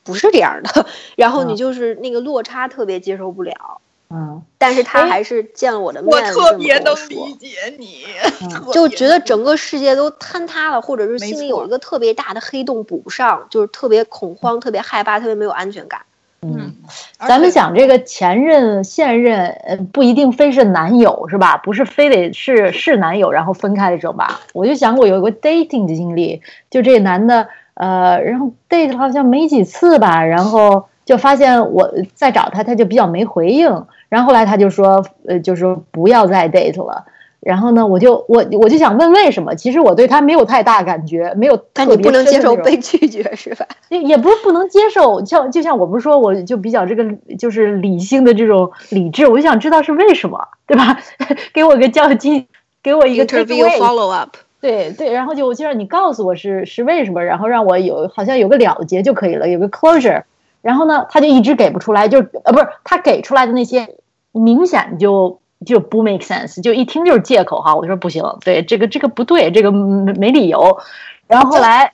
[0.03, 0.85] 不是这样的，
[1.15, 3.81] 然后你就是那个落差特别接受不了。
[4.13, 8.03] 嗯，但是他还是见了我的面，我特别能理解你，
[8.73, 16.01] 就觉得整个世界都坍塌了，或者是心里有一个特别大的黑洞补不上，就是特别恐慌、特别害怕、特别没有安全感。
[16.43, 16.73] 嗯，
[17.19, 21.55] 咱们讲这个前任、现任，呃，不一定非是男友是吧？
[21.57, 24.39] 不是非得是是男友然后分开的这种吧？
[24.53, 26.41] 我就想过有一个 dating 的经历，
[26.71, 33.85] 就这男的，呃，然后 date 好像没几次吧，然后就发现我再找他，他就比较没回应。
[34.09, 37.05] 然后后来他就说，呃，就说不要再 date 了。
[37.41, 39.55] 然后呢，我就我我就想问为什么？
[39.55, 43.65] 其实我对他没有太大感觉，没有特别不能接受被拒绝是吧？
[43.89, 47.03] 也也不是不能接受，像就像我不是说我就比较这个
[47.39, 50.99] 就是理性的这种理智，我就想知道是为什么，对吧？
[51.51, 52.45] 给我个较劲，
[52.83, 54.35] 给我一个 interview follow up。
[54.61, 60.23] 对对，然后就我就让你告诉我是是为什么，然后让我有好像有个了结就可以了，有个 closure。
[60.61, 63.95] 然后呢，他就一直给不出来，就呃不是他给出来的那些。
[64.33, 67.75] 明显就就不 make sense，就一听就是借口哈。
[67.75, 70.79] 我说不行，对这个这个不对，这个没理由。
[71.27, 71.93] 然后后来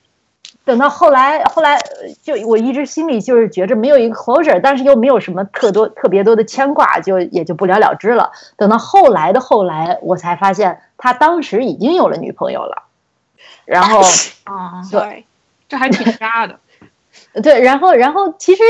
[0.64, 1.78] 等到后来后来，
[2.22, 8.32] 就我一直心里就是觉着没有一个 closure，但是又没有什么特多特别多的牵挂，就也就不了了之了。
[8.56, 12.84] 等到后来的后来，我才发现他当时已经有了女朋友了。
[13.66, 14.00] 然后
[14.44, 15.26] 啊，对，
[15.68, 16.58] 这还挺渣的。
[17.42, 18.62] 对，然后然后其实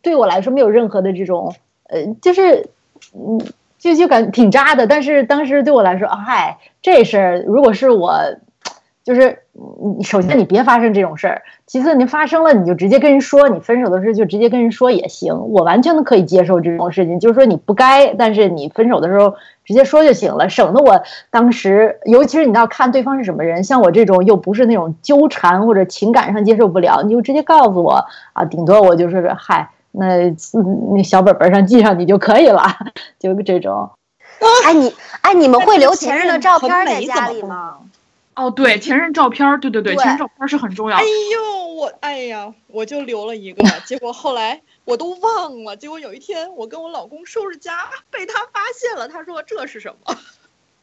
[0.00, 1.54] 对我来说没有任何的这种
[1.88, 2.70] 呃，就是。
[3.14, 3.40] 嗯，
[3.80, 8.12] 就就感挺渣的，但是当时对我来说，嗨，这事儿如果是我，
[9.02, 9.38] 就是
[9.96, 19.34] 你首先你别发生这种事儿，其次你发生了你就直接跟人说，你分手的时候就直接跟人说也行，我完全的可以接受这种事情，就是说你不该，但是你分手的时候
[19.64, 28.04] 直接说就行了，省得我当时，尤其是你要看对方是什么人，像我这种又不是那种纠缠或者情感上接受不了，你就直接告诉我
[28.34, 29.70] 啊，顶多我就是嗨。
[29.92, 30.34] 那
[30.94, 32.62] 那小本本上记上你就可以了，
[33.18, 33.90] 就这种。
[34.64, 37.78] 哎，你哎，你们会留前任的照片在家里吗？
[38.34, 40.96] 哦，对，前任照片，对对对，前任照片是很重要。
[40.96, 45.76] 哎呦，我哎呀，我就留了一个，结果后来我都忘了。
[45.76, 50.16] 结果有一天，我跟我老公收拾家，被他发现了，他说这是什么？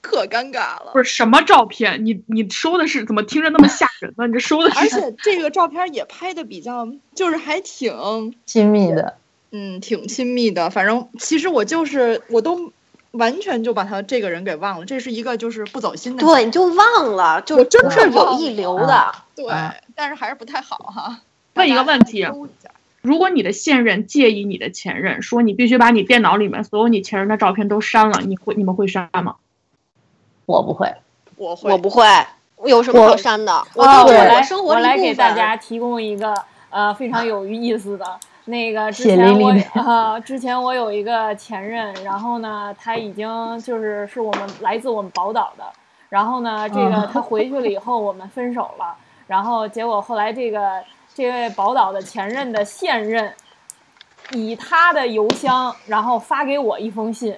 [0.08, 2.06] 可尴尬了，不是什么照片？
[2.06, 4.26] 你你收的是怎么听着那么吓人呢？
[4.26, 9.16] 你这收的是，而且这个照片也拍的比较，就是还挺亲密的，
[9.52, 10.70] 嗯，挺亲密的。
[10.70, 12.72] 反正其实我就是我都
[13.12, 19.46] 完全就把他这个人给忘了，这是一个就是不走心的，对，你就忘了，就真是有意留的，对，
[19.94, 21.20] 但是还是不太好哈。
[21.56, 22.26] 问一个问题，
[23.02, 29.38] 如果你的现任介意你的前任，说你必须把你电脑里面所有你前任的照片都删了，你会你们会删吗？
[30.48, 30.90] 我不会，
[31.36, 32.06] 我会，我不会，
[32.56, 33.52] 我有什么可删的？
[33.76, 38.06] 我我来，我来给大家提供一个呃非常有意思的
[38.46, 38.90] 那个。
[38.90, 45.66] 之前我啊，之前我有一个前任，然后呢，他已经就是是我们来自我们宝岛的，
[46.08, 48.96] 然后呢，这个他回去了以后，我们分手了，
[49.28, 50.82] 然后结果后来这个
[51.14, 53.34] 这位宝岛的前任的现任，
[54.32, 57.36] 以他的邮箱，然后发给我一封信，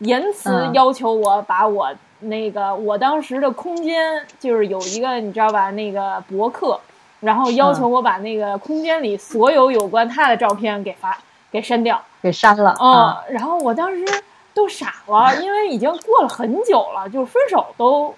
[0.00, 1.90] 言辞要求我把我。
[2.20, 6.78] 那个我当时的空间就是有一个你知道吧，那个博客，
[7.20, 11.16] 然后要求我把那个空间里所有有关他的照片给发
[11.50, 13.22] 给删掉，给删了啊。
[13.30, 14.04] 然后我当时
[14.52, 18.14] 都傻了，因为已经过了很久了，就是分手都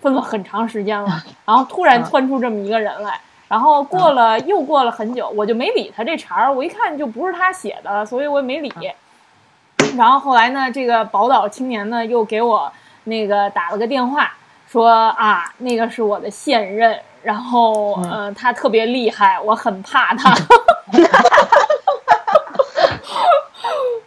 [0.00, 8.72] 分了很长时间了， 然后突然窜出这么一个人来，然后过了又过了很久，我就没理他这茬儿，我一看就不是他写的，所以我也没理。
[9.96, 12.72] 然后后来呢，这个宝岛青年呢又给我。
[13.04, 14.32] 那个打了个电话，
[14.68, 20.34] 说啊，那个是我的现任，然后嗯，他特别厉害，我很怕他。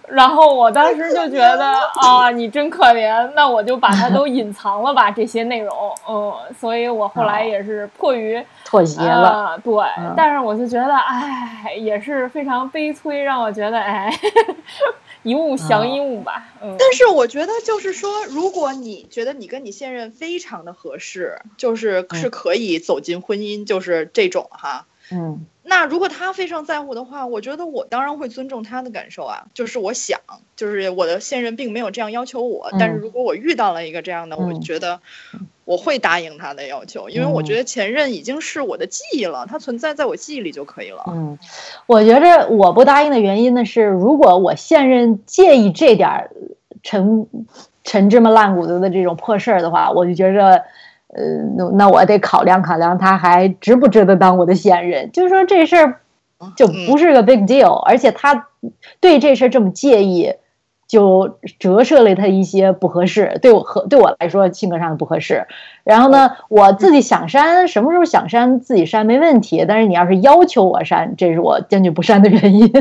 [0.10, 5.76] 然后我当时就觉得啊，你真可怜，那我就把它都隐藏了吧，这些内容，
[6.10, 9.74] 嗯，所以我后来也是迫于妥协了，对，
[10.16, 14.10] 但是我就觉得，哎，也是非常悲催，让我觉得，哎，
[15.24, 16.76] 一物降一物吧，嗯。
[16.80, 25.46] 但是我觉得，就是说，如果你觉得你跟你现任非常的合适，就是是可以走进婚姻，就是这种哈，嗯。
[25.70, 29.48] 那如果他非常在乎的话，我觉得我当然会尊重他的感受啊。
[29.54, 30.22] 就是我想，
[30.56, 35.02] 就是我的现任并没有这样要求我，但是如果我遇到了一个这样的，我觉得
[35.68, 41.04] 我会答应他的要求，因为我觉得前任已经是我的记忆了，他存在在我记忆里就可以了。
[41.08, 41.38] 嗯，
[41.86, 46.30] 我觉着我不答应的原因呢是，如果我现任介意这点
[46.82, 47.28] 陈
[47.84, 50.64] 陈芝麻烂谷子的这种破事儿的话，我就觉着。
[51.10, 51.24] 呃，
[51.56, 55.10] 那那我得考量考量，他还值不值得当我的现任？
[55.14, 56.02] 就是说这事儿
[56.58, 58.50] 就不是个 big deal，而且他
[59.00, 60.34] 对这事儿这么介意，
[60.88, 63.38] 就折射了他一些不合适。
[63.42, 65.46] 对我和对我来说，性格上的不合适。
[65.84, 69.66] 然后呢，我自己想删，什么时候想删自己删没问题。
[69.68, 72.72] 但是你要是要求我删，这是我坚决不删的原因。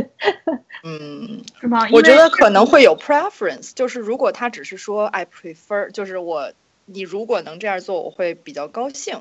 [0.84, 1.86] 嗯，是吗？
[1.92, 6.52] 我觉得可能会有 preference，就是如果他只是说 I prefer，就是我。
[6.88, 9.18] 你如果能这样做，我会比较高兴。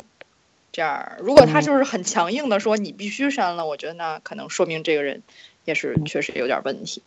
[0.71, 5.23] 这样，如果他就是很强硬的说你必须删了，我觉得那可能说明这个人
[5.63, 7.01] 也是确实有点问题。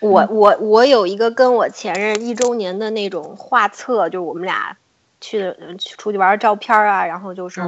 [0.00, 4.76] 我我我有一个跟我前任一周年的那种画册，就是我们俩
[5.20, 7.60] 去的出去玩的照片啊，然后就是，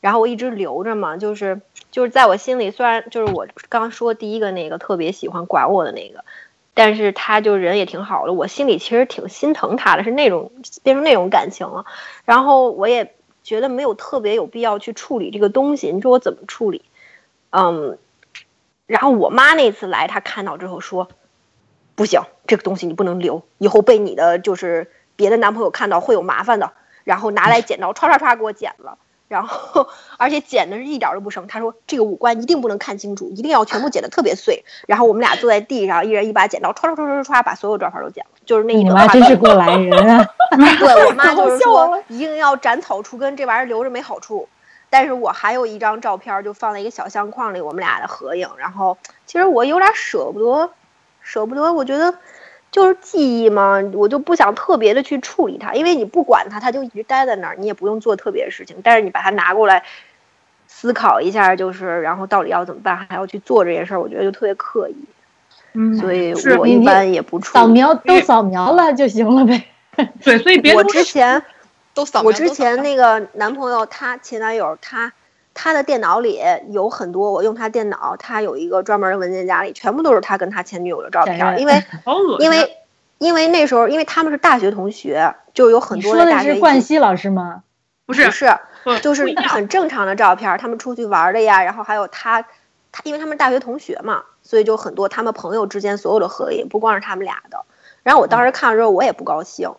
[0.00, 6.24] 然后我一直留着嘛，就是就是在我心里，虽然就是我刚说第一个那个特别喜欢管我的那个。
[6.78, 11.86] 但是他就人也挺好的，我心里其实挺心疼他的，是那种变成那种感情了。
[12.26, 15.90] 然后我也觉得没有特别有必要去处理这个东西。
[15.90, 16.84] 你说我怎么处理？
[17.48, 17.96] 嗯，
[18.84, 21.08] 然后我妈那次来，她看到之后说
[21.96, 26.70] ：“不行，这个东西你不能留，以后被你的就是别的男朋友看到会有麻烦的。”
[27.02, 28.98] 然后拿来剪刀，唰唰唰给我剪了。
[29.28, 31.46] 然后， 而且剪的是一点都不生。
[31.46, 34.64] 他说这个五官一定不能看清楚，一定要全部剪的特别碎。
[34.88, 38.30] 然后我们俩坐在地上，一人一把剪刀，唰唰唰唰唰把所有照片都剪了。
[38.44, 40.28] 就是那一你妈真是过来人啊！
[40.80, 44.48] 对我妈 就是说，一定要斩草除根，这玩意儿留着没好处。
[44.90, 48.48] 但是我还有一张照片，就放在一个小相框里，我们俩的合影。
[48.58, 48.96] 然后
[49.26, 50.70] 其实我有点舍不得，
[51.26, 52.14] 舍不得，我觉得。
[52.72, 58.76] 就是记忆嘛，我就不想特别的去处理它，因为你不管它，它就一直待在那儿，你也不用做特别的事情。
[58.82, 59.84] 但是你把它拿过来
[60.66, 64.96] 思考一下，就是然后到底要怎么办，还要去做这件事儿，我觉得就特别刻意。
[65.72, 67.60] 嗯，所以我一般也不处理。
[67.60, 69.64] 扫描都扫描了就行了呗。
[70.22, 71.42] 对，所以别我之前
[71.94, 72.26] 都扫描。
[72.26, 75.14] 我之前那个男朋友，他前男友，他。
[75.58, 76.38] 他的电脑里
[76.68, 81.58] 有很多，我用他电脑，他有一个专门的文件夹里，全部都是他跟他前女友的照片。
[81.58, 81.82] 因为，
[82.38, 82.76] 因为，
[83.16, 86.44] 因为那时候，因为他们是大学同学，就有很多的大学。
[86.44, 87.62] 说的是冠希老师吗？
[88.04, 90.58] 不是，不是，就是很正常的照片。
[90.58, 92.42] 他们出去玩的呀，然后还有他，
[92.92, 97.64] 他因为他们大学同学嘛，所以就很多他们朋友之间所有的合影，不光是他们俩的。
[98.02, 99.72] 然后我当时看了之后，我也不高兴。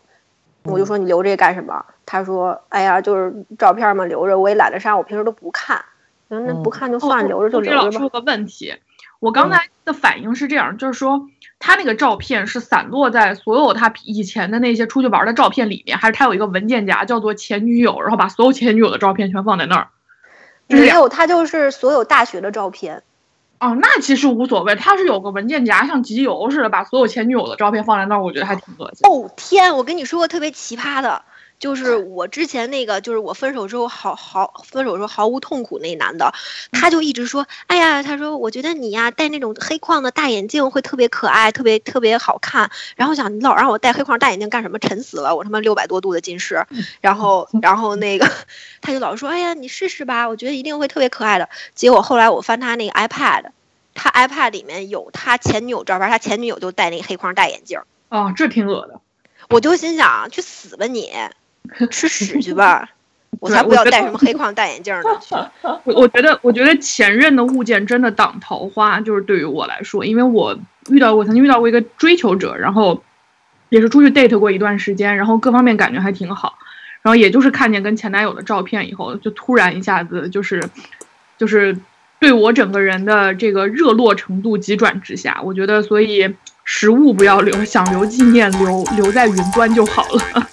[0.68, 1.85] 我就说你留这个干什么？
[2.06, 5.84] 他说：“哎呀，就是照片嘛，留着我也懒得删，我平时都不看。
[6.30, 8.76] 那不看就算，留着就留着吧。”说个问题，
[9.19, 11.27] 我刚才的反应是这样，就是说
[11.60, 19.88] 他那个照片是散落在所有他以前的那些出去玩的照片里面，还是他有一个文件夹叫做前女友，然后把所有前女友的照片全放在那儿？
[20.68, 23.03] 没有，他就是所有大学的照片。
[23.59, 29.09] 哦，那其实无所谓，他是有个文件夹，像集邮似的，把所有前女友的照片放在那儿，我觉得还挺恶心。
[29.09, 31.23] 哦天，我跟你说个特别奇葩的，
[31.59, 36.34] 就是我之前那个，就是我分手之后毫毫分手时候毫无痛苦那男的，
[36.71, 42.69] 他就一直说，哎呀，他说我觉得你呀戴那种黑框的大眼镜会特别可爱，特别特别好看。
[42.95, 44.79] 然后想你老让我戴黑框大眼镜干什么？
[44.79, 46.65] 沉死了，我他妈六百多度的近视。
[47.01, 48.29] 然后然后那个
[48.81, 51.49] 他就老说，哎呀，你试试吧，我觉得一定会特别可爱的。
[51.73, 53.45] 结果后来我翻他那个 iPad。
[53.99, 57.79] 他 iPad 里面有他前女友照片，他前女友就戴那个黑框大眼镜
[58.09, 59.01] 哦，这挺恶的。
[59.49, 61.11] 我就心想，去死吧你，
[61.91, 62.89] 吃屎去吧！
[63.39, 65.49] 我才不要戴什么黑框大眼镜呢。
[65.84, 70.57] 我我觉得，我觉得前任的物件真的挡桃花，就是对于我来说，因为我
[70.89, 73.03] 遇到过，曾经遇到过一个追求者，然后
[73.69, 76.57] 也是出去 date 过一段时间，然后各方面感觉还挺好，
[77.02, 80.69] 然后也就是看见跟前男友的照片以后，就突然一下子就是
[81.38, 81.77] 就是。
[82.19, 90.48] 对我整个人的这个热络程度急转直下，我觉得，所以实物不要留，想留纪念留留在云端就好了。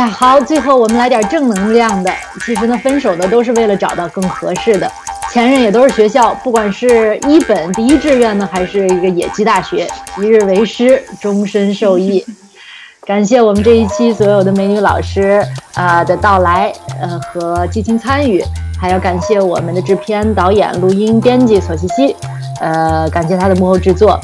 [0.00, 2.10] 哎，好，最后我们来点正能量的。
[2.46, 4.90] 其实呢，分手的都是为了找到更合适的。
[5.30, 9.86] 前任也都是学校，不管是一本第一志愿呢，还是一个野鸡大学，
[10.16, 12.24] 一日为师，终身受益。
[13.04, 15.44] 感谢我们这一期所有的美女老师
[15.74, 18.42] 啊的到来，呃和激情参与，
[18.80, 22.16] 还要感谢我们的制片、导演、录音、编辑索西西，
[22.58, 24.18] 呃，感谢他的幕后制作。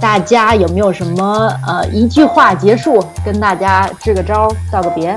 [0.00, 5.14] 大家有没有什么呃一句话结束，跟大家支个招，道个别？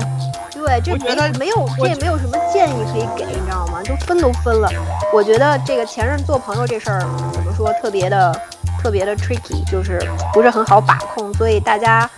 [0.52, 3.82] 对，这没没有，这也没有什么建议可以给，你知道吗？
[3.82, 4.68] 就分都分了。
[5.14, 7.00] 我觉得这个前任做朋友这事儿
[7.32, 8.38] 怎么说，特别的
[8.82, 10.00] 特别的 tricky，就是
[10.32, 12.08] 不是很好把控，所以大家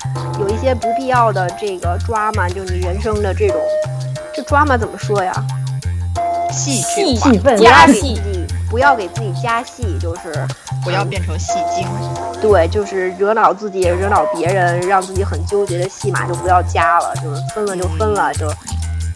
[0.41, 3.57] 有一些不必要的这个 drama，就你人生的这种，
[4.35, 5.33] 这 drama 怎么说呀？
[6.51, 8.21] 戏戏剧份加戏，
[8.71, 10.33] 不要给自己加戏，就是
[10.85, 11.87] 不要变成戏精。
[12.41, 18.51] 对，就是惹恼自己，惹恼别人，让自己很纠结的戏码就不要加了，就是分了就分了，就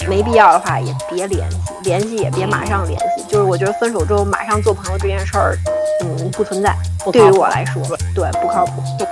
[0.09, 3.25] 没必要的话也别联系，联系也别马上联系。
[3.29, 5.57] 就是我觉得分手之后马上做朋友这件事儿，
[6.03, 6.75] 嗯，不存在。
[7.13, 7.81] 对于我来说，
[8.15, 8.83] 对，不靠谱。
[8.99, 9.07] 对。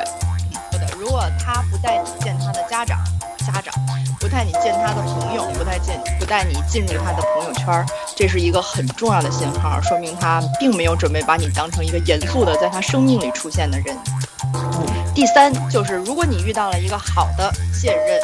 [0.99, 2.99] 如果他不带你见他的家长，
[3.43, 3.75] 家长
[4.21, 7.85] 不带你见他的朋友，不带见不带你进入他的朋友圈，
[8.17, 13.97] 这是一个很重要的信号，说明他并没有准备把你当成一个严肃的在他生命里出现的人。
[14.55, 18.21] 嗯，第三就是如果你遇到了一个好的现任，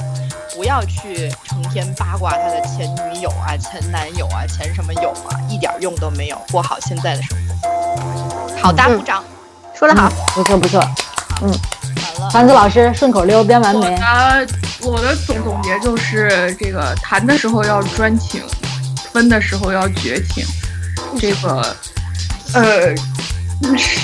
[0.55, 8.57] 不要去成天八卦他的前女友啊、前男友啊、前什么友啊，一点用都没有，过好现在的生活。
[8.61, 9.25] 好，的鼓掌，
[9.75, 10.81] 说得好，不错不错，
[11.43, 11.53] 嗯。
[12.35, 13.87] 完了，樊子老师顺口溜编完没？
[13.87, 14.49] 我的
[14.83, 18.43] 我的总总结就是，这个谈的时候要专情，
[19.13, 20.45] 分的时候要绝情。
[21.19, 21.77] 这个，
[22.55, 22.95] 呃，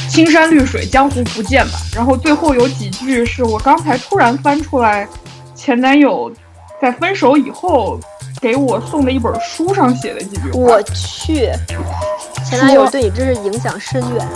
[0.08, 1.78] 青山绿水，江湖不见吧。
[1.94, 5.06] 然后最后有几句是我刚才突然翻出来，
[5.54, 6.32] 前男友
[6.80, 8.00] 在分手以后
[8.44, 10.58] 给我送的一本书上写的几句话。
[10.58, 11.50] 我去，
[12.44, 14.26] 前男友对你真是影响深远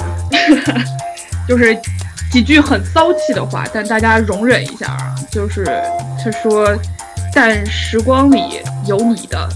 [0.65, 0.81] 啊！
[1.47, 1.79] 就是
[2.33, 5.15] 几句很骚气的话，但大家容忍一下啊。
[5.31, 5.67] 就是
[6.25, 6.75] 他说
[7.35, 9.47] ：“但时光里有你的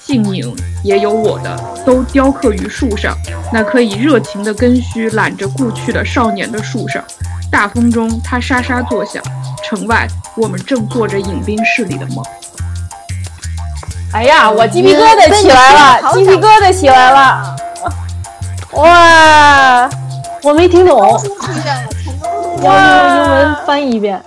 [0.00, 1.54] 姓名，也有我的，
[1.84, 3.14] 都雕刻于树上。
[3.52, 7.04] 那可以热情的根须揽着故去的少年的树上。
[7.52, 9.22] 大风中，它沙沙作响。
[9.62, 10.08] 城外，
[10.38, 12.24] 我们正做着饮冰室里的梦。
[14.12, 17.56] 哎呀，我鸡皮疙瘩起来了，鸡皮疙瘩起来了！
[18.72, 19.88] 哇，
[20.42, 21.00] 我没听懂，
[22.62, 24.20] 哇，要用英文翻译一遍。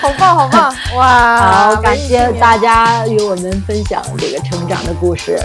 [0.00, 0.74] 好 棒好棒！
[0.96, 5.40] 哇，好，感谢大家与我们分享这个成长的故事，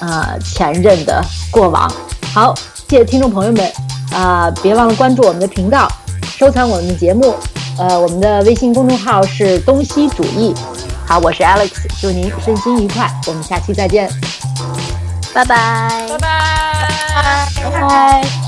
[0.00, 1.90] 啊、前任的过往。
[2.34, 2.52] 好，
[2.88, 3.72] 谢谢听众朋友们，
[4.12, 5.88] 啊、别忘了关注我们的频道，
[6.36, 7.36] 收藏我们的节目。
[7.78, 10.54] 呃，我们的微信公众号是东西主义。
[11.06, 11.70] 好，我是 Alex，
[12.00, 14.08] 祝您身心愉快，我们下期再见，
[15.34, 17.48] 拜拜拜拜。
[17.62, 18.41] 拜拜。